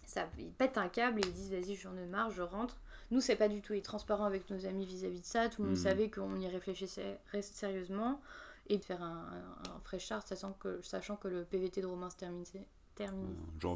Ça, 0.05 0.29
ils 0.39 0.51
pètent 0.51 0.79
un 0.79 0.89
câble 0.89 1.21
et 1.21 1.23
ils 1.29 1.33
disent 1.33 1.53
vas-y, 1.53 1.77
j'en 1.77 1.97
ai 1.97 2.07
marre, 2.07 2.31
je 2.31 2.43
rentre. 2.43 2.77
Nous, 3.13 3.21
c'est 3.21 3.37
pas 3.37 3.49
du 3.49 3.63
tout. 3.63 3.79
Transparent 3.81 4.25
avec 4.25 4.51
nos 4.51 4.67
amis 4.67 4.85
vis-à-vis 4.87 5.21
de 5.21 5.25
ça. 5.27 5.49
Tout 5.49 5.63
le 5.63 5.69
monde 5.69 5.77
Mhm. 5.79 5.83
savait 5.85 6.11
qu'on 6.11 6.41
y 6.41 6.49
réfléchissait 6.49 7.19
sérieusement. 7.43 8.21
Et 8.69 8.79
de 8.79 8.85
faire 8.85 9.03
un, 9.03 9.29
un, 9.67 9.71
un 9.71 9.81
fresh 9.85 10.07
start, 10.07 10.27
sachant 10.27 10.53
que, 10.55 10.81
sachant 10.83 11.17
que 11.17 11.29
le 11.29 11.45
PVT 11.45 11.81
de 11.83 11.87
Romain 11.87 12.09
se 12.11 12.17
termine. 12.17 12.45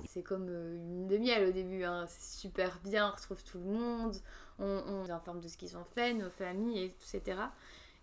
c'est 0.08 0.22
comme 0.22 0.46
euh, 0.48 0.76
une 0.76 0.90
lune 0.90 1.06
de 1.08 1.18
miel 1.18 1.48
au 1.48 1.52
début, 1.52 1.82
hein. 1.84 2.06
c'est 2.06 2.38
super 2.38 2.78
bien, 2.84 3.08
on 3.08 3.16
retrouve 3.16 3.42
tout 3.42 3.58
le 3.58 3.64
monde, 3.64 4.14
on, 4.58 4.64
on 4.86 5.02
les 5.04 5.10
informe 5.10 5.40
de 5.40 5.48
ce 5.48 5.56
qu'ils 5.56 5.76
ont 5.76 5.84
fait, 5.84 6.14
nos 6.14 6.30
familles, 6.30 6.78
et- 6.78 6.84
etc. 7.14 7.40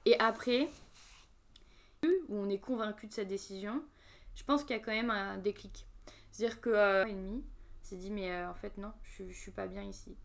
Et 0.05 0.19
après, 0.19 0.67
où 2.03 2.35
on 2.35 2.49
est 2.49 2.59
convaincu 2.59 3.07
de 3.07 3.13
sa 3.13 3.23
décision, 3.23 3.81
je 4.35 4.43
pense 4.43 4.63
qu'il 4.63 4.75
y 4.75 4.79
a 4.79 4.81
quand 4.83 4.91
même 4.91 5.09
un 5.11 5.37
déclic. 5.37 5.85
C'est-à-dire 6.31 6.59
que 6.59 6.69
euh, 6.69 7.05
et 7.05 7.13
demi 7.13 7.43
s'est 7.81 7.95
dit 7.95 8.11
mais 8.11 8.31
euh, 8.31 8.49
en 8.49 8.55
fait 8.55 8.77
non, 8.77 8.91
je, 9.03 9.23
je 9.29 9.39
suis 9.39 9.51
pas 9.51 9.67
bien 9.67 9.83
ici. 9.83 10.17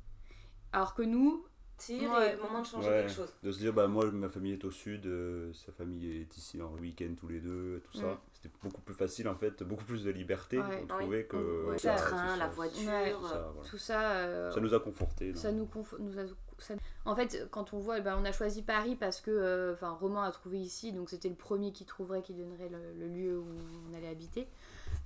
Alors 0.73 0.95
que 0.95 1.03
nous, 1.03 1.45
Tire 1.79 2.11
Ouais. 2.11 2.33
et 2.33 2.37
le 2.37 2.43
moment 2.43 2.61
de 2.63 2.67
changer 2.67 2.89
Ouais, 2.89 2.97
quelque 3.03 3.13
chose. 3.13 3.33
de 3.41 3.53
se 3.53 3.59
dire, 3.61 3.73
bah 3.73 3.87
moi, 3.87 4.11
ma 4.11 4.29
famille 4.29 4.53
est 4.55 4.65
au 4.65 4.71
sud, 4.73 5.07
euh, 5.07 5.53
sa 5.53 5.71
famille 5.71 6.11
est 6.23 6.37
ici 6.37 6.61
en 6.61 6.73
week-end 6.75 7.15
tous 7.17 7.29
les 7.29 7.39
deux, 7.39 7.81
tout 7.85 7.99
ça. 7.99 8.07
Mm. 8.15 8.19
C'était 8.33 8.55
beaucoup 8.61 8.81
plus 8.81 8.95
facile, 8.95 9.29
en 9.29 9.37
fait, 9.37 9.63
beaucoup 9.63 9.85
plus 9.85 10.03
de 10.03 10.11
liberté, 10.11 10.59
Ouais. 10.59 10.81
on 10.83 10.87
trouvait 10.89 11.25
que... 11.27 11.37
Ouais. 11.37 11.73
Le 11.75 11.79
Ça, 11.79 11.95
train, 11.95 12.37
la 12.37 12.47
ça, 12.47 12.51
voiture. 12.51 12.89
Ouais. 12.91 13.15
c'est 13.23 13.29
ça, 13.29 13.51
voilà. 13.55 13.69
tout 13.71 13.79
ça... 13.79 14.11
euh, 14.17 14.51
Ça 14.51 14.61
nous 14.61 14.75
a 14.75 14.81
confortés. 14.81 15.35
Ça 15.37 15.53
nous, 15.53 15.67
confo- 15.67 15.99
nous 16.01 16.19
a, 16.19 16.25
ça- 16.59 16.75
En 17.05 17.15
fait, 17.15 17.47
quand 17.53 17.73
on 17.73 17.79
voit, 17.79 17.99
eh 17.99 18.01
ben, 18.01 18.19
on 18.21 18.25
a 18.25 18.33
choisi 18.33 18.63
Paris 18.63 18.97
parce 18.97 19.21
que 19.21 19.31
euh, 19.31 19.75
enfin, 19.75 19.91
Romain 19.91 20.25
a 20.25 20.33
trouvé 20.33 20.59
ici, 20.59 20.93
donc 20.93 21.09
c'était 21.11 21.29
le 21.29 21.37
premier 21.37 21.71
qui 21.73 21.85
trouverait, 21.85 22.23
qui 22.23 22.35
donnerait 22.35 22.71
le, 22.71 22.93
le 22.99 23.07
lieu 23.07 23.39
où 23.39 23.47
on 23.89 23.97
allait 23.97 24.09
habiter. 24.09 24.49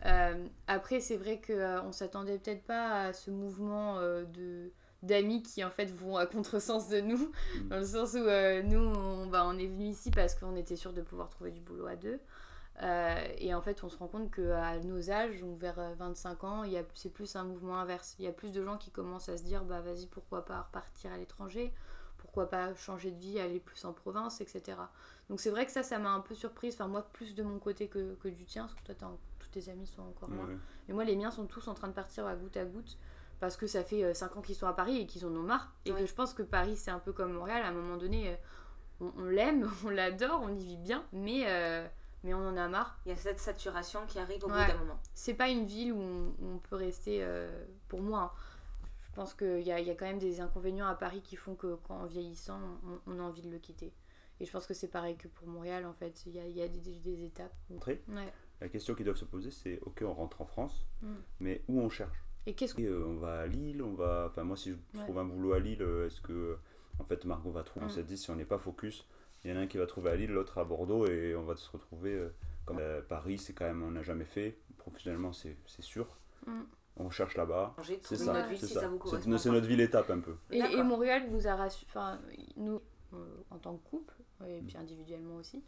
Euh, 0.07 0.47
après, 0.69 1.01
c'est 1.01 1.19
vrai 1.19 1.39
qu'on 1.47 1.83
on 1.89 1.93
s'attendait 1.93 2.39
peut-être 2.39 2.63
pas 2.65 3.03
à 3.09 3.13
ce 3.13 3.31
mouvement 3.31 3.99
euh, 3.99 4.25
de 4.25 4.71
d'amis 5.03 5.43
qui 5.43 5.65
en 5.65 5.71
fait 5.71 5.91
vont 5.91 6.17
à 6.17 6.27
contresens 6.27 6.89
de 6.89 7.01
nous, 7.01 7.33
Mm. 7.57 7.69
dans 7.69 7.79
le 7.79 7.85
sens 7.85 8.13
où 8.15 8.19
euh, 8.19 8.63
nous 8.63 8.79
on, 8.79 9.27
bah, 9.27 9.45
on 9.47 9.59
est 9.59 9.67
venu 9.67 9.87
ici 9.87 10.11
parce 10.11 10.35
qu'on 10.35 10.57
était 10.57 10.77
sûr 10.77 10.93
de 10.93 11.03
pouvoir 11.03 11.29
trouver 11.29 11.51
du 11.51 11.61
boulot 11.61 11.87
à 11.87 11.97
deux. 11.97 12.21
Euh, 12.83 13.15
et 13.39 13.55
en 13.55 13.61
fait, 13.61 13.85
on 13.85 13.89
se 13.91 13.97
rend 13.99 14.09
compte 14.09 14.31
qu'à 14.35 14.79
nos 14.81 15.11
âges, 15.11 15.41
donc 15.41 15.59
vers 15.59 15.79
euh, 15.79 15.93
25 15.99 16.43
ans, 16.45 16.65
il 16.65 16.73
y 16.73 16.79
a- 16.79 16.85
c'est 16.95 17.11
plus 17.13 17.37
un 17.37 17.45
mouvement 17.45 17.77
inverse. 17.79 18.17
Il 18.19 18.25
y 18.25 18.29
a 18.29 18.33
plus 18.33 18.53
de 18.53 18.65
gens 18.65 18.79
qui 18.79 18.91
commencent 18.91 19.29
à 19.29 19.37
se 19.37 19.43
dire 19.43 19.63
bah 19.65 19.81
vas-y, 19.81 20.07
pourquoi 20.07 20.45
pas 20.45 20.63
repartir 20.63 21.13
à 21.13 21.19
l'étranger? 21.19 21.73
Pourquoi 22.19 22.49
pas 22.49 22.75
changer 22.77 23.11
de 23.11 23.19
vie, 23.19 23.39
aller 23.41 23.61
plus 23.61 23.85
en 23.85 23.93
province, 23.93 24.41
etc. 24.41 24.79
Donc 25.29 25.41
c'est 25.41 25.51
vrai 25.51 25.67
que 25.67 25.73
ça, 25.73 25.83
ça 25.83 25.99
m'a 25.99 26.11
un 26.13 26.21
peu 26.21 26.35
surprise. 26.35 26.75
Enfin, 26.75 26.87
moi, 26.89 27.03
plus 27.13 27.35
de 27.35 27.43
mon 27.43 27.59
côté 27.59 27.89
que, 27.89 28.15
que 28.23 28.29
du 28.29 28.45
tien, 28.47 28.63
parce 28.63 28.75
que 28.75 28.85
toi, 28.85 28.95
t'as- 28.97 29.11
tous 29.39 29.49
tes 29.49 29.69
amis 29.71 29.87
sont 29.87 30.03
encore 30.03 30.31
Ouais, 30.31 30.37
moins. 30.37 30.49
Mais 30.89 30.95
moi, 30.95 31.05
les 31.05 31.15
miens 31.17 31.31
sont 31.31 31.45
tous 31.47 31.69
en 31.69 31.75
train 31.75 31.89
de 31.89 31.93
partir 31.93 32.27
à 32.27 32.35
goutte 32.37 32.57
à 32.57 32.65
goutte 32.65 32.97
parce 33.43 33.57
que 33.57 33.67
ça 33.67 33.83
fait 33.83 34.15
5 34.15 34.37
ans 34.37 34.41
qu'ils 34.41 34.55
sont 34.55 34.69
à 34.69 34.73
Paris 34.73 34.99
et 35.01 35.07
qu'ils 35.07 35.27
en 35.27 35.31
ont 35.35 35.43
marre. 35.43 35.75
Et 35.85 35.91
que 35.93 36.07
je 36.07 36.15
pense 36.15 36.33
que 36.33 36.45
Paris, 36.45 36.77
c'est 36.77 36.93
un 36.93 37.01
peu 37.01 37.13
comme 37.13 37.33
Montréal. 37.33 37.63
À 37.65 37.69
un 37.71 37.73
moment 37.73 37.97
donné, 37.97 38.29
euh, 38.29 38.37
on, 39.01 39.13
on 39.17 39.25
l'aime, 39.25 39.69
on 39.85 39.91
l'adore, 39.91 40.41
on 40.45 40.55
y 40.55 40.65
vit 40.65 40.77
bien, 40.77 41.05
mais, 41.13 41.43
euh, 41.49 41.85
mais 42.23 42.35
on 42.35 42.47
en 42.49 42.57
a 42.57 42.69
marre. 42.69 43.01
Il 43.05 43.09
y 43.09 43.13
a 43.13 43.17
cette 43.17 43.41
saturation 43.41 44.07
qui 44.07 44.21
arrive 44.21 44.45
au 44.45 44.47
bout 44.47 44.55
Ouais. 44.55 44.69
d'un 44.69 44.79
moment. 44.79 45.01
C'est 45.13 45.35
pas 45.35 45.49
une 45.49 45.67
ville 45.67 45.93
où 45.93 45.99
on, 46.01 46.29
où 46.39 46.55
on 46.55 46.59
peut 46.59 46.77
rester, 46.77 47.19
euh, 47.25 47.65
pour 47.89 48.01
moi. 48.01 48.33
hein. 48.33 48.39
Je 49.03 49.11
pense 49.17 49.35
qu'il 49.35 49.61
y 49.63 49.73
a, 49.73 49.81
il 49.81 49.87
y 49.89 49.91
a 49.91 49.95
quand 49.97 50.07
même 50.07 50.21
des 50.21 50.41
inconvénients 50.41 50.87
à 50.87 50.95
Paris 50.95 51.21
qui 51.21 51.35
font 51.35 51.57
que, 51.57 51.75
qu'en 51.75 52.07
vieillissant, 52.07 52.61
on, 53.07 53.13
on 53.13 53.19
a 53.19 53.23
envie 53.25 53.43
de 53.43 53.51
le 53.51 53.59
quitter. 53.59 53.93
Et 54.39 54.45
je 54.47 54.53
pense 54.53 54.67
que 54.69 54.73
c'est 54.75 54.87
pareil 54.89 55.17
que 55.17 55.27
pour 55.27 55.49
Montréal, 55.49 55.85
en 55.85 55.93
fait. 55.93 56.25
Il 56.27 56.33
y 56.37 56.39
a, 56.39 56.47
il 56.47 56.57
y 56.57 56.63
a 56.63 56.69
des, 56.69 56.79
des- 56.81 57.01
des 57.01 57.25
étapes. 57.25 57.53
où- 57.71 57.75
Rentrer. 57.75 58.03
Ouais. 58.09 58.33
La 58.61 58.69
question 58.69 58.95
qu'ils 58.95 59.05
doivent 59.05 59.17
se 59.17 59.25
poser, 59.25 59.51
c'est, 59.51 59.81
ok, 59.81 60.05
on 60.07 60.15
rentre 60.15 60.41
en 60.41 60.47
France, 60.47 60.87
Mm. 61.03 61.15
mais 61.41 61.65
où 61.67 61.81
on 61.81 61.91
cherche? 61.91 62.23
Et 62.47 62.55
qu'est-ce 62.55 62.75
que. 62.75 62.83
Euh, 62.83 63.05
on 63.07 63.15
va 63.17 63.41
à 63.41 63.47
Lille, 63.47 63.83
on 63.83 63.95
va. 63.95 64.27
Enfin, 64.31 64.43
moi, 64.45 64.57
si 64.57 64.71
je 64.71 64.75
Ouais. 64.99 65.05
trouve 65.05 65.19
un 65.19 65.25
boulot 65.25 65.53
à 65.53 65.59
Lille, 65.61 65.83
euh, 65.83 66.07
est-ce 66.07 66.21
que. 66.21 66.57
En 66.99 67.05
fait, 67.05 67.25
Margot 67.25 67.51
va 67.51 67.63
trouver. 67.63 67.87
On 67.87 67.89
Mm. 67.89 67.93
s'est 67.93 68.03
dit, 68.03 68.19
si 68.19 68.31
on 68.31 68.37
n'est 68.37 68.45
pas 68.45 68.59
focus, 68.59 69.07
il 69.45 69.51
y 69.51 69.55
en 69.55 69.57
a 69.57 69.61
un 69.61 69.67
qui 69.67 69.79
va 69.79 69.87
trouver 69.87 70.11
à 70.11 70.17
Lille, 70.17 70.31
l'autre 70.31 70.59
à 70.59 70.65
Bordeaux, 70.65 71.07
et 71.07 71.35
on 71.37 71.43
va 71.45 71.57
se 71.57 71.71
retrouver. 71.71 72.13
euh, 72.15 72.29
comme 72.65 72.79
euh, 72.79 73.01
Paris, 73.03 73.39
c'est 73.39 73.53
quand 73.55 73.65
même. 73.65 73.83
On 73.83 73.91
n'a 73.91 74.03
jamais 74.03 74.25
fait. 74.25 74.57
Professionnellement, 74.79 75.33
c'est 75.33 75.57
c'est 75.67 75.83
sûr. 75.83 76.07
Mm. 76.47 76.61
On 76.99 77.11
cherche 77.11 77.37
là-bas. 77.37 77.75
C'est 78.03 78.17
ça, 78.17 78.47
c'est 78.51 78.57
si 78.67 78.75
ça. 78.75 78.81
ça 78.83 78.89
vous 78.89 79.01
C'est 79.39 79.51
notre 79.51 79.67
ville 79.67 79.81
étape 79.81 80.11
un 80.11 80.21
peu. 80.21 80.37
Et. 80.51 80.61
Montréal 80.83 81.29
nous 81.31 81.49
a 81.49 81.57
rassuré, 81.57 81.87
enfin 81.91 82.21
nous, 82.57 82.81
euh, 83.15 83.17
en 83.51 83.59
tant 83.59 83.77
que 83.77 83.89
couple, 83.89 84.15
et 84.47 84.61
puis 84.61 84.77
individuellement 84.77 85.37
aussi, 85.37 85.63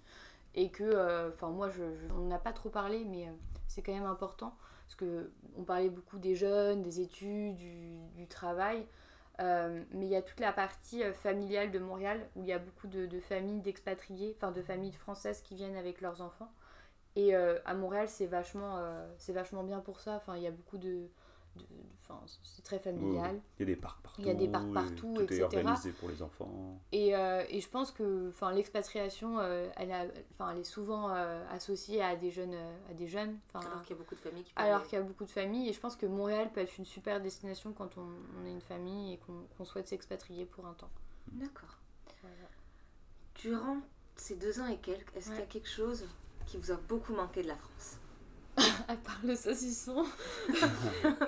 et 0.54 0.70
que, 0.70 0.84
euh, 0.84 1.30
enfin 1.30 1.48
moi, 1.50 1.70
je, 1.70 1.82
je- 1.96 2.12
on 2.12 2.26
n'a 2.28 2.38
pas 2.38 2.52
trop 2.52 2.68
parlé, 2.68 3.04
mais 3.04 3.26
euh, 3.28 3.32
c'est 3.68 3.80
quand 3.82 3.92
même 3.94 4.04
important, 4.04 4.54
parce 4.85 4.97
que 4.97 5.31
on 5.57 5.64
parlait 5.64 5.90
beaucoup 5.90 6.18
des 6.18 6.35
jeunes, 6.35 6.83
des 6.83 7.01
études, 7.01 7.57
du, 7.57 8.27
travail, 8.29 8.87
euh, 9.40 9.83
mais 9.92 10.07
il 10.07 10.12
y 10.12 10.16
a 10.16 10.23
toute 10.23 10.40
la 10.40 10.53
partie 10.53 11.03
euh, 11.03 11.12
familiale 11.12 11.70
de 11.70 11.79
Montréal, 11.79 12.27
où 12.37 12.42
il 12.42 12.49
y 12.49 12.53
a 12.53 12.59
beaucoup 12.59 12.87
de, 12.87 13.20
familles 13.20 13.61
d'expatriés, 13.61 14.35
enfin 14.37 14.51
de 14.51 14.62
familles 14.62 14.92
françaises 14.92 15.40
qui 15.42 15.55
viennent 15.55 15.77
avec 15.77 16.01
leurs 16.01 16.20
enfants, 16.20 16.53
et 17.16 17.35
euh, 17.35 17.59
à 17.64 17.75
Montréal, 17.75 18.09
c'est 18.09 18.27
vachement, 18.27 18.83
c'est 19.18 19.33
vachement 19.33 19.62
bien 19.62 19.81
pour 19.81 20.01
ça, 20.01 20.16
enfin 20.16 20.37
il 20.37 20.42
y 20.42 20.47
a 20.47 20.51
beaucoup 20.51 20.79
de... 20.79 21.09
de- 21.56 21.64
c'est 22.42 22.62
très 22.62 22.78
familial. 22.78 23.40
Il 23.58 23.60
y 23.60 23.62
a 23.62 23.74
des 23.74 23.80
parcs 23.80 24.00
partout. 24.02 24.20
Il 24.20 24.26
y 24.26 24.30
a 24.30 24.34
des 24.34 24.48
parcs 24.48 24.68
et 24.68 24.72
partout, 24.72 25.14
tout 25.14 25.20
etc. 25.22 25.40
est 25.40 25.42
organisé 25.44 25.90
pour 25.92 26.08
les 26.08 26.22
enfants. 26.22 26.78
Et, 26.92 27.16
euh, 27.16 27.44
et 27.48 27.60
je 27.60 27.68
pense 27.68 27.90
que 27.90 28.28
enfin, 28.28 28.52
l'expatriation, 28.52 29.38
euh, 29.38 29.68
elle, 29.76 29.90
elle 29.90 30.58
est 30.58 30.64
souvent 30.64 31.10
euh, 31.10 31.44
associée 31.50 32.02
à 32.02 32.14
des 32.14 32.30
jeunes. 32.30 32.54
à 32.90 32.94
des 32.94 33.08
jeunes 33.08 33.38
Alors 33.54 33.82
qu'il 33.82 33.90
y 33.96 33.98
a 33.98 34.02
beaucoup 34.02 34.14
de 34.14 34.20
familles 34.20 34.44
qui 34.44 34.52
alors 34.56 34.82
qu'il 34.84 34.98
y 34.98 35.02
a 35.02 35.04
beaucoup 35.04 35.24
de 35.24 35.30
familles. 35.30 35.68
Et 35.68 35.72
je 35.72 35.80
pense 35.80 35.96
que 35.96 36.06
Montréal 36.06 36.50
peut 36.52 36.60
être 36.60 36.76
une 36.78 36.84
super 36.84 37.20
destination 37.20 37.72
quand 37.72 37.96
on, 37.96 38.06
on 38.40 38.46
est 38.46 38.52
une 38.52 38.60
famille 38.60 39.14
et 39.14 39.18
qu'on 39.56 39.64
souhaite 39.64 39.88
s'expatrier 39.88 40.44
pour 40.44 40.66
un 40.66 40.74
temps. 40.74 40.90
D'accord. 41.32 41.78
Durant 43.36 43.78
ces 44.16 44.36
deux 44.36 44.60
ans 44.60 44.66
et 44.66 44.76
quelques, 44.78 45.14
est-ce 45.16 45.30
qu'il 45.30 45.40
y 45.40 45.42
a 45.42 45.46
quelque 45.46 45.68
chose 45.68 46.06
qui 46.46 46.56
vous 46.58 46.70
a 46.70 46.76
beaucoup 46.76 47.12
manqué 47.14 47.42
de 47.42 47.48
la 47.48 47.56
France? 47.56 47.98
À 48.88 48.96
part 48.96 49.18
le 49.24 49.34
saucisson 49.34 50.04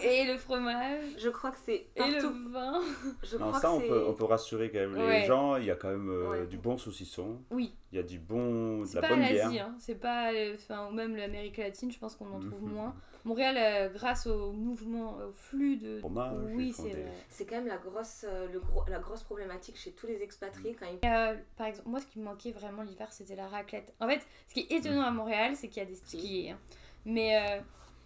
et 0.03 0.25
le 0.27 0.37
fromage 0.37 1.03
Je 1.19 1.29
crois 1.29 1.51
que 1.51 1.57
c'est 1.65 1.87
et 1.97 2.11
le 2.11 2.51
vin. 2.51 2.81
Je 3.23 3.37
Non, 3.37 3.49
crois 3.49 3.61
ça, 3.61 3.69
que 3.69 3.73
on 3.73 3.81
peut, 3.81 4.05
on 4.09 4.13
peut 4.15 4.25
rassurer 4.25 4.71
quand 4.71 4.79
même 4.79 4.97
les 4.97 5.25
gens. 5.25 5.57
Il 5.57 5.65
y 5.65 5.71
a 5.71 5.77
quand 5.77 5.89
même 5.89 6.11
euh, 6.11 6.31
Ouais. 6.31 6.47
du 6.47 6.59
bon 6.59 6.77
saucisson. 6.79 7.41
Oui, 7.51 7.75
Il 7.93 7.97
y 7.97 7.99
a 7.99 8.03
du 8.05 8.19
bon, 8.19 8.81
de 8.81 8.85
c'est 8.87 8.97
la 8.97 9.01
pas 9.03 9.09
bonne 9.09 9.21
l'Asie, 9.21 9.51
bière. 9.51 9.67
hein. 9.69 9.75
c'est 9.79 9.95
pas. 9.97 10.31
Enfin, 10.55 10.89
ou 10.89 10.93
même 10.93 11.17
l'Amérique 11.17 11.57
latine, 11.57 11.91
je 11.91 11.99
pense 11.99 12.15
qu'on 12.15 12.31
en 12.31 12.41
trouve 12.41 12.63
Mhm. 12.63 12.73
moins. 12.73 12.95
Montréal, 13.25 13.57
euh, 13.59 13.89
grâce 13.93 14.29
au 14.29 14.53
mouvement, 14.53 15.17
au 15.17 15.33
flux 15.33 15.77
de. 15.79 15.99
Fromage, 15.99 16.33
oui, 16.55 16.73
c'est 16.73 16.85
des- 16.85 16.91
vrai. 16.91 17.13
C'est 17.29 17.45
quand 17.45 17.57
même 17.57 17.67
la 17.67 17.79
grosse, 17.79 18.25
euh, 18.29 18.47
le 18.53 18.61
gros, 18.61 18.85
la 18.89 18.99
grosse 19.01 19.25
problématique 19.25 19.77
chez 19.77 19.91
tous 19.93 20.07
les 20.07 20.23
expatriés 20.23 20.77
quand 20.79 20.87
ils... 20.87 21.09
Euh, 21.09 21.35
par 21.57 21.67
exemple, 21.67 21.89
moi, 21.89 21.99
ce 21.99 22.07
qui 22.07 22.21
me 22.21 22.25
manquait 22.25 22.53
vraiment 22.53 22.83
l'hiver, 22.83 23.09
c'était 23.11 23.35
la 23.35 23.49
raclette. 23.49 23.93
En 24.01 24.07
fait, 24.09 24.21
ce 24.47 24.55
qui 24.55 24.61
est 24.61 24.73
étonnant 24.77 25.03
à 25.03 25.11
Montréal, 25.11 25.55
c'est 25.57 25.67
qu'il 25.69 25.83
y 25.83 25.87
a 25.87 25.89
des 25.89 25.97
skiers. 25.97 26.51
hein. 26.53 26.59
Mais 27.07 27.37
euh, 27.37 27.61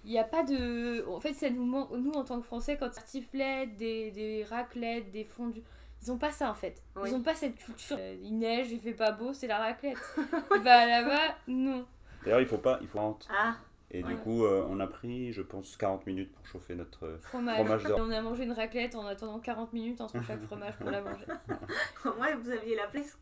il 0.05 0.11
n'y 0.11 0.19
a 0.19 0.25
pas 0.25 0.45
de. 0.45 1.05
En 1.09 1.19
fait, 1.19 1.33
ça 1.33 1.51
nous 1.51 1.65
manque. 1.65 1.91
Nous, 1.91 2.13
en 2.13 2.23
tant 2.23 2.39
que 2.39 2.47
Français, 2.47 2.77
quand 2.79 2.87
des 2.87 2.95
tartiflettes, 2.95 3.77
des, 3.77 4.13
des 4.13 4.45
raclettes, 4.45 5.11
des 5.11 5.25
fondus. 5.25 5.63
Ils 6.03 6.11
ont 6.11 6.19
pas 6.19 6.31
ça 6.31 6.51
en 6.51 6.55
fait. 6.55 6.83
Oui. 6.97 7.11
Ils 7.11 7.15
ont 7.15 7.23
pas 7.23 7.35
cette 7.35 7.57
culture. 7.57 7.97
Euh, 7.99 8.17
il 8.23 8.39
neige, 8.39 8.71
il 8.71 8.81
fait 8.81 8.95
pas 8.95 9.13
beau, 9.13 9.33
c'est 9.35 9.47
la 9.47 9.59
raclette. 9.59 9.99
bah 10.65 10.87
là-bas, 10.87 11.37
non. 11.47 11.87
D'ailleurs, 12.25 12.41
il 12.41 12.47
faut 12.47 12.59
pas, 12.59 12.79
il 12.81 12.89
faut 12.89 13.01
honte. 13.01 13.29
Ah 13.31 13.57
Et 13.91 14.03
du 14.03 14.17
coup, 14.17 14.45
euh, 14.45 14.67
on 14.71 14.81
a 14.81 14.87
pris, 14.87 15.33
je 15.33 15.43
pense, 15.43 15.77
40 15.77 16.07
minutes 16.07 16.33
pour 16.33 16.47
chauffer 16.47 16.75
notre 16.75 17.19
fromage, 17.21 17.57
fromage 17.57 17.85
d'or. 17.85 18.01
on 18.03 18.11
a 18.11 18.21
mangé 18.23 18.45
une 18.45 18.53
raclette 18.53 18.95
en 18.95 19.07
attendant 19.07 19.41
40 19.41 19.75
minutes 19.75 20.01
entre 20.01 20.23
chaque 20.25 20.41
fromage 20.41 20.77
pour 20.79 20.91
la 20.91 21.03
manger. 21.03 21.27
Moi, 22.05 22.35
vous 22.43 22.51
aviez 22.51 22.77
la 22.77 22.87
place. 22.87 23.19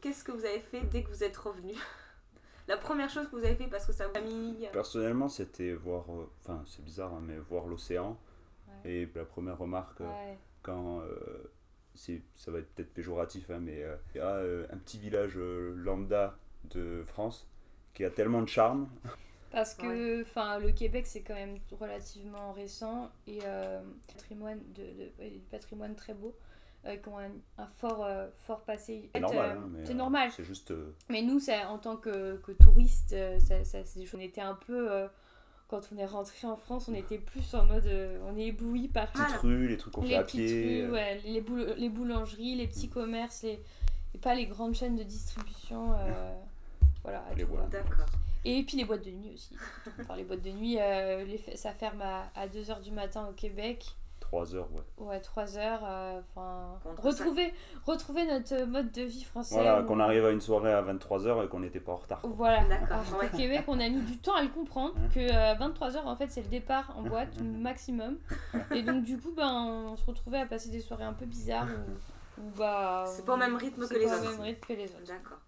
Qu'est-ce 0.00 0.24
que 0.24 0.32
vous 0.32 0.44
avez 0.44 0.60
fait 0.60 0.80
dès 0.90 1.04
que 1.04 1.10
vous 1.10 1.22
êtes 1.22 1.36
revenu? 1.36 1.74
La 2.68 2.76
première 2.76 3.08
chose 3.08 3.26
que 3.28 3.36
vous 3.36 3.44
avez 3.44 3.56
fait 3.56 3.66
parce 3.66 3.86
que 3.86 3.92
ça 3.92 4.06
vous 4.06 4.16
a 4.16 4.20
mis. 4.20 4.66
Personnellement, 4.72 5.28
c'était 5.28 5.72
voir. 5.72 6.04
Euh, 6.10 6.30
enfin, 6.44 6.62
c'est 6.66 6.84
bizarre, 6.84 7.14
hein, 7.14 7.22
mais 7.22 7.38
voir 7.38 7.66
l'océan. 7.66 8.16
Et 8.84 9.08
la 9.14 9.24
première 9.24 9.58
remarque, 9.58 10.02
quand. 10.62 11.02
ça 11.94 12.50
va 12.52 12.58
être 12.60 12.72
peut-être 12.74 12.94
péjoratif, 12.94 13.50
hein, 13.50 13.58
mais 13.60 13.84
il 14.14 14.18
y 14.18 14.20
a 14.20 14.36
un 14.70 14.76
petit 14.78 14.98
village 14.98 15.36
lambda 15.36 16.38
de 16.70 17.02
France 17.04 17.48
qui 17.94 18.04
a 18.04 18.10
tellement 18.10 18.42
de 18.42 18.48
charme. 18.48 18.88
Parce 19.50 19.74
que 19.74 20.22
enfin 20.22 20.58
le 20.58 20.72
Québec, 20.72 21.06
c'est 21.06 21.22
quand 21.22 21.34
même 21.34 21.58
relativement 21.72 22.52
récent 22.52 23.10
et 23.26 23.40
euh, 23.44 23.80
patrimoine 24.06 24.60
de, 24.74 25.28
du 25.28 25.40
patrimoine 25.50 25.94
très 25.94 26.14
beau. 26.14 26.36
Euh, 26.86 26.96
qui 26.96 27.08
ont 27.08 27.18
un, 27.18 27.66
fort, 27.76 28.04
euh, 28.04 28.28
fort 28.46 28.60
passé. 28.60 29.10
C'est 29.12 29.20
normal. 29.20 29.58
Hein, 29.58 29.80
c'est 29.84 29.94
normal. 29.94 30.30
C'est 30.34 30.44
juste. 30.44 30.72
Mais 31.08 31.22
nous, 31.22 31.40
en 31.68 31.78
tant 31.78 31.96
que, 31.96 32.36
que 32.36 32.52
touristes, 32.52 33.16
ça, 33.40 33.64
ça, 33.64 33.78
on 34.14 34.20
était 34.20 34.40
un 34.40 34.54
peu 34.54 35.08
quand 35.66 35.80
on 35.92 35.98
est 35.98 36.06
rentré 36.06 36.46
en 36.46 36.56
France, 36.56 36.88
on 36.88 36.94
était 36.94 37.18
plus 37.18 37.54
en 37.54 37.64
mode. 37.64 37.88
on 38.26 38.36
est 38.36 38.46
ébloui 38.46 38.88
par. 38.88 39.08
Les 39.14 39.24
petites 39.24 39.36
rues, 39.38 39.68
les 39.68 39.76
trucs 39.76 39.92
qu'on 39.92 40.02
fait 40.02 40.14
à 40.14 40.22
pied. 40.22 40.86
Rues, 40.86 40.92
ouais, 40.92 41.20
les, 41.24 41.44
les 41.76 41.88
boulangeries, 41.88 42.54
les 42.54 42.68
petits 42.68 42.88
commerces, 42.88 43.42
les, 43.42 43.60
et 44.14 44.18
pas 44.18 44.34
les 44.34 44.46
grandes 44.46 44.74
chaînes 44.74 44.96
de 44.96 45.02
distribution. 45.02 45.94
voilà. 47.02 47.24
D'accord. 47.70 48.06
Et 48.44 48.62
puis 48.62 48.76
les 48.76 48.84
boîtes 48.84 49.04
de 49.04 49.10
nuit 49.10 49.32
aussi. 49.34 49.54
les 50.16 50.24
boîtes 50.24 50.42
de 50.42 50.50
nuit, 50.50 50.78
euh, 50.78 51.36
ça 51.54 51.72
ferme 51.72 52.00
à, 52.00 52.30
à 52.34 52.46
2h 52.46 52.80
du 52.82 52.92
matin 52.92 53.26
au 53.28 53.32
Québec. 53.32 53.94
3 54.28 54.54
heures, 54.54 54.68
ouais. 54.72 55.06
Ouais, 55.06 55.20
3 55.20 55.56
heures. 55.56 55.80
Euh, 55.84 56.20
enfin, 56.20 56.78
retrouver, 56.98 57.54
retrouver 57.86 58.26
notre 58.26 58.66
mode 58.66 58.92
de 58.92 59.02
vie 59.02 59.24
français. 59.24 59.54
Voilà, 59.54 59.82
qu'on 59.82 60.00
arrive 60.00 60.26
à 60.26 60.30
une 60.30 60.42
soirée 60.42 60.72
à 60.72 60.82
23 60.82 61.26
heures 61.26 61.42
et 61.42 61.48
qu'on 61.48 61.60
n'était 61.60 61.80
pas 61.80 61.92
en 61.92 61.96
retard. 61.96 62.20
Voilà. 62.24 62.62
D'accord. 62.64 62.98
Au 63.22 63.36
Québec, 63.36 63.64
on 63.68 63.80
a 63.80 63.88
mis 63.88 64.02
du 64.02 64.18
temps 64.18 64.34
à 64.34 64.42
le 64.42 64.48
comprendre 64.48 64.94
que 65.14 65.58
23 65.58 65.88
euh, 65.88 65.98
heures, 65.98 66.06
en 66.06 66.16
fait, 66.16 66.30
c'est 66.30 66.42
le 66.42 66.48
départ 66.48 66.94
en 66.98 67.02
boîte 67.02 67.40
maximum. 67.42 68.18
Et 68.70 68.82
donc, 68.82 69.04
du 69.04 69.18
coup, 69.18 69.32
ben, 69.34 69.50
on 69.92 69.96
se 69.96 70.04
retrouvait 70.04 70.40
à 70.40 70.46
passer 70.46 70.68
des 70.68 70.80
soirées 70.80 71.04
un 71.04 71.14
peu 71.14 71.24
bizarres. 71.24 71.68
bah, 72.58 73.04
c'est 73.06 73.24
pas 73.24 73.32
au 73.32 73.38
même 73.38 73.56
rythme 73.56 73.88
que 73.88 73.94
les 73.94 74.04
autres. 74.04 74.14
C'est 74.14 74.24
pas 74.24 74.28
au 74.28 74.32
même 74.32 74.40
rythme 74.42 74.66
que 74.66 74.72
les 74.74 74.90
autres. 74.90 75.06
D'accord. 75.06 75.38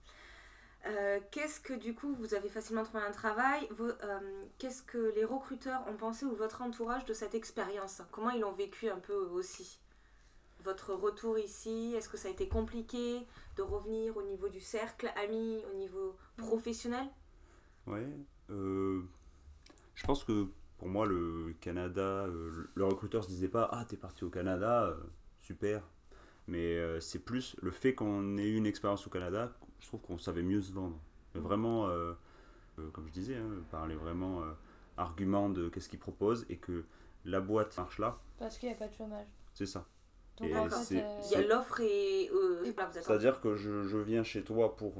Euh, 0.86 1.20
qu'est-ce 1.30 1.60
que 1.60 1.74
du 1.74 1.94
coup 1.94 2.14
vous 2.14 2.34
avez 2.34 2.48
facilement 2.48 2.84
trouvé 2.84 3.04
un 3.04 3.10
travail? 3.10 3.68
Euh, 3.80 4.44
Qu'est-ce 4.58 4.82
que 4.82 5.12
les 5.14 5.24
recruteurs 5.24 5.86
ont 5.88 5.96
pensé 5.96 6.24
ou 6.24 6.34
votre 6.34 6.62
entourage 6.62 7.04
de 7.04 7.12
cette 7.12 7.34
expérience? 7.34 8.02
Comment 8.12 8.30
ils 8.30 8.40
l'ont 8.40 8.52
vécu 8.52 8.88
un 8.88 8.98
peu 8.98 9.14
aussi? 9.14 9.78
Votre 10.64 10.94
retour 10.94 11.38
ici, 11.38 11.94
est-ce 11.96 12.08
que 12.08 12.16
ça 12.16 12.28
a 12.28 12.30
été 12.30 12.48
compliqué 12.48 13.26
de 13.56 13.62
revenir 13.62 14.16
au 14.16 14.22
niveau 14.22 14.48
du 14.48 14.60
cercle 14.60 15.10
ami, 15.16 15.62
au 15.72 15.76
niveau 15.76 16.16
professionnel? 16.36 17.06
Ouais, 17.86 18.06
euh, 18.50 19.02
je 19.94 20.04
pense 20.04 20.24
que 20.24 20.46
pour 20.78 20.88
moi 20.88 21.06
le 21.06 21.54
Canada, 21.60 22.26
le 22.26 22.84
recruteur 22.84 23.24
se 23.24 23.28
disait 23.28 23.48
pas 23.48 23.68
ah 23.72 23.84
t'es 23.86 23.96
parti 23.96 24.24
au 24.24 24.30
Canada, 24.30 24.96
super, 25.38 25.82
mais 26.46 27.00
c'est 27.00 27.18
plus 27.18 27.56
le 27.60 27.70
fait 27.70 27.94
qu'on 27.94 28.38
ait 28.38 28.48
eu 28.48 28.56
une 28.56 28.66
expérience 28.66 29.06
au 29.06 29.10
Canada 29.10 29.52
je 29.80 29.86
trouve 29.86 30.00
qu'on 30.00 30.18
savait 30.18 30.42
mieux 30.42 30.60
se 30.60 30.72
vendre. 30.72 30.98
Mais 31.34 31.40
vraiment, 31.40 31.88
euh, 31.88 32.12
euh, 32.78 32.88
comme 32.90 33.06
je 33.06 33.12
disais, 33.12 33.36
hein, 33.36 33.48
parler 33.70 33.94
vraiment 33.94 34.42
euh, 34.42 34.52
argument 34.96 35.48
de 35.48 35.68
qu'est-ce 35.68 35.88
qu'ils 35.88 35.98
proposent 35.98 36.46
et 36.48 36.56
que 36.56 36.84
la 37.24 37.40
boîte 37.40 37.76
marche 37.76 37.98
là. 37.98 38.18
Parce 38.38 38.58
qu'il 38.58 38.68
n'y 38.68 38.74
a 38.74 38.78
pas 38.78 38.88
de 38.88 38.94
chômage. 38.94 39.26
C'est 39.54 39.66
ça. 39.66 39.86
Donc 40.38 40.54
en 40.54 40.68
fait, 40.70 40.94
il 40.94 41.30
y 41.32 41.34
a 41.34 41.46
l'offre 41.46 41.80
et. 41.80 42.30
C'est-à-dire 42.92 43.40
que 43.40 43.56
je, 43.56 43.82
je, 43.82 43.98
viens 43.98 44.22
chez 44.22 44.42
toi 44.42 44.76
pour. 44.76 44.94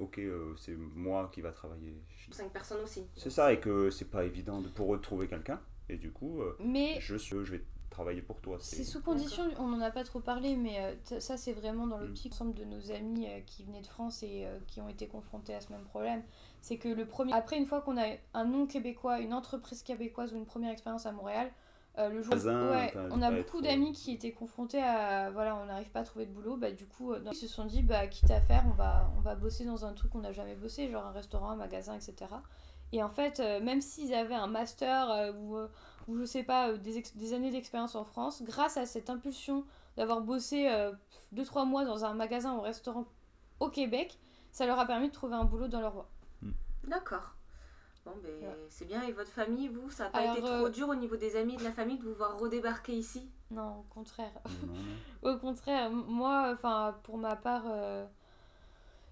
Ok, 0.00 0.20
c'est 0.56 0.76
moi 0.76 1.30
qui 1.32 1.40
va 1.40 1.52
travailler. 1.52 1.96
Cinq 2.30 2.52
personnes 2.52 2.82
aussi. 2.82 3.06
C'est 3.14 3.30
ça, 3.30 3.52
et 3.52 3.60
que 3.60 3.90
c'est 3.90 4.10
pas 4.10 4.24
évident 4.24 4.60
de, 4.60 4.68
pour 4.68 4.88
retrouver 4.88 5.28
quelqu'un. 5.28 5.60
Et 5.88 5.96
du 5.96 6.12
coup, 6.12 6.42
Mais... 6.60 6.96
je, 7.00 7.16
suis, 7.16 7.36
je 7.44 7.52
vais 7.52 7.64
travailler 7.94 8.22
pour 8.22 8.40
toi. 8.40 8.58
C'est 8.60 8.82
sous 8.82 9.00
condition, 9.00 9.44
on 9.58 9.68
n'en 9.68 9.80
a 9.80 9.90
pas 9.90 10.02
trop 10.02 10.18
parlé, 10.18 10.56
mais 10.56 10.80
euh, 10.80 11.20
ça 11.20 11.36
c'est 11.36 11.52
vraiment 11.52 11.86
dans 11.86 11.98
l'optique 11.98 12.32
mm. 12.32 12.34
ensemble 12.34 12.54
de 12.54 12.64
nos 12.64 12.90
amis 12.90 13.26
euh, 13.26 13.40
qui 13.46 13.62
venaient 13.62 13.82
de 13.82 13.86
France 13.86 14.22
et 14.22 14.46
euh, 14.46 14.58
qui 14.66 14.80
ont 14.80 14.88
été 14.88 15.06
confrontés 15.06 15.54
à 15.54 15.60
ce 15.60 15.72
même 15.72 15.84
problème. 15.84 16.22
C'est 16.60 16.76
que 16.76 16.88
le 16.88 17.06
premier, 17.06 17.32
après 17.32 17.56
une 17.56 17.66
fois 17.66 17.82
qu'on 17.82 17.96
a 17.96 18.06
un 18.34 18.44
nom 18.44 18.66
québécois, 18.66 19.20
une 19.20 19.32
entreprise 19.32 19.82
québécoise 19.82 20.32
ou 20.32 20.36
une 20.36 20.44
première 20.44 20.72
expérience 20.72 21.06
à 21.06 21.12
Montréal, 21.12 21.50
le 21.96 22.22
jour, 22.22 22.34
ouais, 22.34 22.92
on 23.12 23.22
a 23.22 23.30
beaucoup 23.30 23.60
d'amis 23.60 23.92
qui 23.92 24.10
étaient 24.10 24.32
confrontés 24.32 24.82
à, 24.82 25.30
voilà, 25.30 25.54
on 25.54 25.66
n'arrive 25.66 25.90
pas 25.90 26.00
à 26.00 26.02
trouver 26.02 26.26
de 26.26 26.32
boulot, 26.32 26.56
bah 26.56 26.72
du 26.72 26.86
coup, 26.86 27.14
ils 27.14 27.36
se 27.36 27.46
sont 27.46 27.66
dit, 27.66 27.84
bah 27.84 28.08
quitte 28.08 28.32
à 28.32 28.40
faire, 28.40 28.64
on 28.66 28.74
va, 28.74 29.12
on 29.16 29.20
va 29.20 29.36
bosser 29.36 29.64
dans 29.64 29.84
un 29.84 29.92
truc 29.92 30.10
qu'on 30.10 30.18
n'a 30.18 30.32
jamais 30.32 30.56
bossé, 30.56 30.90
genre 30.90 31.06
un 31.06 31.12
restaurant, 31.12 31.50
un 31.50 31.56
magasin, 31.56 31.94
etc. 31.94 32.16
Et 32.90 33.00
en 33.00 33.10
fait, 33.10 33.38
même 33.62 33.80
s'ils 33.80 34.12
avaient 34.12 34.34
un 34.34 34.48
master 34.48 35.32
ou 35.38 35.56
ou 36.08 36.18
je 36.18 36.24
sais 36.24 36.42
pas, 36.42 36.70
euh, 36.70 36.76
des, 36.76 37.02
des 37.14 37.32
années 37.32 37.50
d'expérience 37.50 37.94
en 37.94 38.04
France, 38.04 38.42
grâce 38.42 38.76
à 38.76 38.86
cette 38.86 39.10
impulsion 39.10 39.64
d'avoir 39.96 40.20
bossé 40.20 40.66
2-3 41.34 41.62
euh, 41.62 41.64
mois 41.64 41.84
dans 41.84 42.04
un 42.04 42.14
magasin 42.14 42.54
ou 42.54 42.60
restaurant 42.60 43.06
au 43.60 43.68
Québec, 43.68 44.18
ça 44.52 44.66
leur 44.66 44.78
a 44.78 44.86
permis 44.86 45.08
de 45.08 45.14
trouver 45.14 45.34
un 45.34 45.44
boulot 45.44 45.68
dans 45.68 45.80
leur 45.80 45.92
voie. 45.92 46.08
Hmm. 46.42 46.52
D'accord. 46.84 47.34
Bon, 48.04 48.12
ben, 48.22 48.54
c'est 48.68 48.84
bien. 48.84 49.02
Et 49.04 49.12
votre 49.12 49.30
famille, 49.30 49.68
vous, 49.68 49.90
ça 49.90 50.04
n'a 50.04 50.10
pas 50.10 50.24
été 50.32 50.42
trop 50.42 50.66
euh, 50.66 50.68
dur 50.68 50.90
au 50.90 50.94
niveau 50.94 51.16
des 51.16 51.36
amis 51.36 51.56
de 51.56 51.64
la 51.64 51.72
famille 51.72 51.96
de 51.96 52.04
vous 52.04 52.14
voir 52.14 52.38
redébarquer 52.38 52.92
ici? 52.92 53.30
Non, 53.50 53.78
au 53.78 53.94
contraire. 53.94 54.32
au 55.22 55.36
contraire, 55.38 55.90
moi, 55.90 56.50
enfin, 56.52 56.98
pour 57.04 57.16
ma 57.16 57.34
part, 57.34 57.64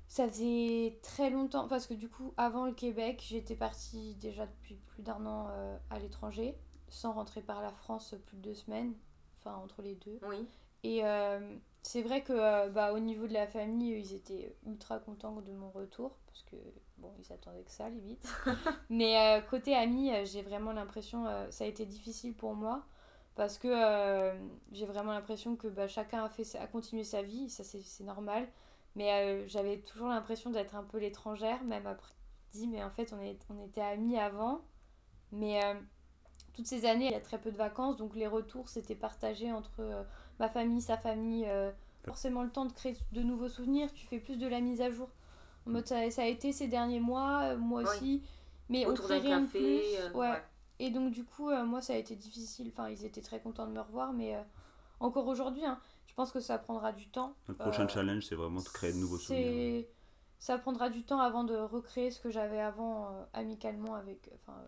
ça 0.09 0.29
faisait 0.29 0.99
très 1.03 1.31
longtemps, 1.31 1.69
parce 1.69 1.87
que 1.87 1.95
du 1.95 2.11
coup, 2.11 2.35
avant 2.37 2.67
le 2.67 2.73
Québec, 2.73 3.25
j'étais 3.27 3.57
partie 3.57 4.15
déjà 4.17 4.47
depuis 4.47 4.75
plus 4.75 5.03
d'un 5.03 5.25
an 5.25 5.49
à 5.89 5.99
l'étranger 5.99 6.55
sans 6.93 7.13
rentrer 7.13 7.41
par 7.41 7.63
la 7.63 7.73
France 7.73 8.15
plus 8.27 8.37
de 8.37 8.43
deux 8.43 8.55
semaines, 8.55 8.95
enfin 9.39 9.57
entre 9.57 9.83
les 9.83 9.95
deux. 9.95 10.19
Oui. 10.29 10.47
Et 10.85 11.05
euh, 11.05 11.57
c'est 11.83 12.03
vrai 12.03 12.23
que 12.23 12.33
euh, 12.33 12.69
bah, 12.69 12.93
au 12.93 12.99
niveau 12.99 13.27
de 13.27 13.33
la 13.33 13.47
famille, 13.47 13.99
ils 13.99 14.15
étaient 14.15 14.55
ultra 14.67 14.99
contents 14.99 15.41
de 15.41 15.53
mon 15.53 15.71
retour, 15.71 16.17
parce 16.27 16.43
que 16.43 16.57
bon, 16.99 17.11
ils 17.19 17.33
attendaient 17.33 17.63
que 17.63 17.71
ça 17.71 17.89
limite. 17.89 18.27
Mais 18.91 19.39
euh, 19.39 19.41
côté 19.41 19.75
amis, 19.75 20.11
j'ai 20.25 20.43
vraiment 20.43 20.73
l'impression, 20.73 21.25
ça 21.51 21.65
a 21.65 21.67
été 21.67 21.87
difficile 21.87 22.35
pour 22.35 22.55
moi, 22.55 22.85
parce 23.37 23.57
que 23.57 24.35
j'ai 24.73 24.87
vraiment 24.87 25.13
l'impression 25.13 25.57
que 25.57 25.69
bah, 25.69 25.89
chacun 25.89 26.25
a, 26.25 26.29
fait, 26.29 26.57
a 26.59 26.67
continué 26.67 27.05
sa 27.05 27.23
vie, 27.23 27.49
ça 27.49 27.65
c'est 27.65 28.05
normal. 28.05 28.47
Mais 28.95 29.49
j'avais 29.49 29.79
toujours 29.79 30.09
l'impression 30.09 30.51
d'être 30.51 30.75
un 30.75 30.85
peu 30.85 30.99
l'étrangère, 30.99 31.65
même 31.65 31.87
après. 31.87 32.13
Je 32.53 32.59
dis, 32.59 32.69
mais 32.69 32.85
en 32.85 32.91
fait, 32.91 33.15
on, 33.15 33.21
est, 33.23 33.39
on 33.49 33.65
était 33.65 33.81
amis 33.81 34.19
avant, 34.19 34.61
mais 35.31 35.63
toutes 36.55 36.67
ces 36.67 36.85
années, 36.85 37.07
il 37.07 37.13
y 37.13 37.17
a 37.17 37.21
très 37.21 37.39
peu 37.39 37.51
de 37.51 37.57
vacances, 37.57 37.97
donc 37.97 38.15
les 38.15 38.27
retours 38.27 38.69
c'était 38.69 38.95
partagé 38.95 39.53
entre 39.53 39.81
euh, 39.81 40.03
ma 40.39 40.49
famille, 40.49 40.81
sa 40.81 40.97
famille. 40.97 41.47
Euh, 41.47 41.71
forcément 42.05 42.43
le 42.43 42.51
temps 42.51 42.65
de 42.65 42.73
créer 42.73 42.97
de 43.13 43.23
nouveaux 43.23 43.49
souvenirs, 43.49 43.93
tu 43.93 44.07
fais 44.07 44.19
plus 44.19 44.37
de 44.37 44.49
la 44.49 44.61
mise 44.61 44.81
à 44.81 44.91
jour. 44.91 45.09
En 45.67 45.71
mode, 45.71 45.87
ça, 45.87 45.99
a 45.99 46.27
été 46.27 46.51
ces 46.51 46.67
derniers 46.67 46.99
mois, 46.99 47.43
euh, 47.43 47.57
moi 47.57 47.83
aussi, 47.83 48.23
mais 48.69 48.85
on 48.87 48.95
crée 48.95 49.21
rien 49.21 49.43
de 49.43 49.47
plus. 49.47 49.81
Ouais. 50.15 50.43
Et 50.81 50.91
donc 50.91 51.13
du 51.13 51.25
coup, 51.25 51.51
moi 51.65 51.81
ça 51.81 51.93
a 51.93 51.97
été 51.97 52.17
difficile, 52.17 52.73
enfin 52.73 52.89
ils 52.89 53.05
étaient 53.05 53.21
très 53.21 53.39
contents 53.39 53.67
de 53.67 53.73
me 53.73 53.81
revoir, 53.81 54.13
mais 54.13 54.37
encore 54.99 55.29
aujourd'hui, 55.29 55.65
hein, 55.65 55.79
je 56.09 56.15
pense 56.15 56.33
que 56.33 56.41
ça 56.41 56.59
prendra 56.59 56.91
du 56.91 57.07
temps. 57.09 57.35
Le 57.47 57.55
prochain 57.55 57.87
challenge, 57.87 58.25
c'est 58.25 58.35
vraiment 58.35 58.61
de 58.61 58.69
créer 58.69 58.93
de 58.93 58.99
nouveaux 58.99 59.19
souvenirs. 59.19 59.85
Ça 60.41 60.59
prendra 60.59 60.91
du 60.91 61.05
temps 61.05 61.21
avant 61.21 61.45
de 61.45 61.55
recréer 61.55 62.11
ce 62.11 62.19
que 62.19 62.31
j'avais 62.31 62.59
avant 62.59 63.29
amicalement 63.33 63.95
avec, 63.95 64.29
enfin 64.35 64.59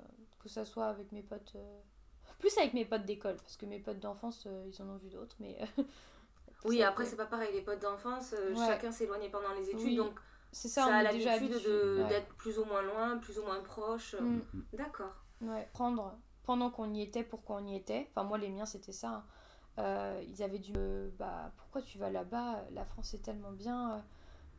que 0.45 0.51
ça 0.51 0.64
soit 0.64 0.86
avec 0.86 1.11
mes 1.11 1.22
potes. 1.22 1.53
Euh, 1.57 1.80
plus 2.38 2.57
avec 2.59 2.74
mes 2.74 2.84
potes 2.84 3.05
d'école, 3.05 3.36
parce 3.36 3.57
que 3.57 3.66
mes 3.66 3.80
potes 3.80 3.99
d'enfance, 3.99 4.45
euh, 4.47 4.68
ils 4.68 4.82
en 4.82 4.88
ont 4.88 4.97
vu 4.97 5.09
d'autres, 5.09 5.34
mais. 5.40 5.59
oui, 6.64 6.82
après, 6.82 7.05
c'est 7.05 7.16
pas 7.16 7.26
pareil. 7.26 7.53
Les 7.53 7.62
potes 7.62 7.80
d'enfance, 7.82 8.34
euh, 8.38 8.55
chacun 8.55 8.92
s'éloignait 8.92 9.30
pendant 9.30 9.53
les 9.55 9.70
études, 9.70 9.97
donc. 9.97 10.20
C'est 10.53 10.68
ça, 10.68 10.84
ça 10.84 10.97
a 10.99 11.03
l'habitude 11.03 11.51
d'être 12.09 12.32
plus 12.36 12.61
ou 12.61 12.64
moins 12.64 12.82
loin, 12.82 13.18
plus 13.18 13.40
ou 13.40 13.42
moins 13.42 13.61
proche. 13.61 14.14
Mm. 14.14 14.40
D'accord. 14.74 15.12
Ouais, 15.40 15.68
prendre 15.72 16.16
pendant 16.45 16.70
qu'on 16.70 16.95
y 16.95 17.03
était, 17.03 17.24
pourquoi 17.24 17.57
on 17.57 17.66
y 17.66 17.74
était. 17.74 18.07
Enfin, 18.11 18.22
moi, 18.22 18.38
les 18.38 18.51
miens, 18.51 18.64
c'était 18.64 18.92
ça. 18.92 19.24
Hein. 19.76 20.20
ils 20.28 20.45
avaient 20.45 20.61
dû. 20.61 20.72
bah, 21.18 21.51
pourquoi 21.57 21.82
tu 21.82 21.99
vas 21.99 22.09
là-bas 22.09 22.66
La 22.70 22.84
France 22.84 23.14
est 23.14 23.22
tellement 23.24 23.51
bien. 23.51 24.05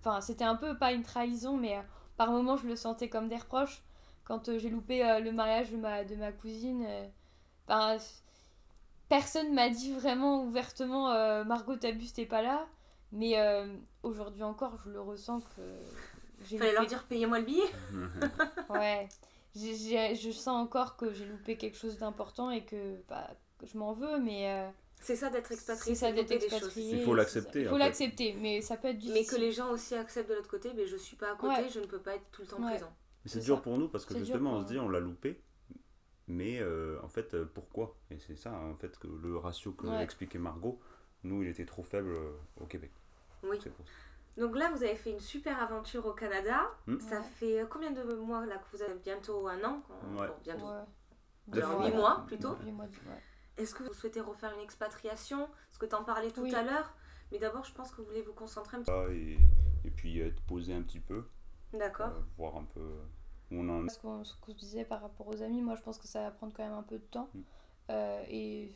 Enfin, 0.01 0.19
c'était 0.19 0.43
un 0.43 0.57
peu 0.57 0.77
pas 0.77 0.91
une 0.91 1.03
trahison, 1.03 1.55
mais 1.55 1.81
par 2.17 2.29
moments, 2.29 2.57
je 2.57 2.67
le 2.67 2.75
sentais 2.75 3.07
comme 3.07 3.29
des 3.29 3.37
reproches 3.37 3.84
quand 4.25 4.49
euh, 4.49 4.59
j'ai 4.59 4.69
loupé 4.69 5.05
euh, 5.05 5.19
le 5.19 5.31
mariage 5.31 5.71
de 5.71 5.77
ma, 5.77 6.03
de 6.03 6.15
ma 6.15 6.31
cousine, 6.31 6.83
euh, 6.87 7.07
ben, 7.67 7.97
personne 9.07 9.53
m'a 9.53 9.69
dit 9.69 9.93
vraiment 9.93 10.43
ouvertement 10.43 11.13
Margot, 11.45 11.75
t'abus, 11.77 12.11
t'es 12.11 12.25
pas 12.25 12.41
là. 12.41 12.67
Mais 13.11 13.35
aujourd'hui 14.03 14.43
encore, 14.43 14.77
je 14.83 14.89
le 14.89 14.99
ressens 14.99 15.39
que. 15.39 16.57
Fallait 16.57 16.73
leur 16.73 16.85
dire 16.85 17.03
payez-moi 17.05 17.39
le 17.39 17.45
billet 17.45 17.63
Ouais. 18.69 19.07
je 19.55 20.31
sens 20.31 20.47
encore 20.47 20.97
que 20.97 21.13
j'ai 21.13 21.25
loupé 21.25 21.55
quelque 21.55 21.77
chose 21.77 21.97
d'important 21.97 22.51
et 22.51 22.65
que, 22.65 22.97
bah, 23.07 23.29
je 23.63 23.77
m'en 23.77 23.93
veux, 23.93 24.19
mais. 24.19 24.51
Euh, 24.51 24.69
c'est 25.01 25.15
ça 25.15 25.29
d'être 25.29 25.51
expatrié. 25.51 25.95
C'est 25.95 26.05
ça 26.05 26.11
d'être 26.11 26.31
expatrié. 26.31 26.97
Il 26.97 27.03
faut 27.03 27.13
l'accepter. 27.13 27.61
Il 27.61 27.69
faut 27.69 27.77
l'accepter, 27.77 28.33
mais 28.39 28.61
ça 28.61 28.75
peut 28.75 28.89
être 28.89 28.97
difficile. 28.97 29.21
Mais 29.21 29.37
que 29.37 29.39
les 29.39 29.51
gens 29.51 29.69
aussi 29.69 29.93
acceptent 29.95 30.29
de 30.29 30.35
l'autre 30.35 30.49
côté, 30.49 30.71
mais 30.75 30.87
je 30.87 30.97
suis 30.97 31.15
pas 31.15 31.31
à 31.31 31.35
côté, 31.35 31.69
je 31.69 31.79
ne 31.79 31.85
peux 31.85 31.99
pas 31.99 32.15
être 32.15 32.25
tout 32.31 32.41
le 32.41 32.47
temps 32.47 32.61
présent. 32.61 32.91
C'est 33.25 33.39
dur 33.39 33.61
pour 33.61 33.77
nous 33.77 33.87
parce 33.87 34.05
que 34.05 34.17
justement 34.17 34.53
on 34.53 34.61
se 34.61 34.67
dit 34.67 34.79
on 34.79 34.89
l'a 34.89 34.99
loupé, 34.99 35.41
mais 36.27 36.59
euh, 36.59 36.99
en 37.03 37.07
fait 37.07 37.33
euh, 37.33 37.45
pourquoi? 37.45 37.95
Et 38.11 38.19
c'est 38.19 38.35
ça 38.35 38.53
en 38.53 38.75
fait 38.75 38.97
que 38.97 39.07
le 39.07 39.37
ratio 39.37 39.71
que 39.73 39.87
expliquait 40.01 40.39
Margot, 40.39 40.79
nous 41.23 41.43
il 41.43 41.49
était 41.49 41.65
trop 41.65 41.83
faible 41.83 42.15
au 42.59 42.65
Québec. 42.65 42.91
Oui. 43.43 43.59
Donc 44.37 44.55
là, 44.57 44.69
vous 44.69 44.83
avez 44.83 44.95
fait 44.95 45.11
une 45.11 45.19
super 45.19 45.61
aventure 45.61 46.05
au 46.05 46.13
Canada. 46.13 46.69
Hmm. 46.87 46.99
Ça 46.99 47.21
fait 47.21 47.61
euh, 47.61 47.65
combien 47.65 47.91
de 47.91 48.03
mois 48.15 48.45
là 48.45 48.57
que 48.57 48.75
vous 48.75 48.83
avez 48.83 48.95
bientôt 48.95 49.47
un 49.47 49.63
an 49.63 49.81
ouais. 50.17 50.27
bientôt. 50.43 50.65
Ouais. 51.53 51.91
mois 51.91 52.25
plutôt. 52.27 52.57
Est-ce 53.57 53.73
que 53.73 53.83
vous 53.83 53.93
souhaitez 53.93 54.19
refaire 54.19 54.53
une 54.53 54.61
expatriation? 54.61 55.47
Parce 55.67 55.77
que 55.77 55.85
tu 55.85 55.95
en 55.95 56.03
parlais 56.03 56.31
tout 56.31 56.47
à 56.53 56.63
l'heure. 56.63 56.93
Mais 57.31 57.39
d'abord, 57.39 57.63
je 57.63 57.73
pense 57.73 57.91
que 57.91 58.01
vous 58.01 58.07
voulez 58.07 58.21
vous 58.21 58.33
concentrer 58.33 58.77
un 58.77 58.81
petit 58.81 58.91
peu. 58.91 59.13
Et, 59.13 59.39
et 59.85 59.91
puis 59.91 60.19
être 60.19 60.41
posé 60.43 60.73
un 60.73 60.81
petit 60.81 60.99
peu. 60.99 61.23
D'accord. 61.73 62.09
Euh, 62.09 62.21
voir 62.37 62.57
un 62.57 62.65
peu 62.65 62.81
on 63.51 63.67
en. 63.69 63.87
Ce 63.89 63.99
qu'on 63.99 64.23
se 64.23 64.35
disait 64.53 64.85
par 64.85 65.01
rapport 65.01 65.27
aux 65.27 65.41
amis, 65.41 65.61
moi 65.61 65.75
je 65.75 65.81
pense 65.81 65.97
que 65.97 66.07
ça 66.07 66.21
va 66.21 66.31
prendre 66.31 66.53
quand 66.53 66.63
même 66.63 66.73
un 66.73 66.83
peu 66.83 66.97
de 66.97 67.05
temps. 67.05 67.29
Hmm. 67.33 67.41
Euh, 67.91 68.23
et, 68.29 68.71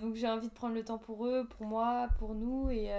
donc 0.00 0.14
j'ai 0.14 0.28
envie 0.28 0.48
de 0.48 0.54
prendre 0.54 0.74
le 0.74 0.84
temps 0.84 0.98
pour 0.98 1.26
eux, 1.26 1.46
pour 1.48 1.66
moi, 1.66 2.08
pour 2.18 2.34
nous. 2.34 2.70
Et 2.70 2.90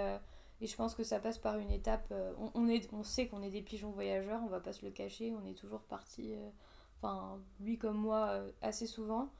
et 0.61 0.67
je 0.67 0.75
pense 0.75 0.95
que 0.95 1.03
ça 1.03 1.19
passe 1.19 1.37
par 1.37 1.57
une 1.57 1.71
étape. 1.71 2.07
Euh, 2.11 2.33
on, 2.53 2.67
est, 2.67 2.91
on 2.93 3.03
sait 3.03 3.27
qu'on 3.27 3.41
est 3.41 3.49
des 3.49 3.61
pigeons 3.61 3.91
voyageurs, 3.91 4.41
on 4.43 4.47
va 4.47 4.59
pas 4.59 4.73
se 4.73 4.85
le 4.85 4.91
cacher, 4.91 5.33
on 5.33 5.45
est 5.45 5.53
toujours 5.53 5.81
parti, 5.81 6.33
euh, 6.33 6.49
enfin, 7.01 7.39
lui 7.59 7.77
comme 7.77 7.97
moi, 7.97 8.27
euh, 8.29 8.51
assez 8.61 8.87
souvent. 8.87 9.31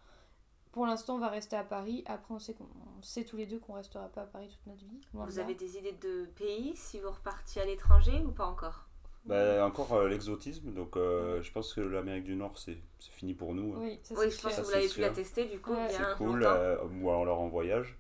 Pour 0.74 0.86
l'instant, 0.86 1.16
on 1.16 1.20
va 1.20 1.30
rester 1.30 1.56
à 1.56 1.64
Paris. 1.64 2.04
Après, 2.06 2.34
on 2.34 2.40
sait, 2.40 2.54
qu'on, 2.54 2.68
sait 3.02 3.24
tous 3.24 3.38
les 3.38 3.46
deux 3.46 3.60
qu'on 3.60 3.74
restera 3.74 4.10
pas 4.10 4.24
à 4.24 4.26
Paris 4.26 4.50
toute 4.50 4.68
notre 4.68 4.84
vie. 4.84 5.00
Vous 5.14 5.40
avez 5.40 5.56
des 5.56 5.78
idées 5.78 5.94
de 5.94 6.26
pays 6.36 6.76
si 6.76 7.00
vous 7.00 7.12
repartiez 7.12 7.62
à 7.62 7.66
l'étranger 7.66 8.22
ou 8.26 8.32
pas 8.32 8.46
encore? 8.46 8.90
Bah, 9.26 9.66
encore 9.66 9.92
euh, 9.94 10.08
l'exotisme, 10.08 10.72
donc 10.72 10.96
euh, 10.98 11.42
je 11.42 11.52
pense 11.52 11.74
que 11.74 11.82
l'Amérique 11.82 12.26
du 12.26 12.36
Nord 12.36 12.60
c'est 12.60 12.78
fini 13.00 13.34
pour 13.34 13.56
nous. 13.56 13.74
Hein. 13.74 13.80
Oui, 13.82 14.00
ça, 14.04 14.14
oui 14.18 14.30
je 14.30 14.40
pense 14.40 14.56
que 14.56 14.62
vous 14.62 14.70
l'avez 14.70 14.88
pu 14.88 15.02
la 15.02 15.10
tester 15.10 15.46
du 15.46 15.60
coup. 15.60 15.74
C'est 15.90 16.18
cool, 16.18 16.44
euh, 16.44 16.78
ou 17.02 17.10
alors 17.10 17.42
en 17.42 17.48
voyage. 17.48 17.98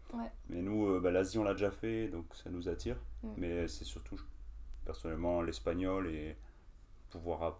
Mais 0.50 0.62
nous, 0.62 1.00
bah, 1.02 1.10
l'Asie 1.10 1.40
on 1.40 1.44
l'a 1.44 1.54
déjà 1.54 1.72
fait, 1.72 2.10
donc 2.10 2.26
ça 2.36 2.50
nous 2.52 2.70
attire. 2.70 2.98
Mais 3.38 3.68
c'est 3.68 3.86
surtout 3.86 4.20
personnellement 4.86 5.42
l'espagnol 5.42 6.08
et 6.12 6.36
pouvoir 7.10 7.60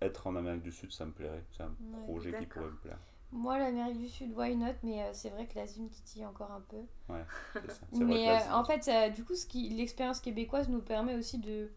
être 0.00 0.26
en 0.26 0.36
Amérique 0.36 0.62
du 0.62 0.72
Sud, 0.72 0.90
ça 0.92 1.04
me 1.04 1.12
plairait. 1.12 1.44
C'est 1.52 1.64
un 1.64 1.74
projet 2.04 2.32
qui 2.38 2.46
pourrait 2.46 2.70
me 2.70 2.76
plaire. 2.76 2.98
Moi, 3.30 3.58
l'Amérique 3.58 3.98
du 3.98 4.08
Sud, 4.08 4.32
why 4.34 4.56
not? 4.56 4.72
Mais 4.82 5.04
c'est 5.12 5.28
vrai 5.28 5.46
que 5.46 5.56
l'Asie 5.56 5.82
me 5.82 5.90
titille 5.90 6.24
encore 6.24 6.50
un 6.50 6.62
peu. 6.62 7.12
Ouais, 7.12 7.24
c'est 7.52 7.70
ça. 7.70 7.86
mais 7.92 8.30
en 8.50 8.64
fait, 8.64 9.12
du 9.14 9.24
coup, 9.24 9.34
l'expérience 9.54 10.20
québécoise 10.20 10.70
nous 10.70 10.80
permet 10.80 11.16
aussi 11.16 11.36
de 11.36 11.68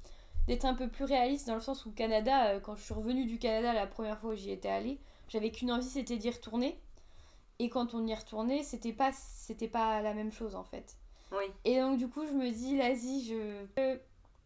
d'être 0.47 0.65
un 0.65 0.73
peu 0.73 0.87
plus 0.87 1.05
réaliste 1.05 1.47
dans 1.47 1.55
le 1.55 1.61
sens 1.61 1.85
où 1.85 1.91
Canada, 1.91 2.47
euh, 2.47 2.59
quand 2.59 2.75
je 2.75 2.83
suis 2.83 2.93
revenue 2.93 3.25
du 3.25 3.37
Canada 3.37 3.73
la 3.73 3.87
première 3.87 4.19
fois 4.19 4.31
où 4.31 4.35
j'y 4.35 4.51
étais 4.51 4.69
allée, 4.69 4.99
j'avais 5.27 5.51
qu'une 5.51 5.71
envie, 5.71 5.85
c'était 5.85 6.17
d'y 6.17 6.29
retourner. 6.29 6.79
Et 7.59 7.69
quand 7.69 7.93
on 7.93 8.05
y 8.07 8.15
retournait, 8.15 8.63
c'était 8.63 8.93
pas, 8.93 9.11
c'était 9.11 9.67
pas 9.67 10.01
la 10.01 10.13
même 10.13 10.31
chose 10.31 10.55
en 10.55 10.63
fait. 10.63 10.97
Oui. 11.31 11.45
Et 11.63 11.79
donc 11.79 11.97
du 11.97 12.09
coup, 12.09 12.25
je 12.25 12.33
me 12.33 12.49
dis, 12.49 12.75
l'Asie, 12.77 13.25
je... 13.25 13.65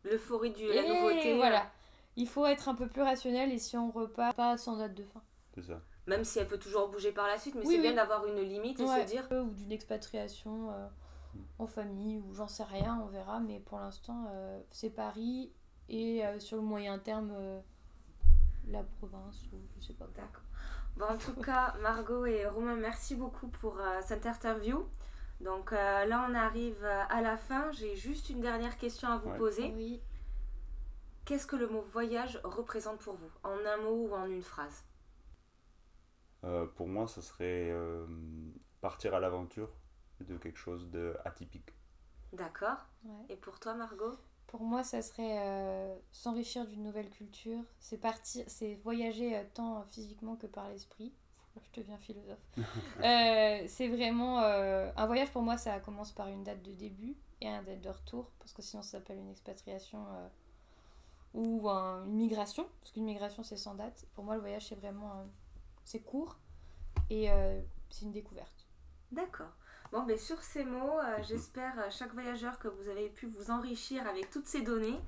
L'euphorie 0.03 0.51
du 0.51 0.67
la 0.67 0.81
nouveauté. 0.87 1.35
Voilà. 1.35 1.71
Il 2.15 2.27
faut 2.27 2.45
être 2.45 2.69
un 2.69 2.75
peu 2.75 2.87
plus 2.87 3.01
rationnel 3.01 3.51
et 3.51 3.57
si 3.57 3.75
on 3.77 3.89
repart, 3.89 4.35
pas 4.35 4.57
sans 4.57 4.77
date 4.77 4.93
de 4.93 5.03
fin. 5.03 5.21
C'est 5.55 5.63
ça. 5.63 5.81
Même 6.07 6.23
si 6.23 6.37
elle 6.37 6.47
peut 6.47 6.59
toujours 6.59 6.89
bouger 6.89 7.11
par 7.11 7.27
la 7.27 7.39
suite, 7.39 7.55
mais 7.55 7.65
c'est 7.65 7.79
bien 7.79 7.93
d'avoir 7.93 8.27
une 8.27 8.39
limite 8.41 8.79
et 8.79 8.85
se 8.85 9.05
dire... 9.07 9.27
Ou 9.31 9.49
d'une 9.49 9.71
expatriation 9.71 10.69
euh, 10.69 10.87
en 11.57 11.65
famille, 11.65 12.19
ou 12.19 12.33
j'en 12.33 12.47
sais 12.47 12.63
rien, 12.63 13.01
on 13.03 13.07
verra. 13.07 13.39
Mais 13.39 13.59
pour 13.59 13.79
l'instant, 13.79 14.25
euh, 14.29 14.59
c'est 14.69 14.91
Paris 14.91 15.51
et 15.89 16.25
euh, 16.25 16.39
sur 16.39 16.57
le 16.57 16.63
moyen 16.63 16.97
terme 16.99 17.31
euh, 17.33 17.59
la 18.67 18.83
province 18.83 19.41
ou 19.53 19.57
je 19.79 19.85
sais 19.85 19.93
pas. 19.93 20.07
D'accord. 20.15 20.43
Bon, 20.97 21.05
en 21.05 21.17
tout 21.17 21.39
cas, 21.41 21.75
Margot 21.81 22.25
et 22.25 22.47
Romain, 22.47 22.75
merci 22.75 23.15
beaucoup 23.15 23.47
pour 23.47 23.79
euh, 23.79 23.99
cette 24.01 24.25
interview. 24.25 24.87
Donc 25.41 25.71
là, 25.71 26.27
on 26.29 26.33
arrive 26.33 26.85
à 26.85 27.21
la 27.21 27.35
fin. 27.35 27.69
J'ai 27.73 27.97
juste 27.97 28.29
une 28.29 28.39
dernière 28.39 28.77
question 28.77 29.09
à 29.09 29.17
vous 29.17 29.31
poser. 29.31 29.73
Oui. 29.75 30.01
Qu'est-ce 31.25 31.45
que 31.45 31.57
le 31.57 31.67
mot 31.67 31.81
voyage 31.81 32.39
représente 32.45 32.99
pour 32.99 33.15
vous? 33.15 33.29
En 33.43 33.57
un 33.65 33.77
mot 33.83 34.07
ou 34.07 34.13
en 34.13 34.27
une 34.27 34.41
phrase? 34.41 34.85
Pour 36.77 36.87
moi, 36.87 37.05
ce 37.09 37.19
serait 37.19 37.69
partir 38.79 39.13
à 39.13 39.19
l'aventure 39.19 39.69
de 40.21 40.37
quelque 40.37 40.57
chose 40.57 40.89
d'atypique. 40.89 41.73
D'accord. 42.31 42.87
Et 43.27 43.35
pour 43.35 43.59
toi, 43.59 43.73
Margot? 43.73 44.15
Pour 44.55 44.65
moi, 44.65 44.83
ça 44.83 45.01
serait 45.01 45.37
euh, 45.39 45.95
s'enrichir 46.11 46.65
d'une 46.65 46.83
nouvelle 46.83 47.09
culture. 47.09 47.61
C'est 47.79 47.97
partir, 47.97 48.45
c'est 48.47 48.75
voyager 48.83 49.35
euh, 49.35 49.43
tant 49.53 49.83
physiquement 49.83 50.35
que 50.37 50.47
par 50.47 50.69
l'esprit. 50.69 51.11
Je 51.73 51.81
deviens 51.81 51.97
philosophe. 51.97 52.39
Euh, 53.03 53.63
c'est 53.67 53.87
vraiment 53.87 54.39
un 54.39 55.05
voyage 55.05 55.31
pour 55.31 55.41
moi. 55.41 55.57
Ça 55.57 55.79
commence 55.79 56.11
par 56.11 56.27
une 56.27 56.43
date 56.43 56.61
de 56.63 56.71
début 56.71 57.15
et 57.41 57.47
une 57.47 57.63
date 57.63 57.81
de 57.81 57.89
retour, 57.89 58.31
parce 58.39 58.53
que 58.53 58.61
sinon 58.61 58.81
ça 58.81 58.91
s'appelle 58.91 59.17
une 59.17 59.29
expatriation 59.29 60.05
ou 61.33 61.69
une 61.69 62.13
migration, 62.13 62.65
parce 62.79 62.91
qu'une 62.91 63.05
migration 63.05 63.43
c'est 63.43 63.57
sans 63.57 63.75
date. 63.75 64.05
Pour 64.15 64.23
moi, 64.23 64.35
le 64.35 64.41
voyage 64.41 64.67
c'est 64.67 64.75
vraiment 64.75 65.25
c'est 65.83 65.99
court 65.99 66.37
et 67.09 67.29
c'est 67.89 68.05
une 68.05 68.11
découverte. 68.11 68.65
D'accord. 69.11 69.53
Bon, 69.95 70.03
mais 70.05 70.17
sur 70.17 70.43
ces 70.43 70.65
mots, 70.65 70.99
euh, 70.99 71.23
j'espère 71.25 71.79
euh, 71.79 71.87
chaque 71.89 72.13
voyageur 72.13 72.59
que 72.59 72.67
vous 72.67 72.89
avez 72.89 73.07
pu 73.07 73.27
vous 73.27 73.49
enrichir 73.49 74.05
avec 74.05 74.29
toutes 74.29 74.45
ces 74.45 74.61
données. 74.61 74.99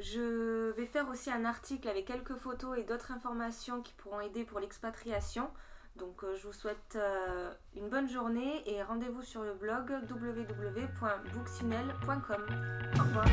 Je 0.00 0.70
vais 0.72 0.84
faire 0.84 1.08
aussi 1.08 1.30
un 1.30 1.46
article 1.46 1.88
avec 1.88 2.04
quelques 2.04 2.36
photos 2.36 2.76
et 2.76 2.82
d'autres 2.82 3.10
informations 3.10 3.80
qui 3.80 3.94
pourront 3.94 4.20
aider 4.20 4.44
pour 4.44 4.60
l'expatriation. 4.60 5.48
Donc 5.96 6.24
euh, 6.24 6.36
je 6.36 6.46
vous 6.46 6.52
souhaite 6.52 6.98
une 7.74 7.88
bonne 7.88 8.10
journée 8.10 8.62
et 8.66 8.82
rendez-vous 8.82 9.22
sur 9.22 9.44
le 9.44 9.54
blog 9.54 9.92
www.booksinel.com. 10.10 12.46
Au 12.96 13.02
revoir. 13.02 13.24